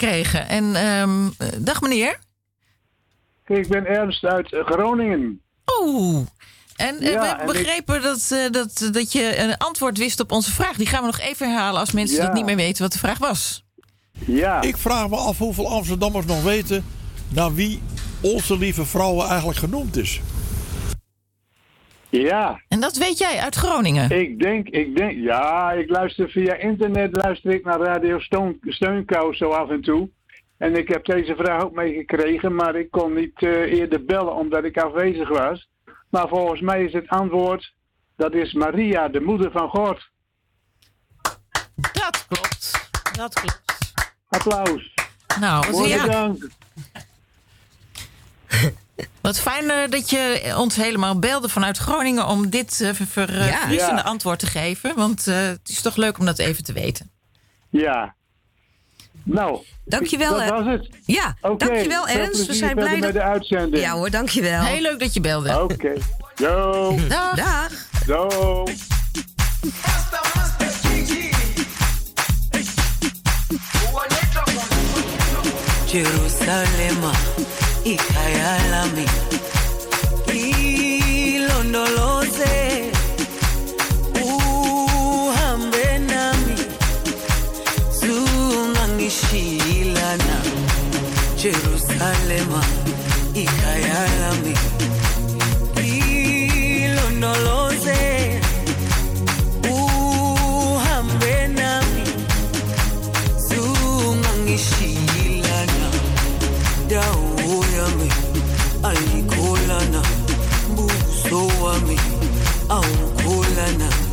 gekregen. 0.00 0.48
En 0.48 0.74
ehm, 0.76 1.26
eh, 1.38 1.48
dag 1.58 1.80
meneer. 1.80 2.18
Ik 3.46 3.68
ben 3.68 3.86
Ernst 3.86 4.24
uit 4.24 4.52
eh, 4.52 4.64
Groningen. 4.66 5.40
Oeh. 5.80 6.26
En 6.76 6.98
eh, 7.00 7.12
Ja, 7.12 7.20
we 7.20 7.26
en 7.26 7.36
hebben 7.36 7.54
ik- 7.56 7.62
begrepen 7.62 8.02
dat, 8.02 8.30
eh, 8.30 8.50
dat, 8.50 8.88
dat 8.92 9.12
je 9.12 9.38
een 9.38 9.56
antwoord 9.56 9.98
wist 9.98 10.20
op 10.20 10.32
onze 10.32 10.52
vraag. 10.52 10.76
Die 10.76 10.86
gaan 10.86 11.00
we 11.00 11.06
nog 11.06 11.18
even 11.18 11.48
herhalen 11.50 11.80
als 11.80 11.92
mensen 11.92 12.16
Ja. 12.16 12.24
dat 12.24 12.34
niet 12.34 12.44
meer 12.44 12.56
weten 12.56 12.82
wat 12.82 12.92
de 12.92 12.98
vraag 12.98 13.18
was. 13.18 13.64
Ja. 14.26 14.60
Ik 14.60 14.76
vraag 14.76 15.08
me 15.08 15.16
af 15.16 15.38
hoeveel 15.38 15.70
Amsterdammers 15.70 16.26
nog 16.26 16.42
weten 16.42 16.84
naar 17.28 17.54
wie 17.54 17.82
onze 18.20 18.58
lieve 18.58 18.84
vrouwen 18.84 19.28
eigenlijk 19.28 19.58
genoemd 19.58 19.96
is. 19.96 20.20
Ja. 22.20 22.60
En 22.68 22.80
dat 22.80 22.96
weet 22.96 23.18
jij 23.18 23.38
uit 23.38 23.54
Groningen? 23.54 24.10
Ik 24.10 24.40
denk, 24.40 24.68
ik 24.68 24.96
denk, 24.96 25.12
ja, 25.12 25.72
ik 25.72 25.90
luister 25.90 26.30
via 26.30 26.54
internet, 26.54 27.16
luister 27.16 27.50
ik 27.52 27.64
naar 27.64 27.80
Radio 27.80 28.18
Steun, 28.18 28.58
Steunkous 28.62 29.38
zo 29.38 29.50
af 29.50 29.70
en 29.70 29.80
toe. 29.82 30.08
En 30.58 30.76
ik 30.76 30.88
heb 30.88 31.04
deze 31.04 31.34
vraag 31.36 31.62
ook 31.62 31.74
meegekregen, 31.74 32.54
maar 32.54 32.76
ik 32.76 32.90
kon 32.90 33.14
niet 33.14 33.42
eh, 33.42 33.50
eerder 33.50 34.04
bellen 34.04 34.34
omdat 34.34 34.64
ik 34.64 34.78
afwezig 34.78 35.28
was. 35.28 35.68
Maar 36.10 36.28
volgens 36.28 36.60
mij 36.60 36.84
is 36.84 36.92
het 36.92 37.08
antwoord, 37.08 37.74
dat 38.16 38.34
is 38.34 38.52
Maria, 38.52 39.08
de 39.08 39.20
moeder 39.20 39.50
van 39.50 39.68
God. 39.68 40.08
Dat 41.92 42.26
klopt. 42.28 42.88
Dat 43.12 43.34
klopt. 43.34 43.94
Applaus. 44.28 44.94
Nou, 45.40 45.70
Mooi 45.70 45.88
ja, 45.88 46.02
bedankt. 46.02 46.48
Wat 49.26 49.40
fijn 49.40 49.70
eh, 49.70 49.90
dat 49.90 50.10
je 50.10 50.54
ons 50.58 50.76
helemaal 50.76 51.18
belde 51.18 51.48
vanuit 51.48 51.78
Groningen 51.78 52.26
om 52.26 52.50
dit 52.50 52.80
eh, 52.80 52.88
eh, 52.88 52.96
Ja. 52.96 52.96
verfrissende 52.96 54.00
Ja. 54.02 54.08
antwoord 54.08 54.38
te 54.38 54.46
geven. 54.46 54.96
Want 54.96 55.26
eh, 55.26 55.36
het 55.36 55.68
is 55.68 55.80
toch 55.82 55.96
leuk 55.96 56.18
om 56.18 56.26
dat 56.26 56.38
even 56.38 56.64
te 56.64 56.72
weten. 56.72 57.10
Ja. 57.70 58.14
Nou, 59.22 59.58
Dankjewel, 59.84 60.30
dat 60.32 60.40
eh. 60.42 60.48
was 60.48 60.66
het. 60.66 60.88
Ja, 61.04 61.36
dankjewel 61.40 62.08
Ernst. 62.08 62.46
We 62.46 62.54
zijn 62.54 62.74
blij 62.74 62.92
met 62.92 63.02
dat... 63.02 63.12
de 63.12 63.22
uitzending. 63.22 63.82
Ja 63.82 63.92
hoor, 63.92 64.10
dankjewel. 64.10 64.62
Heel 64.62 64.80
leuk 64.80 64.98
dat 64.98 65.14
je 65.14 65.20
belde. 65.20 65.62
Oké. 65.62 65.92
Yo. 66.36 66.96
Dag. 67.08 67.34
Dag. 67.34 67.72
Ikhaya 77.92 78.52
lami 78.72 79.06
ilondoloze. 81.36 82.54
Uhambe 84.26 85.86
nami. 86.10 86.56
Zungangishilana 88.00 90.36
Jerusalema 91.42 92.62
ikhaya 93.34 94.00
me. 111.80 111.96
Oh, 112.70 112.82
cool 113.18 113.42
enough. 113.42 114.05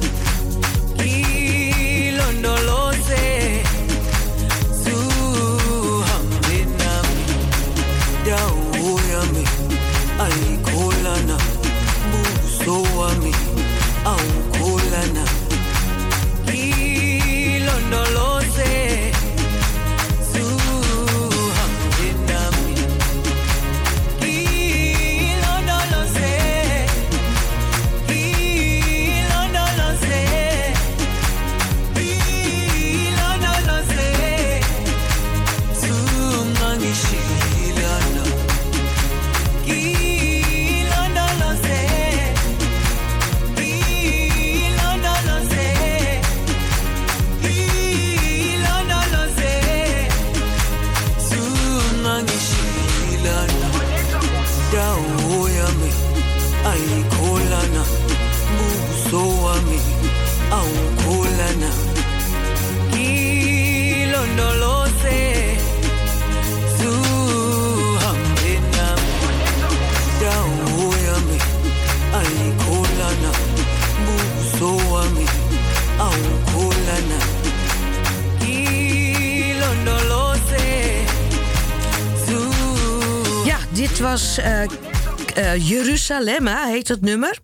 Jerusalem, 86.08 86.48
heet 86.48 86.88
dat 86.88 87.02
nummer. 87.02 87.38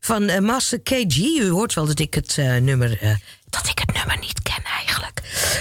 Van 0.00 0.28
eh 0.28 0.40
Master 0.40 0.80
KG. 0.80 1.18
U 1.18 1.48
hoort 1.48 1.74
wel 1.74 1.86
dat 1.86 1.98
ik 1.98 2.14
het 2.14 2.38
eh, 2.38 2.56
nummer. 2.56 2.98
eh, 3.00 3.14
dat 3.50 3.68
ik 3.68 3.78
het 3.78 3.94
nummer 3.94 4.18
niet 4.18 4.42
ken 4.42 4.64
eigenlijk. 4.64 5.20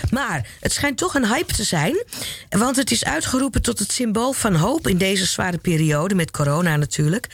Maar 0.10 0.48
het 0.60 0.74
schijnt 0.74 0.98
toch 0.98 1.16
een 1.16 1.28
hype 1.28 1.54
te 1.54 1.64
zijn. 1.64 2.04
Want 2.50 2.76
het 2.76 2.92
is 2.92 3.04
uitgeroepen 3.04 3.62
tot 3.62 3.80
het 3.80 3.92
symbool 3.92 4.34
van 4.34 4.56
hoop 4.56 4.88
in 4.88 4.98
deze 4.98 5.26
zware 5.26 5.58
periode. 5.58 6.16
Met 6.16 6.32
corona 6.32 6.76
natuurlijk. 6.76 7.28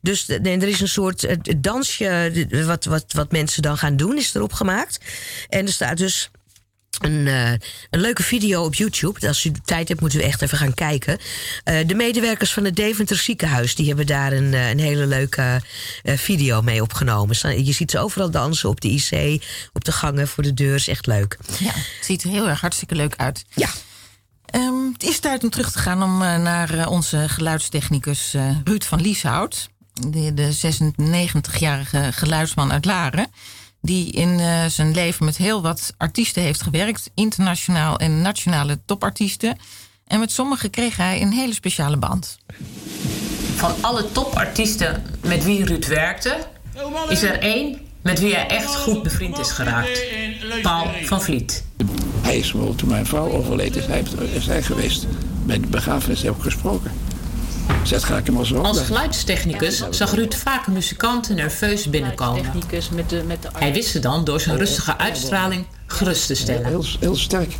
Dus 0.00 0.28
er 0.28 0.62
is 0.68 0.80
een 0.80 0.88
soort 0.88 1.36
dansje. 1.58 2.46
Wat, 2.66 2.84
wat, 2.84 3.04
wat 3.12 3.32
mensen 3.32 3.62
dan 3.62 3.78
gaan 3.78 3.96
doen, 3.96 4.16
is 4.16 4.34
erop 4.34 4.52
gemaakt. 4.52 4.98
En 5.48 5.66
er 5.66 5.72
staat 5.72 5.96
dus 5.96 6.30
een, 6.98 7.26
eh, 7.26 7.50
een 7.90 8.00
leuke 8.00 8.22
video 8.22 8.64
op 8.64 8.74
YouTube. 8.74 9.28
Als 9.28 9.44
u 9.44 9.52
tijd 9.64 9.88
hebt, 9.88 10.00
moet 10.00 10.14
u 10.14 10.20
echt 10.20 10.42
even 10.42 10.58
gaan 10.58 10.74
kijken. 10.74 11.18
Eh, 11.64 11.86
de 11.86 11.94
medewerkers 11.94 12.52
van 12.52 12.64
het 12.64 12.76
Deventer 12.76 13.16
ziekenhuis... 13.16 13.74
die 13.74 13.86
hebben 13.86 14.06
daar 14.06 14.32
een, 14.32 14.54
eh, 14.54 14.70
een 14.70 14.78
hele 14.78 15.06
leuke 15.06 15.60
video 16.04 16.62
mee 16.62 16.82
opgenomen. 16.82 17.64
Je 17.64 17.72
ziet 17.72 17.90
ze 17.90 17.98
overal 17.98 18.30
dansen 18.30 18.68
op 18.68 18.80
de 18.80 18.88
IC, 18.88 19.42
op 19.72 19.84
de 19.84 19.92
gangen, 19.92 20.28
voor 20.28 20.42
de 20.42 20.54
deur. 20.54 20.74
is 20.74 20.88
echt 20.88 21.06
leuk. 21.06 21.38
Ja, 21.58 21.72
het 21.72 22.04
ziet 22.04 22.22
er 22.22 22.30
heel 22.30 22.48
erg 22.48 22.60
hartstikke 22.60 22.94
leuk 22.94 23.14
uit. 23.16 23.44
Ja. 23.54 23.68
Ehm, 24.46 24.92
het 24.92 25.02
is 25.02 25.18
tijd 25.18 25.42
om 25.42 25.50
terug 25.50 25.72
te 25.72 25.78
gaan 25.78 26.02
om, 26.02 26.18
naar 26.18 26.88
onze 26.88 27.28
geluidstechnicus 27.28 28.34
Ruud 28.64 28.84
van 28.84 29.00
Lieshout. 29.00 29.68
De, 29.92 30.34
de 30.34 30.52
96-jarige 30.52 32.08
geluidsman 32.12 32.72
uit 32.72 32.84
Laren. 32.84 33.30
Die 33.82 34.12
in 34.12 34.40
eh, 34.40 34.64
zijn 34.66 34.92
leven 34.92 35.24
met 35.24 35.36
heel 35.36 35.62
wat 35.62 35.94
artiesten 35.96 36.42
heeft 36.42 36.62
gewerkt. 36.62 37.10
Internationaal 37.14 37.98
en 37.98 38.22
nationale 38.22 38.78
topartiesten. 38.84 39.58
En 40.06 40.18
met 40.18 40.32
sommigen 40.32 40.70
kreeg 40.70 40.96
hij 40.96 41.22
een 41.22 41.32
hele 41.32 41.54
speciale 41.54 41.96
band. 41.96 42.38
Van 43.56 43.74
alle 43.80 44.12
topartiesten 44.12 45.02
met 45.20 45.44
wie 45.44 45.64
Ruud 45.64 45.86
werkte, 45.86 46.36
is 47.08 47.22
er 47.22 47.38
één 47.38 47.80
met 48.02 48.20
wie 48.20 48.34
hij 48.34 48.46
echt 48.46 48.76
goed 48.76 49.02
bevriend 49.02 49.38
is 49.38 49.50
geraakt. 49.50 50.04
Paul 50.62 50.86
van 51.04 51.22
Vliet. 51.22 51.64
Hij 52.20 52.38
is 52.38 52.50
toen 52.76 52.88
mijn 52.88 53.06
vrouw 53.06 53.30
overleed, 53.30 53.76
is 53.76 53.86
hij, 53.86 54.02
is 54.32 54.46
hij 54.46 54.62
geweest. 54.62 55.06
Bij 55.44 55.60
de 55.60 55.66
begrafenis 55.66 56.22
heb 56.22 56.36
ik 56.36 56.42
gesproken. 56.42 56.92
Zet 57.82 58.04
ga 58.04 58.16
ik 58.16 58.26
hem 58.26 58.36
Als 58.36 58.52
op. 58.52 58.76
geluidstechnicus 58.76 59.84
zag 59.90 60.14
Ruud 60.14 60.34
vaak 60.34 60.66
muzikanten 60.66 61.36
nerveus 61.36 61.90
binnenkomen. 61.90 62.52
met 62.92 63.10
de, 63.10 63.22
met 63.26 63.42
de 63.42 63.48
Hij 63.52 63.72
wist 63.72 63.90
ze 63.90 63.98
dan 63.98 64.24
door 64.24 64.40
zijn 64.40 64.56
rustige 64.56 64.98
uitstraling 64.98 65.64
gerust 65.86 66.26
te 66.26 66.34
stellen. 66.34 66.66
Heel, 66.66 66.84
heel 67.00 67.16
sterk. 67.16 67.56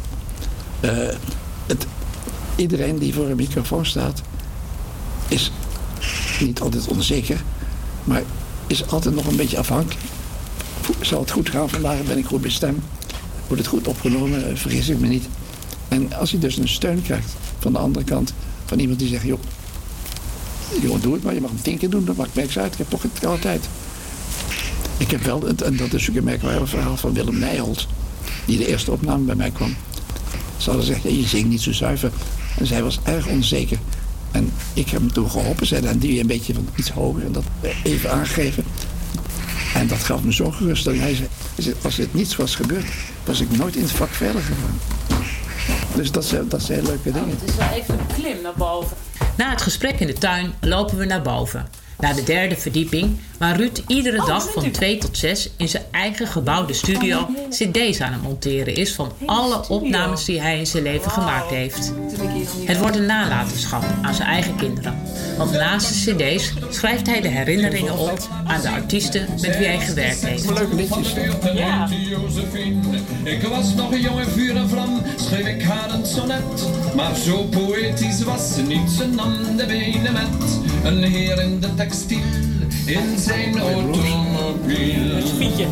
Eh, 0.81 0.91
het, 1.67 1.87
iedereen 2.57 2.99
die 2.99 3.15
voor 3.15 3.29
een 3.29 3.37
microfoon 3.37 3.87
staat, 3.87 4.23
is 5.29 5.51
niet 6.41 6.61
altijd 6.61 6.89
onzeker, 6.89 7.43
maar 8.05 8.23
is 8.67 8.87
altijd 8.87 9.15
nog 9.15 9.27
een 9.27 9.37
beetje 9.37 9.59
afhankelijk. 9.59 10.01
Zal 11.01 11.21
het 11.21 11.31
goed 11.31 11.51
gaan 11.51 11.69
vandaag? 11.71 12.03
Ben 12.03 12.19
ik 12.19 12.27
goed 12.27 12.41
bij 12.41 12.51
stem? 12.51 12.83
Wordt 13.47 13.63
het 13.63 13.73
goed 13.73 13.89
opgenomen? 13.89 14.49
Eh, 14.51 14.57
Vergis 14.57 14.89
ik 14.89 14.99
me 14.99 15.07
niet. 15.07 15.29
En 15.89 16.13
als 16.13 16.31
je 16.31 16.39
dus 16.39 16.57
een 16.57 16.69
steun 16.69 17.03
krijgt 17.03 17.33
van 17.59 17.73
de 17.73 17.79
andere 17.79 18.05
kant, 18.05 18.33
van 18.65 18.79
iemand 18.79 18.99
die 18.99 19.09
zegt, 19.09 19.25
joh, 19.25 19.41
joh 20.83 21.03
doe 21.03 21.13
het 21.15 21.23
maar, 21.23 21.35
je 21.35 21.41
mag 21.41 21.51
hem 21.51 21.63
tien 21.63 21.79
keer 21.79 21.91
doen, 21.91 22.05
dat 22.05 22.17
maakt 22.17 22.35
niks 22.35 22.59
uit, 22.59 22.73
ik 22.73 22.79
heb 22.79 22.91
toch 22.91 23.03
het 23.03 23.27
alle 23.27 23.39
tijd. 23.39 23.69
Ik 24.97 25.11
heb 25.11 25.23
wel, 25.23 25.47
en 25.47 25.57
dat 25.57 25.71
is 25.71 25.77
natuurlijk 25.77 26.17
een 26.17 26.25
merkwaardig 26.25 26.69
verhaal 26.69 26.97
van 26.97 27.13
Willem 27.13 27.39
Nijholt, 27.39 27.87
die 28.45 28.59
de 28.59 28.67
eerste 28.67 28.91
opname 28.91 29.25
bij 29.25 29.35
mij 29.35 29.51
kwam. 29.51 29.77
Ze 30.57 30.71
hadden 30.71 30.87
gezegd, 30.87 31.03
je 31.03 31.27
zingt 31.27 31.49
niet 31.49 31.61
zo 31.61 31.73
zuiver. 31.73 32.11
En 32.59 32.67
zij 32.67 32.83
was 32.83 32.99
erg 33.03 33.27
onzeker. 33.27 33.79
En 34.31 34.53
ik 34.75 34.89
heb 34.89 35.01
hem 35.01 35.13
toen 35.13 35.31
geholpen, 35.31 35.67
zei 35.67 35.83
dan 35.83 35.99
die 35.99 36.21
een 36.21 36.27
beetje 36.27 36.55
van 36.55 36.69
iets 36.75 36.91
hoger 36.91 37.25
en 37.25 37.33
dat 37.33 37.45
even 37.83 38.13
aangegeven. 38.13 38.65
En 39.75 39.87
dat 39.87 39.99
gaf 39.99 40.23
me 40.23 40.33
zo 40.33 40.51
gerust. 40.51 40.85
Dat 40.85 40.95
hij 40.95 41.15
zei, 41.15 41.77
als 41.83 41.97
dit 41.97 42.15
niets 42.15 42.37
was 42.37 42.55
gebeurd, 42.55 42.87
was 43.25 43.41
ik 43.41 43.57
nooit 43.57 43.77
in 43.77 43.83
het 43.83 43.91
vak 43.91 44.11
verder 44.11 44.43
gegaan. 44.43 44.79
Dus 45.95 46.11
dat 46.11 46.25
zijn, 46.25 46.49
dat 46.49 46.63
zijn 46.63 46.83
leuke 46.83 47.13
dingen. 47.13 47.31
Het 47.31 47.51
is 47.51 47.57
wel 47.57 47.69
even 47.69 47.99
een 47.99 48.15
klim 48.15 48.43
naar 48.43 48.55
boven. 48.57 48.97
Na 49.41 49.51
het 49.51 49.63
gesprek 49.63 50.01
in 50.01 50.07
de 50.07 50.13
tuin 50.13 50.55
lopen 50.61 50.99
we 50.99 51.05
naar 51.05 51.23
boven. 51.23 51.69
Naar 51.99 52.15
de 52.15 52.23
derde 52.23 52.57
verdieping, 52.57 53.19
waar 53.39 53.57
Ruud 53.57 53.83
iedere 53.87 54.27
dag 54.27 54.53
van 54.53 54.71
2 54.71 54.99
tot 54.99 55.17
6 55.17 55.51
in 55.57 55.69
zijn 55.69 55.85
eigen 55.91 56.27
gebouwde 56.27 56.73
studio 56.73 57.29
CD's 57.51 58.01
aan 58.01 58.13
het 58.13 58.23
monteren 58.23 58.75
is 58.75 58.95
van 58.95 59.13
alle 59.27 59.69
opnames 59.69 60.25
die 60.25 60.41
hij 60.41 60.59
in 60.59 60.67
zijn 60.67 60.83
leven 60.83 61.11
gemaakt 61.11 61.51
heeft. 61.51 61.93
Het 62.65 62.79
wordt 62.79 62.97
een 62.97 63.07
nalatenschap 63.07 63.85
aan 64.03 64.15
zijn 64.15 64.29
eigen 64.29 64.57
kinderen. 64.57 65.03
Want 65.39 65.53
naast 65.53 66.05
de 66.05 66.15
CD's 66.15 66.53
schrijft 66.71 67.07
hij 67.07 67.21
de 67.21 67.29
herinneringen 67.29 67.99
op 67.99 68.29
aan 68.47 68.61
de 68.61 68.71
artiesten 68.71 69.29
met 69.41 69.59
wie 69.59 69.67
hij 69.67 69.81
gewerkt 69.81 70.27
heeft. 70.27 70.51
Leuke 70.51 70.75
liedjes. 70.75 71.15
Ja. 71.55 71.89
Ik 73.25 73.43
was 73.43 73.75
nog 73.75 73.93
een 73.93 74.01
jonge 74.01 74.25
vuur 74.25 74.57
en 74.57 74.69
vlam, 74.69 75.03
schreef 75.17 75.47
ik 75.47 75.63
haar 75.63 75.90
Maar 76.97 77.17
zo 77.17 77.43
poëtisch 77.43 78.23
was 78.23 78.55
ze 78.55 78.63
niet, 78.63 78.91
ze 78.91 79.07
nam 79.07 79.57
de 79.57 79.67
benen 79.67 80.13
met. 80.13 80.59
Een 80.85 81.03
heer 81.03 81.41
in 81.41 81.61
de 81.61 81.75
textiel, 81.75 82.19
in 82.87 83.19
zijn 83.19 83.59
automobiel. 83.59 85.15
Het 85.15 85.29
fietje. 85.37 85.67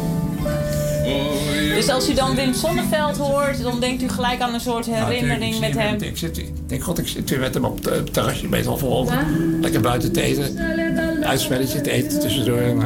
Dus 1.74 1.88
als 1.88 2.08
u 2.10 2.14
dan 2.14 2.34
Wim 2.34 2.54
Sonneveld 2.54 3.16
hoort, 3.16 3.62
dan 3.62 3.80
denkt 3.80 4.02
u 4.02 4.08
gelijk 4.08 4.40
aan 4.40 4.54
een 4.54 4.60
soort 4.60 4.86
herinnering 4.86 5.60
met 5.60 5.74
hem. 5.78 6.02
Ik, 6.02 6.16
zit, 6.16 6.38
ik 6.38 6.50
denk, 6.66 6.82
god, 6.82 6.98
ik 6.98 7.08
zit 7.08 7.30
weer 7.30 7.38
met 7.38 7.54
hem 7.54 7.64
op 7.64 7.76
het 7.76 7.86
eh, 7.86 7.98
terrasje, 8.00 8.48
meestal 8.48 8.78
vol. 8.78 9.08
Lekker 9.60 9.80
buiten 9.80 10.12
te 10.12 10.22
eten. 10.22 10.58
Uitspelletje 11.24 11.80
te 11.80 11.90
eten 11.90 12.20
tussendoor. 12.20 12.58
En, 12.58 12.82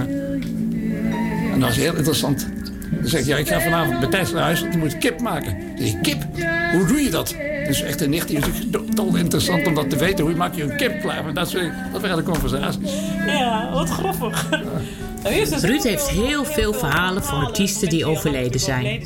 en 1.53 1.61
dat 1.61 1.69
was 1.69 1.77
heel 1.77 1.97
interessant. 1.97 2.47
Dan 2.91 3.09
zeg 3.09 3.21
ik, 3.21 3.27
ja, 3.27 3.37
ik 3.37 3.49
ga 3.49 3.61
vanavond 3.61 4.01
bij 4.01 4.09
Thijs 4.09 4.33
naar 4.33 4.43
huis, 4.43 4.61
want 4.61 4.73
die 4.73 4.83
moet 4.83 4.99
kip 4.99 5.21
maken. 5.21 5.57
Zeg 5.79 5.89
ik, 5.89 6.03
kip? 6.03 6.27
Hoe 6.73 6.87
doe 6.87 7.03
je 7.03 7.11
dat? 7.11 7.35
Dus 7.67 7.83
echt 7.83 8.01
een 8.01 8.11
nicht, 8.11 8.31
is 8.31 8.47
natuurlijk 8.47 8.97
dol 8.97 9.17
interessant 9.17 9.67
om 9.67 9.75
dat 9.75 9.91
te 9.91 9.97
weten. 9.97 10.25
Hoe 10.25 10.35
maak 10.35 10.55
je 10.55 10.63
een 10.63 10.77
kip 10.77 11.01
klaar? 11.01 11.25
Maar 11.25 11.35
dat, 11.35 11.49
soort, 11.49 11.73
dat 11.93 12.01
waren 12.01 12.17
de 12.17 12.23
conversaties. 12.23 12.93
Ja, 13.27 13.71
wat 13.73 13.91
grappig. 13.91 14.49
Ruud 15.61 15.83
heeft 15.83 16.09
heel 16.09 16.45
veel 16.45 16.75
verhalen 16.75 17.25
van 17.25 17.45
artiesten 17.45 17.89
die 17.89 18.07
overleden 18.07 18.61
zijn. 18.61 19.05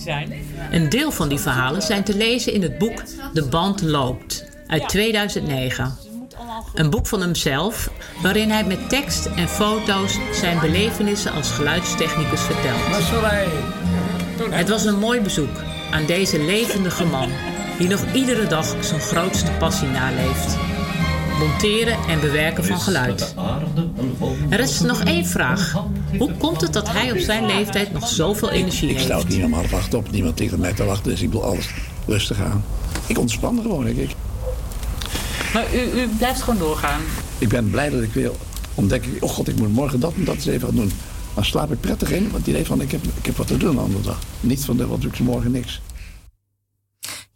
Een 0.71 0.89
deel 0.89 1.11
van 1.11 1.29
die 1.29 1.39
verhalen 1.39 1.83
zijn 1.83 2.05
te 2.05 2.17
lezen 2.17 2.53
in 2.53 2.62
het 2.62 2.79
boek 2.79 3.03
De 3.33 3.45
Band 3.45 3.83
Loopt 3.83 4.45
uit 4.67 4.89
2009. 4.89 5.95
Een 6.75 6.91
boek 6.91 7.07
van 7.07 7.21
hemzelf, 7.21 7.91
waarin 8.23 8.51
hij 8.51 8.64
met 8.64 8.89
tekst 8.89 9.27
en 9.27 9.49
foto's 9.49 10.19
zijn 10.33 10.61
belevenissen 10.61 11.33
als 11.33 11.51
geluidstechnicus 11.51 12.41
vertelt. 12.41 12.81
Het 14.51 14.69
was 14.69 14.85
een 14.85 14.99
mooi 14.99 15.21
bezoek 15.21 15.62
aan 15.91 16.07
deze 16.07 16.45
levendige 16.45 17.05
man, 17.05 17.31
die 17.79 17.89
nog 17.89 18.01
iedere 18.12 18.47
dag 18.47 18.74
zijn 18.81 19.01
grootste 19.01 19.51
passie 19.59 19.89
naleeft. 19.89 20.57
Monteren 21.39 21.99
en 22.09 22.20
bewerken 22.20 22.64
van 22.64 22.81
geluid. 22.81 23.35
Er 24.49 24.61
is 24.61 24.81
nog 24.81 25.03
één 25.03 25.27
vraag. 25.27 25.74
Hoe 26.18 26.33
komt 26.33 26.61
het 26.61 26.72
dat 26.72 26.89
hij 26.93 27.12
op 27.12 27.18
zijn 27.18 27.47
leeftijd 27.47 27.93
nog 27.93 28.09
zoveel 28.09 28.51
energie 28.51 28.89
Ik 28.91 28.99
sta 28.99 29.14
ook 29.14 29.20
heeft? 29.22 29.29
niet 29.29 29.41
normaal 29.41 29.62
te 29.62 29.68
wachten 29.68 29.99
op 29.99 30.11
niemand 30.11 30.37
tegen 30.37 30.61
mij 30.61 30.72
te 30.72 30.85
wachten. 30.85 31.11
Dus 31.11 31.20
ik 31.22 31.31
wil 31.31 31.45
alles 31.45 31.68
rustig 32.07 32.41
aan. 32.41 32.64
Ik 33.07 33.18
ontspan 33.18 33.59
gewoon, 33.62 33.85
denk 33.85 33.97
ik. 33.97 34.11
Maar 35.53 35.64
u, 35.74 36.01
u 36.01 36.09
blijft 36.18 36.43
gewoon 36.43 36.59
doorgaan. 36.59 37.01
Ik 37.39 37.49
ben 37.49 37.70
blij 37.70 37.91
dat 37.91 38.03
ik 38.03 38.12
weer 38.12 38.31
ontdek. 38.74 39.05
ik, 39.07 39.24
Oh 39.24 39.31
god, 39.31 39.49
ik 39.49 39.57
moet 39.57 39.72
morgen 39.72 40.01
dat 40.01 40.12
en 40.16 40.24
dat 40.24 40.35
eens 40.35 40.47
even 40.47 40.66
gaan 40.66 40.77
doen. 40.77 40.93
Dan 41.35 41.45
slaap 41.45 41.72
ik 41.72 41.81
prettig 41.81 42.11
in, 42.11 42.22
want 42.22 42.37
het 42.37 42.47
idee 42.47 42.66
van 42.66 42.81
ik 42.81 42.91
heb, 42.91 43.01
ik 43.18 43.27
heb 43.27 43.37
wat 43.37 43.47
te 43.47 43.57
doen 43.57 43.74
de 43.74 43.81
andere 43.81 44.03
dag. 44.03 44.18
Niet 44.41 44.64
van 44.64 44.77
de, 44.77 44.87
wat 44.87 45.01
doe 45.01 45.11
ik 45.11 45.18
morgen 45.18 45.51
niks. 45.51 45.81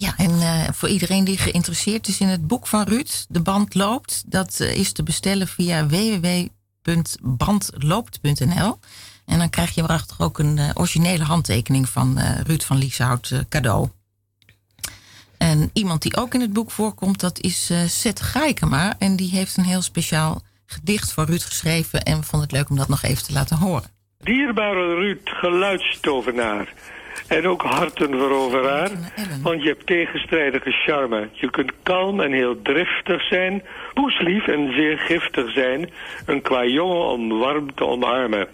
Ja, 0.01 0.13
en 0.17 0.31
eh, 0.31 0.69
voor 0.73 0.89
iedereen 0.89 1.25
die 1.25 1.39
geïnteresseerd 1.39 2.09
is 2.09 2.21
in 2.21 2.29
het 2.29 2.47
boek 2.47 2.67
van 2.67 2.83
Ruud, 2.83 3.27
De 3.29 3.41
Band 3.41 3.75
Loopt, 3.75 4.23
dat 4.27 4.61
eh, 4.61 4.77
is 4.77 4.93
te 4.93 5.03
bestellen 5.03 5.49
via 5.49 5.87
www.bandloopt.nl. 5.87 8.79
En 9.27 9.39
dan 9.39 9.51
krijg 9.51 9.75
je 9.75 9.83
erachter 9.83 10.25
ook 10.25 10.39
een 10.39 10.59
eh, 10.59 10.71
originele 10.75 11.25
handtekening 11.25 11.89
van 11.89 12.19
Ruud 12.47 12.63
van 12.63 12.77
Lieshout 12.77 13.45
cadeau. 13.49 13.89
En 15.39 15.71
iemand 15.73 16.03
die 16.03 16.17
ook 16.17 16.35
in 16.35 16.41
het 16.41 16.53
boek 16.53 16.71
voorkomt, 16.71 17.21
dat 17.21 17.41
is 17.41 17.73
Seth 17.87 18.21
Gaikema. 18.21 18.95
En 18.99 19.17
die 19.17 19.31
heeft 19.31 19.57
een 19.57 19.65
heel 19.65 19.83
speciaal 19.83 20.43
gedicht 20.67 21.13
voor 21.13 21.25
Ruud 21.25 21.43
geschreven. 21.43 22.03
En 22.03 22.19
we 22.19 22.23
vonden 22.23 22.49
het 22.49 22.57
leuk 22.57 22.71
om 22.71 22.77
dat 22.77 22.89
nog 22.89 23.03
even 23.03 23.25
te 23.25 23.33
laten 23.33 23.57
horen. 23.57 23.91
Dierbare 24.19 24.95
Ruud, 24.95 25.21
geluidstovenaar. 25.25 26.75
En 27.29 27.47
ook 27.47 27.63
hartenveroveraar. 27.63 28.91
Want 29.43 29.63
je 29.63 29.69
hebt 29.69 29.87
tegenstrijdige 29.87 30.71
charme. 30.71 31.29
Je 31.33 31.51
kunt 31.51 31.73
kalm 31.83 32.21
en 32.21 32.33
heel 32.33 32.63
driftig 32.63 33.27
zijn. 33.27 33.63
Poeslief 33.95 34.47
en 34.47 34.73
zeer 34.73 34.99
giftig 34.99 35.53
zijn. 35.53 35.91
Een 36.27 36.43
qua 36.43 36.65
jongen 36.65 37.07
om 37.07 37.39
warm 37.39 37.75
te 37.75 37.87
omarmen. 37.87 38.49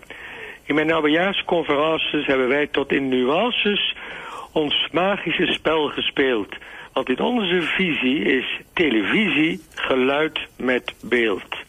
In 0.65 0.75
mijn 0.75 0.93
oudejaarsconferences 0.93 2.27
hebben 2.27 2.49
wij 2.49 2.67
tot 2.67 2.93
in 2.93 3.09
nuances 3.09 3.95
ons 4.53 4.89
magische 4.93 5.47
spel 5.47 5.89
gespeeld. 5.89 6.55
Want 6.93 7.09
in 7.09 7.21
onze 7.21 7.63
visie 7.63 8.23
is 8.23 8.61
televisie 8.73 9.61
geluid 9.75 10.39
met 10.57 10.95
beeld. 11.01 11.66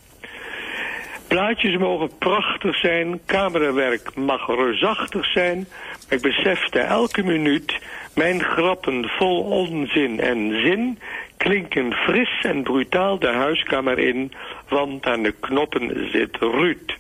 Plaatjes 1.28 1.78
mogen 1.78 2.18
prachtig 2.18 2.78
zijn, 2.78 3.20
camerawerk 3.26 4.16
mag 4.16 4.48
reusachtig 4.48 5.26
zijn. 5.26 5.68
Ik 6.10 6.22
besefte 6.22 6.80
elke 6.80 7.24
minuut, 7.24 7.80
mijn 8.16 8.44
grappen 8.44 9.10
vol 9.10 9.42
onzin 9.42 10.20
en 10.20 10.62
zin 10.62 11.00
klinken 11.38 11.94
fris 11.94 12.42
en 12.42 12.64
brutaal 12.64 13.20
de 13.20 13.28
huiskamer 13.28 14.00
in, 14.00 14.32
want 14.68 15.06
aan 15.06 15.24
de 15.24 15.32
knoppen 15.40 16.10
zit 16.12 16.38
Ruud. 16.38 16.98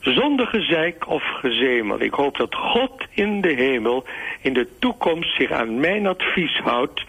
Zonder 0.00 0.46
gezeik 0.46 1.08
of 1.08 1.22
gezemel. 1.22 2.00
Ik 2.00 2.14
hoop 2.14 2.36
dat 2.36 2.54
God 2.54 2.92
in 3.10 3.40
de 3.40 3.52
hemel 3.52 4.04
in 4.40 4.52
de 4.52 4.68
toekomst 4.78 5.36
zich 5.36 5.50
aan 5.50 5.80
mijn 5.80 6.06
advies 6.06 6.58
houdt. 6.58 7.04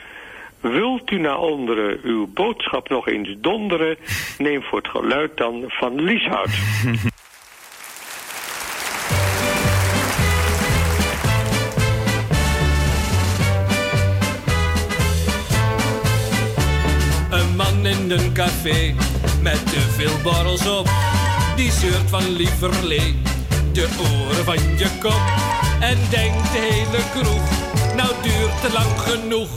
Wilt 0.61 1.11
u 1.11 1.19
naar 1.19 1.39
onderen 1.39 1.99
uw 2.03 2.27
boodschap 2.33 2.89
nog 2.89 3.07
eens 3.07 3.35
donderen? 3.37 3.97
Neem 4.37 4.63
voor 4.63 4.77
het 4.77 4.87
geluid 4.87 5.37
dan 5.37 5.63
van 5.67 6.01
Lieshout. 6.01 6.49
Een 17.31 17.55
man 17.55 17.85
in 17.85 18.11
een 18.11 18.33
café 18.33 18.93
met 19.41 19.67
te 19.67 19.79
veel 19.79 20.21
borrels 20.23 20.69
op. 20.79 20.89
Die 21.55 21.71
zeurt 21.71 22.09
van 22.09 22.29
lieverlee 22.29 23.15
de 23.73 23.87
oren 23.99 24.45
van 24.45 24.77
je 24.77 24.97
kop. 24.99 25.21
En 25.79 25.97
denkt 26.09 26.51
de 26.51 26.59
hele 26.59 27.03
kroeg, 27.13 27.49
nou 27.95 28.09
duurt 28.21 28.61
te 28.61 28.71
lang 28.73 28.99
genoeg. 28.99 29.49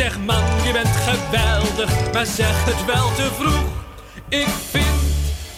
Zeg 0.00 0.18
man, 0.18 0.42
je 0.64 0.72
bent 0.72 0.96
geweldig, 1.08 2.12
maar 2.12 2.26
zeg 2.26 2.64
het 2.64 2.84
wel 2.84 3.14
te 3.14 3.28
vroeg. 3.38 3.68
Ik 4.28 4.48
vind, 4.70 5.00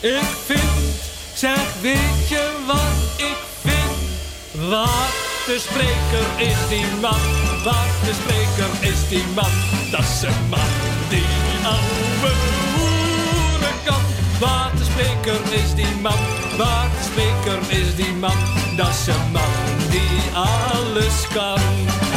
ik 0.00 0.28
vind, 0.46 0.80
zeg 1.34 1.80
weet 1.80 2.28
je 2.28 2.50
wat 2.66 3.26
ik 3.28 3.36
vind? 3.60 3.96
Wat 4.70 5.12
de 5.46 5.58
spreker 5.58 6.50
is 6.50 6.68
die 6.68 6.86
man, 7.00 7.20
wat 7.64 7.92
de 8.04 8.14
spreker 8.20 8.90
is 8.92 9.08
die 9.08 9.26
man. 9.34 9.50
Dat 9.90 10.00
is 10.00 10.22
een 10.22 10.48
man 10.50 10.72
die 11.08 11.26
oude 11.64 12.34
kan. 13.84 14.02
Wat 14.40 14.78
de 14.78 14.84
spreker 14.84 15.52
is 15.52 15.74
die 15.74 15.94
man, 16.00 16.18
wat 16.56 16.90
de 16.98 17.04
spreker 17.10 17.80
is 17.80 17.94
die 17.94 18.14
man. 18.14 18.36
Dat 18.76 18.88
is 18.88 19.06
een 19.06 19.30
man 19.32 19.52
die 19.90 20.34
alles 20.34 21.26
kan. 21.34 22.11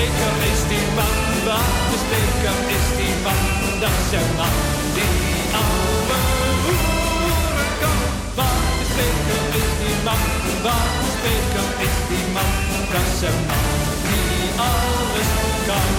Steker 0.00 0.36
is 0.52 0.62
die 0.68 0.86
man, 0.96 1.16
wat 1.44 1.72
de 1.90 1.98
steker 2.04 2.58
is 2.76 2.86
die 2.98 3.14
man, 3.24 3.80
dat 3.80 3.98
zijn 4.10 4.22
een 4.22 4.36
man 4.36 4.56
die 4.94 5.42
oude 5.60 6.18
hoeren 6.64 7.72
kan. 7.80 7.98
Waar 8.34 8.62
de 8.78 9.06
is 9.60 9.72
die 9.82 9.98
man, 10.04 10.22
waar 10.62 10.90
de 11.00 11.10
steker 11.18 11.68
is 11.86 11.96
die 12.08 12.26
man, 12.32 12.52
dat 12.92 13.08
zijn 13.18 13.40
man 13.46 13.66
die 14.08 14.48
alles 14.70 15.30
kan. 15.66 15.90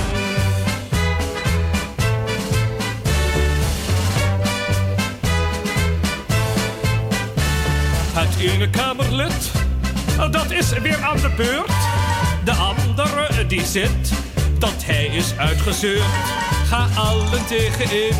Het 8.13 8.51
ene 8.51 8.69
kamerlid, 8.69 9.51
dat 10.31 10.51
is 10.51 10.69
weer 10.79 11.03
aan 11.03 11.17
de 11.17 11.29
beurt. 11.35 11.90
De 12.43 12.51
andere 12.51 13.47
die 13.47 13.65
zit, 13.65 14.11
dat 14.59 14.85
hij 14.85 15.05
is 15.05 15.37
uitgezeurd. 15.37 16.03
Ga 16.65 16.87
allen 16.95 17.45
tegenin 17.45 18.15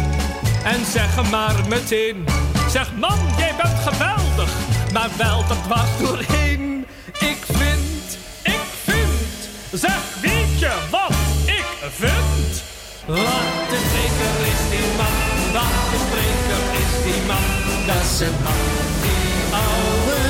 en 0.64 0.86
zeg 0.86 1.16
hem 1.16 1.30
maar 1.30 1.56
meteen. 1.68 2.26
Zeg 2.70 2.92
man, 2.96 3.18
jij 3.38 3.54
bent 3.62 3.80
geweldig, 3.80 4.52
maar 4.94 5.10
wel 5.18 5.44
er 5.50 5.62
dwars 5.64 5.98
doorheen. 6.00 6.86
Ik 7.20 7.38
vind, 7.46 8.18
ik 8.44 8.62
vind, 8.84 9.50
zeg 9.72 10.00
weet 10.22 10.60
je 10.60 10.72
wat 10.92 11.14
ik 11.46 11.66
vind? 11.92 12.64
Wat 13.06 13.70
de 13.70 13.80
spreker 13.88 14.36
is 14.52 14.62
die 14.70 14.90
man, 14.98 15.16
wat 15.54 15.76
de 15.92 15.98
spreker 16.08 16.62
is 16.82 16.94
die 17.04 17.22
man. 17.28 17.46
Dat 17.86 18.04
is 18.04 18.20
een 18.20 18.38
man 18.44 18.62
die 19.02 19.54
oude 19.54 20.22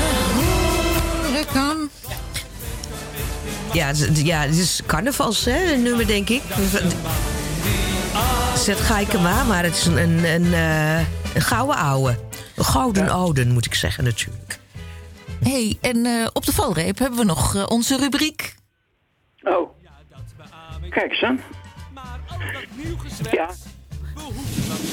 kan. 1.54 2.01
Ja, 3.74 3.88
het 3.88 3.99
is- 3.99 4.22
ja, 4.22 4.41
het 4.41 4.55
is 4.57 4.82
carnavals, 4.86 5.45
hè, 5.45 5.74
een 5.74 5.82
nummer, 5.82 6.07
denk 6.07 6.30
ik. 6.30 6.41
Zet 8.57 8.80
Gaikema, 8.80 9.43
maar 9.43 9.63
het 9.63 9.76
is 9.76 9.86
een, 9.86 9.97
een, 9.97 10.24
een, 10.26 10.53
eh, 10.53 10.97
een 11.36 11.41
gouden 11.41 11.76
ouwe. 11.76 12.19
Een 12.55 12.65
gouden 12.65 13.09
ouden, 13.09 13.51
moet 13.51 13.65
ik 13.65 13.74
zeggen, 13.76 14.03
natuurlijk. 14.03 14.59
hey, 15.43 15.78
en 15.82 16.05
eh, 16.05 16.28
op 16.34 16.45
de 16.45 16.53
valreep 16.53 16.97
hebben 16.99 17.19
we 17.19 17.26
nog 17.26 17.55
eh, 17.55 17.63
onze 17.67 17.97
rubriek. 17.97 18.55
Oh. 19.43 19.69
Kijk 20.89 21.11
eens 21.11 21.24
aan. 21.24 21.39
Ja. 23.32 23.49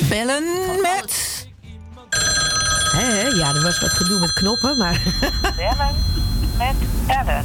Bellen 0.08 0.44
met... 0.82 1.36
Hè, 2.92 3.04
hè, 3.04 3.26
ja, 3.26 3.54
er 3.54 3.62
was 3.62 3.80
wat 3.80 3.92
gedoe 3.92 4.18
met 4.20 4.32
knoppen, 4.32 4.76
maar... 4.78 5.02
Bellen 5.56 5.94
met 6.58 6.76
Ellen. 7.06 7.44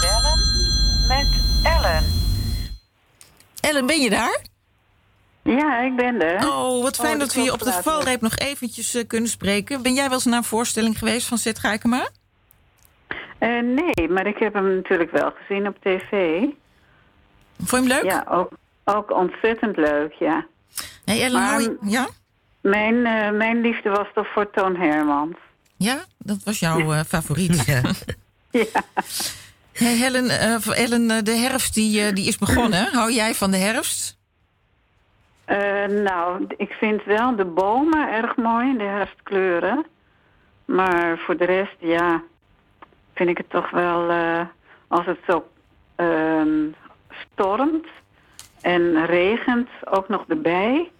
Bellen 0.00 0.38
met 1.08 1.26
Ellen. 1.64 2.04
Ellen, 3.60 3.86
ben 3.86 4.00
je 4.00 4.10
daar? 4.10 4.40
Ja, 5.42 5.80
ik 5.80 5.96
ben 5.96 6.20
er. 6.22 6.48
Oh, 6.48 6.82
wat 6.82 6.96
fijn 6.96 7.12
Oh, 7.12 7.18
dat 7.18 7.34
we 7.34 7.40
je 7.40 7.52
op 7.52 7.58
de 7.58 7.72
valreep 7.82 8.20
nog 8.20 8.36
eventjes 8.36 8.94
eh, 8.94 9.06
kunnen 9.06 9.28
spreken. 9.30 9.82
Ben 9.82 9.94
jij 9.94 10.04
wel 10.04 10.12
eens 10.12 10.24
naar 10.24 10.36
een 10.38 10.44
voorstelling 10.44 10.98
geweest 10.98 11.26
van 11.26 11.38
Zet 11.38 11.58
Gaikema? 11.58 12.08
Eh, 13.38 13.48
nee, 13.62 14.08
maar 14.08 14.26
ik 14.26 14.38
heb 14.38 14.54
hem 14.54 14.74
natuurlijk 14.74 15.10
wel 15.10 15.30
gezien 15.30 15.66
op 15.66 15.76
tv. 15.82 16.40
Vond 17.64 17.70
je 17.70 17.76
hem 17.76 17.86
leuk? 17.86 18.04
Ja, 18.04 18.26
ook, 18.28 18.50
ook 18.84 19.10
ontzettend 19.10 19.76
leuk, 19.76 20.12
ja. 20.12 20.46
Hey 21.04 21.22
Ellen, 21.22 21.60
je- 21.60 21.76
ja? 21.82 22.08
Mijn, 22.60 23.06
eh, 23.06 23.30
mijn 23.30 23.60
liefde 23.60 23.88
was 23.90 24.06
toch 24.14 24.26
voor 24.32 24.50
Toon 24.50 24.76
Hermans. 24.76 25.36
Ja, 25.76 26.04
dat 26.18 26.38
was 26.44 26.58
jouw 26.58 26.92
eh, 26.92 27.00
favoriet. 27.04 27.64
ja. 27.66 27.80
Hey 29.78 29.94
Helen, 29.96 30.30
eh, 31.10 31.18
de 31.22 31.30
herfst 31.30 31.74
die, 31.74 32.00
eh, 32.00 32.14
die 32.14 32.26
is 32.26 32.38
begonnen. 32.38 32.86
Hou 32.98 33.12
jij 33.12 33.34
van 33.34 33.50
de 33.50 33.56
herfst? 33.56 34.16
Nou, 36.04 36.44
ik 36.56 36.72
vind 36.72 37.04
wel 37.04 37.36
de 37.36 37.44
bomen 37.44 38.12
erg 38.12 38.36
mooi, 38.36 38.76
de 38.76 38.84
herfstkleuren. 38.84 39.86
Maar 40.64 41.18
voor 41.18 41.36
de 41.36 41.44
rest, 41.44 41.76
ja, 41.78 42.22
vind 43.14 43.28
ik 43.28 43.36
het 43.36 43.50
toch 43.50 43.70
wel... 43.70 44.10
als 44.88 45.06
het 45.06 45.18
zo 45.26 45.48
ehm, 45.96 46.66
stormt 47.08 47.86
en 48.60 49.06
regent, 49.06 49.68
ook 49.84 50.08
nog 50.08 50.24
erbij... 50.28 50.90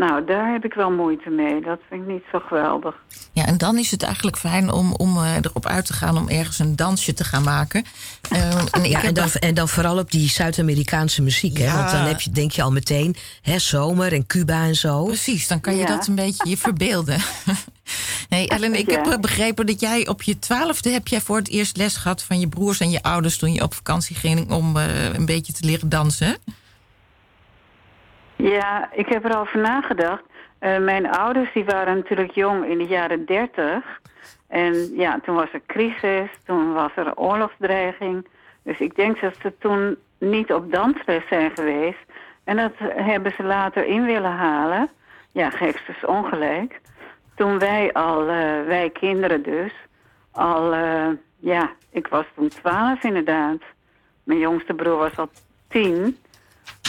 Nou, 0.00 0.24
daar 0.24 0.52
heb 0.52 0.64
ik 0.64 0.74
wel 0.74 0.90
moeite 0.90 1.30
mee. 1.30 1.60
Dat 1.60 1.78
vind 1.88 2.02
ik 2.02 2.08
niet 2.08 2.22
zo 2.32 2.38
geweldig. 2.38 2.94
Ja, 3.32 3.46
en 3.46 3.58
dan 3.58 3.78
is 3.78 3.90
het 3.90 4.02
eigenlijk 4.02 4.36
fijn 4.38 4.70
om, 4.72 4.92
om 4.92 5.16
eh, 5.16 5.36
erop 5.36 5.66
uit 5.66 5.86
te 5.86 5.92
gaan 5.92 6.16
om 6.18 6.28
ergens 6.28 6.58
een 6.58 6.76
dansje 6.76 7.12
te 7.14 7.24
gaan 7.24 7.42
maken. 7.42 7.84
Eh, 8.30 8.54
en 8.70 8.84
ik 8.84 8.90
Ja, 8.90 8.98
en 9.02 9.14
dan, 9.14 9.24
daar- 9.24 9.34
en 9.34 9.54
dan 9.54 9.68
vooral 9.68 9.98
op 9.98 10.10
die 10.10 10.28
Zuid-Amerikaanse 10.28 11.22
muziek. 11.22 11.58
Hè? 11.58 11.72
Want 11.76 11.90
dan 11.90 12.00
heb 12.00 12.20
je, 12.20 12.30
denk 12.30 12.50
je 12.52 12.62
al 12.62 12.72
meteen 12.72 13.16
hè, 13.42 13.58
zomer 13.58 14.12
en 14.12 14.26
Cuba 14.26 14.62
en 14.64 14.74
zo. 14.74 15.04
Precies, 15.04 15.48
dan 15.48 15.60
kan 15.60 15.74
je 15.74 15.80
Ja. 15.80 15.86
dat 15.86 16.06
een 16.06 16.14
beetje 16.14 16.48
je 16.48 16.56
verbeelden. 16.56 17.20
nee, 18.28 18.48
Ellen, 18.48 18.74
ik 18.74 18.90
heb 18.90 19.04
Ja. 19.04 19.18
begrepen 19.18 19.66
dat 19.66 19.80
jij 19.80 20.08
op 20.08 20.22
je 20.22 20.38
twaalfde 20.38 20.90
heb 20.90 21.08
jij 21.08 21.20
voor 21.20 21.36
het 21.36 21.48
eerst 21.48 21.76
les 21.76 21.96
gehad 21.96 22.22
van 22.22 22.40
je 22.40 22.48
broers 22.48 22.80
en 22.80 22.90
je 22.90 23.02
ouders 23.02 23.38
toen 23.38 23.52
je 23.52 23.62
op 23.62 23.74
vakantie 23.74 24.16
ging 24.16 24.50
om 24.50 24.76
eh, 24.76 25.12
een 25.14 25.26
beetje 25.26 25.52
te 25.52 25.64
leren 25.66 25.88
dansen. 25.88 26.36
Ja, 28.42 28.88
ik 28.92 29.08
heb 29.08 29.24
erover 29.24 29.60
nagedacht. 29.60 30.22
Eh, 30.58 30.78
mijn 30.78 31.10
ouders 31.10 31.52
die 31.52 31.64
waren 31.64 31.96
natuurlijk 31.96 32.30
jong 32.30 32.64
in 32.66 32.78
de 32.78 32.86
jaren 32.86 33.24
dertig. 33.24 34.00
En 34.48 34.96
ja, 34.96 35.20
toen 35.24 35.34
was 35.34 35.52
er 35.52 35.62
crisis, 35.66 36.30
toen 36.44 36.72
was 36.72 36.90
er 36.94 37.16
oorlogsdreiging. 37.16 38.26
Dus 38.62 38.78
ik 38.78 38.96
denk 38.96 39.20
dat 39.20 39.34
ze 39.42 39.52
toen 39.58 39.96
niet 40.18 40.52
op 40.52 40.72
dansles 40.72 41.22
zijn 41.28 41.50
geweest. 41.50 41.98
En 42.44 42.56
dat 42.56 42.72
hebben 42.78 43.32
ze 43.32 43.42
later 43.42 43.86
in 43.86 44.04
willen 44.04 44.32
halen. 44.32 44.88
Ja, 45.32 45.50
geef 45.50 45.84
ze 46.00 46.06
ongelijk. 46.06 46.80
Toen 47.34 47.58
wij 47.58 47.92
al, 47.92 48.20
eh, 48.20 48.64
wij 48.66 48.90
kinderen 48.92 49.42
dus, 49.42 49.72
al, 50.30 50.72
eh, 50.72 51.08
ja, 51.36 51.70
ik 51.90 52.06
was 52.06 52.24
toen 52.34 52.48
twaalf 52.48 53.02
inderdaad. 53.02 53.60
Mijn 54.24 54.38
jongste 54.38 54.74
broer 54.74 54.96
was 54.96 55.16
al 55.16 55.28
tien. 55.68 56.16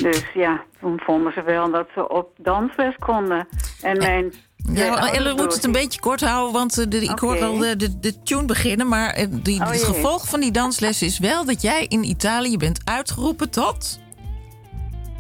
Dus 0.01 0.23
ja, 0.33 0.63
toen 0.79 0.99
vonden 0.99 1.33
ze 1.33 1.41
wel 1.43 1.71
dat 1.71 1.87
ze 1.95 2.09
op 2.09 2.29
dansles 2.37 2.95
konden. 2.99 3.47
En 3.81 3.97
mijn... 3.97 4.33
Ja, 4.73 5.13
Ellen 5.13 5.35
moet 5.35 5.53
het 5.53 5.63
een 5.63 5.71
beetje 5.71 5.99
kort 5.99 6.21
houden, 6.21 6.53
want 6.53 6.77
eh, 6.77 6.85
de, 6.89 7.03
ik 7.03 7.19
hoor 7.19 7.43
al 7.43 7.57
de, 7.57 7.75
de, 7.75 7.99
de 7.99 8.23
tune 8.23 8.45
beginnen. 8.45 8.87
Maar 8.87 9.09
eh, 9.09 9.27
die, 9.29 9.61
Oh, 9.61 9.69
het 9.69 9.83
gevolg 9.83 10.27
van 10.27 10.39
die 10.39 10.51
dansles 10.51 11.01
is 11.01 11.19
wel 11.19 11.45
dat 11.45 11.61
jij 11.61 11.85
in 11.87 12.03
Italië 12.03 12.57
bent 12.57 12.81
uitgeroepen 12.83 13.49
tot. 13.49 13.99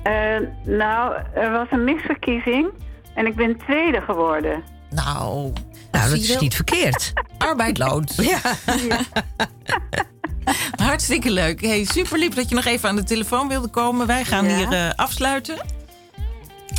Eh, 0.03 0.37
nou, 0.63 1.15
er 1.33 1.51
was 1.51 1.67
een 1.71 1.83
misverkiezing 1.83 2.69
en 3.15 3.25
ik 3.25 3.35
ben 3.35 3.57
tweede 3.57 4.01
geworden. 4.01 4.63
Nou, 4.89 5.53
Nou, 5.91 6.09
dat 6.09 6.17
is 6.17 6.39
niet 6.39 6.55
verkeerd. 6.55 7.13
Arbeid 7.37 7.77
loont. 7.77 8.15
Ja. 8.15 8.39
Hartstikke 10.85 11.31
leuk. 11.31 11.61
Hey, 11.61 11.83
super 11.85 12.17
lief 12.19 12.33
dat 12.33 12.49
je 12.49 12.55
nog 12.55 12.65
even 12.65 12.89
aan 12.89 12.95
de 12.95 13.03
telefoon 13.03 13.47
wilde 13.47 13.67
komen. 13.67 14.07
Wij 14.07 14.25
gaan 14.25 14.49
Ja. 14.49 14.55
hier 14.55 14.71
eh, 14.71 14.89
afsluiten. 14.95 15.55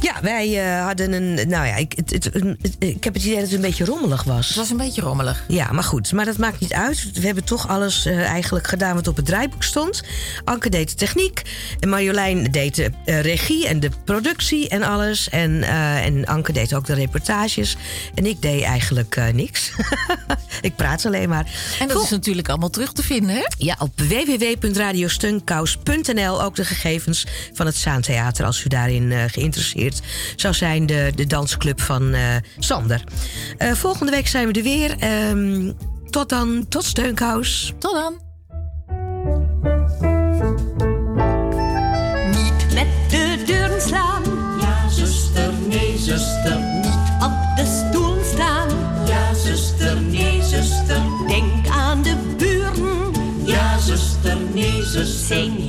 Ja, 0.03 0.19
wij 0.23 0.65
eh, 0.77 0.85
hadden 0.85 1.13
een. 1.13 1.35
Nou 1.49 1.67
ja, 1.67 1.77
ik, 1.77 1.93
het, 1.97 2.11
het- 2.11 2.31
ik 2.79 3.05
heb 3.05 3.15
het 3.15 3.23
idee 3.23 3.35
dat 3.35 3.45
het 3.45 3.53
een 3.53 3.61
beetje 3.61 3.85
rommelig 3.85 4.23
was. 4.25 4.47
Het 4.49 4.57
was 4.57 4.71
een 4.71 4.77
beetje 4.77 5.01
rommelig. 5.03 5.45
Ja, 5.49 5.73
maar 5.73 5.85
goed. 5.85 6.13
Maar 6.13 6.25
dat 6.25 6.37
maakt 6.39 6.61
niet 6.61 6.73
uit. 6.73 7.11
We 7.13 7.27
hebben 7.27 7.45
toch 7.45 7.69
alles 7.69 8.07
eh, 8.07 8.19
eigenlijk 8.25 8.67
gedaan 8.67 8.95
wat 8.95 9.09
op 9.09 9.17
het 9.17 9.27
draaiboek 9.27 9.63
stond. 9.63 10.03
Anke 10.45 10.69
deed 10.69 10.89
de 10.89 10.95
techniek. 10.95 11.43
En 11.81 11.89
Marjolein 11.89 12.51
deed 12.51 12.75
de 12.75 12.91
eh, 13.05 13.21
regie 13.21 13.67
en 13.69 13.81
de 13.81 13.91
productie 14.05 14.69
en 14.69 14.83
alles. 14.83 15.29
En, 15.29 15.63
en 16.03 16.27
Anke 16.27 16.53
deed 16.53 16.75
ook 16.75 16.87
de 16.87 16.95
reportages. 16.95 17.77
En 18.15 18.27
ik 18.27 18.43
deed 18.43 18.63
eigenlijk 18.63 19.21
niks. 19.33 19.71
ik 20.61 20.77
praat 20.77 21.07
alleen 21.07 21.29
maar. 21.29 21.47
En 21.81 21.89
dat 21.89 22.03
is 22.03 22.11
natuurlijk 22.11 22.49
allemaal 22.49 22.71
terug 22.71 22.93
te 22.93 23.03
vinden, 23.03 23.35
hè? 23.35 23.45
Ja, 23.59 23.77
op 23.79 24.01
www.radiostunkous.nl 24.01 26.43
ook 26.43 26.57
de 26.57 26.65
gegevens 26.65 27.27
van 27.53 27.67
het 27.67 27.77
Zaantheater... 27.77 28.45
als 28.45 28.65
u 28.65 28.69
daarin 28.69 29.13
eh, 29.13 29.23
zou 30.37 30.55
zijn, 30.55 30.87
de, 30.87 31.13
de 31.15 31.27
dansclub 31.27 31.81
van 31.81 32.15
eh, 32.15 32.37
Sander. 32.59 33.05
Eh, 33.59 33.73
volgende 33.73 34.13
week 34.13 34.27
zijn 34.27 34.47
we 34.47 34.53
er 34.53 34.63
weer. 34.63 34.97
Ehm, 34.99 35.73
tot 36.11 36.29
dan, 36.29 36.67
tot 36.69 36.85
Steunkous. 36.85 37.73
Tot 37.79 37.93
dan. 37.93 38.15
Niet 42.31 42.75
met 42.75 43.11
de 43.11 43.43
deuren 43.47 43.83
slaan. 43.83 44.23
Ja, 44.61 44.89
zuster, 44.89 45.53
nee, 45.69 45.99
zuster. 45.99 46.59
Niet 46.83 47.23
op 47.23 47.57
de 47.57 47.89
stoel 47.91 48.17
staan. 48.35 48.69
Ja, 49.07 49.35
zuster, 49.35 50.01
nee, 50.01 50.43
zuster. 50.43 51.03
Denk 51.27 51.67
aan 51.67 52.03
de 52.03 52.17
buren. 52.37 53.13
Ja, 53.45 53.79
zuster, 53.79 54.37
nee, 54.53 54.83
zuster. 54.83 55.37
Zijn 55.37 55.69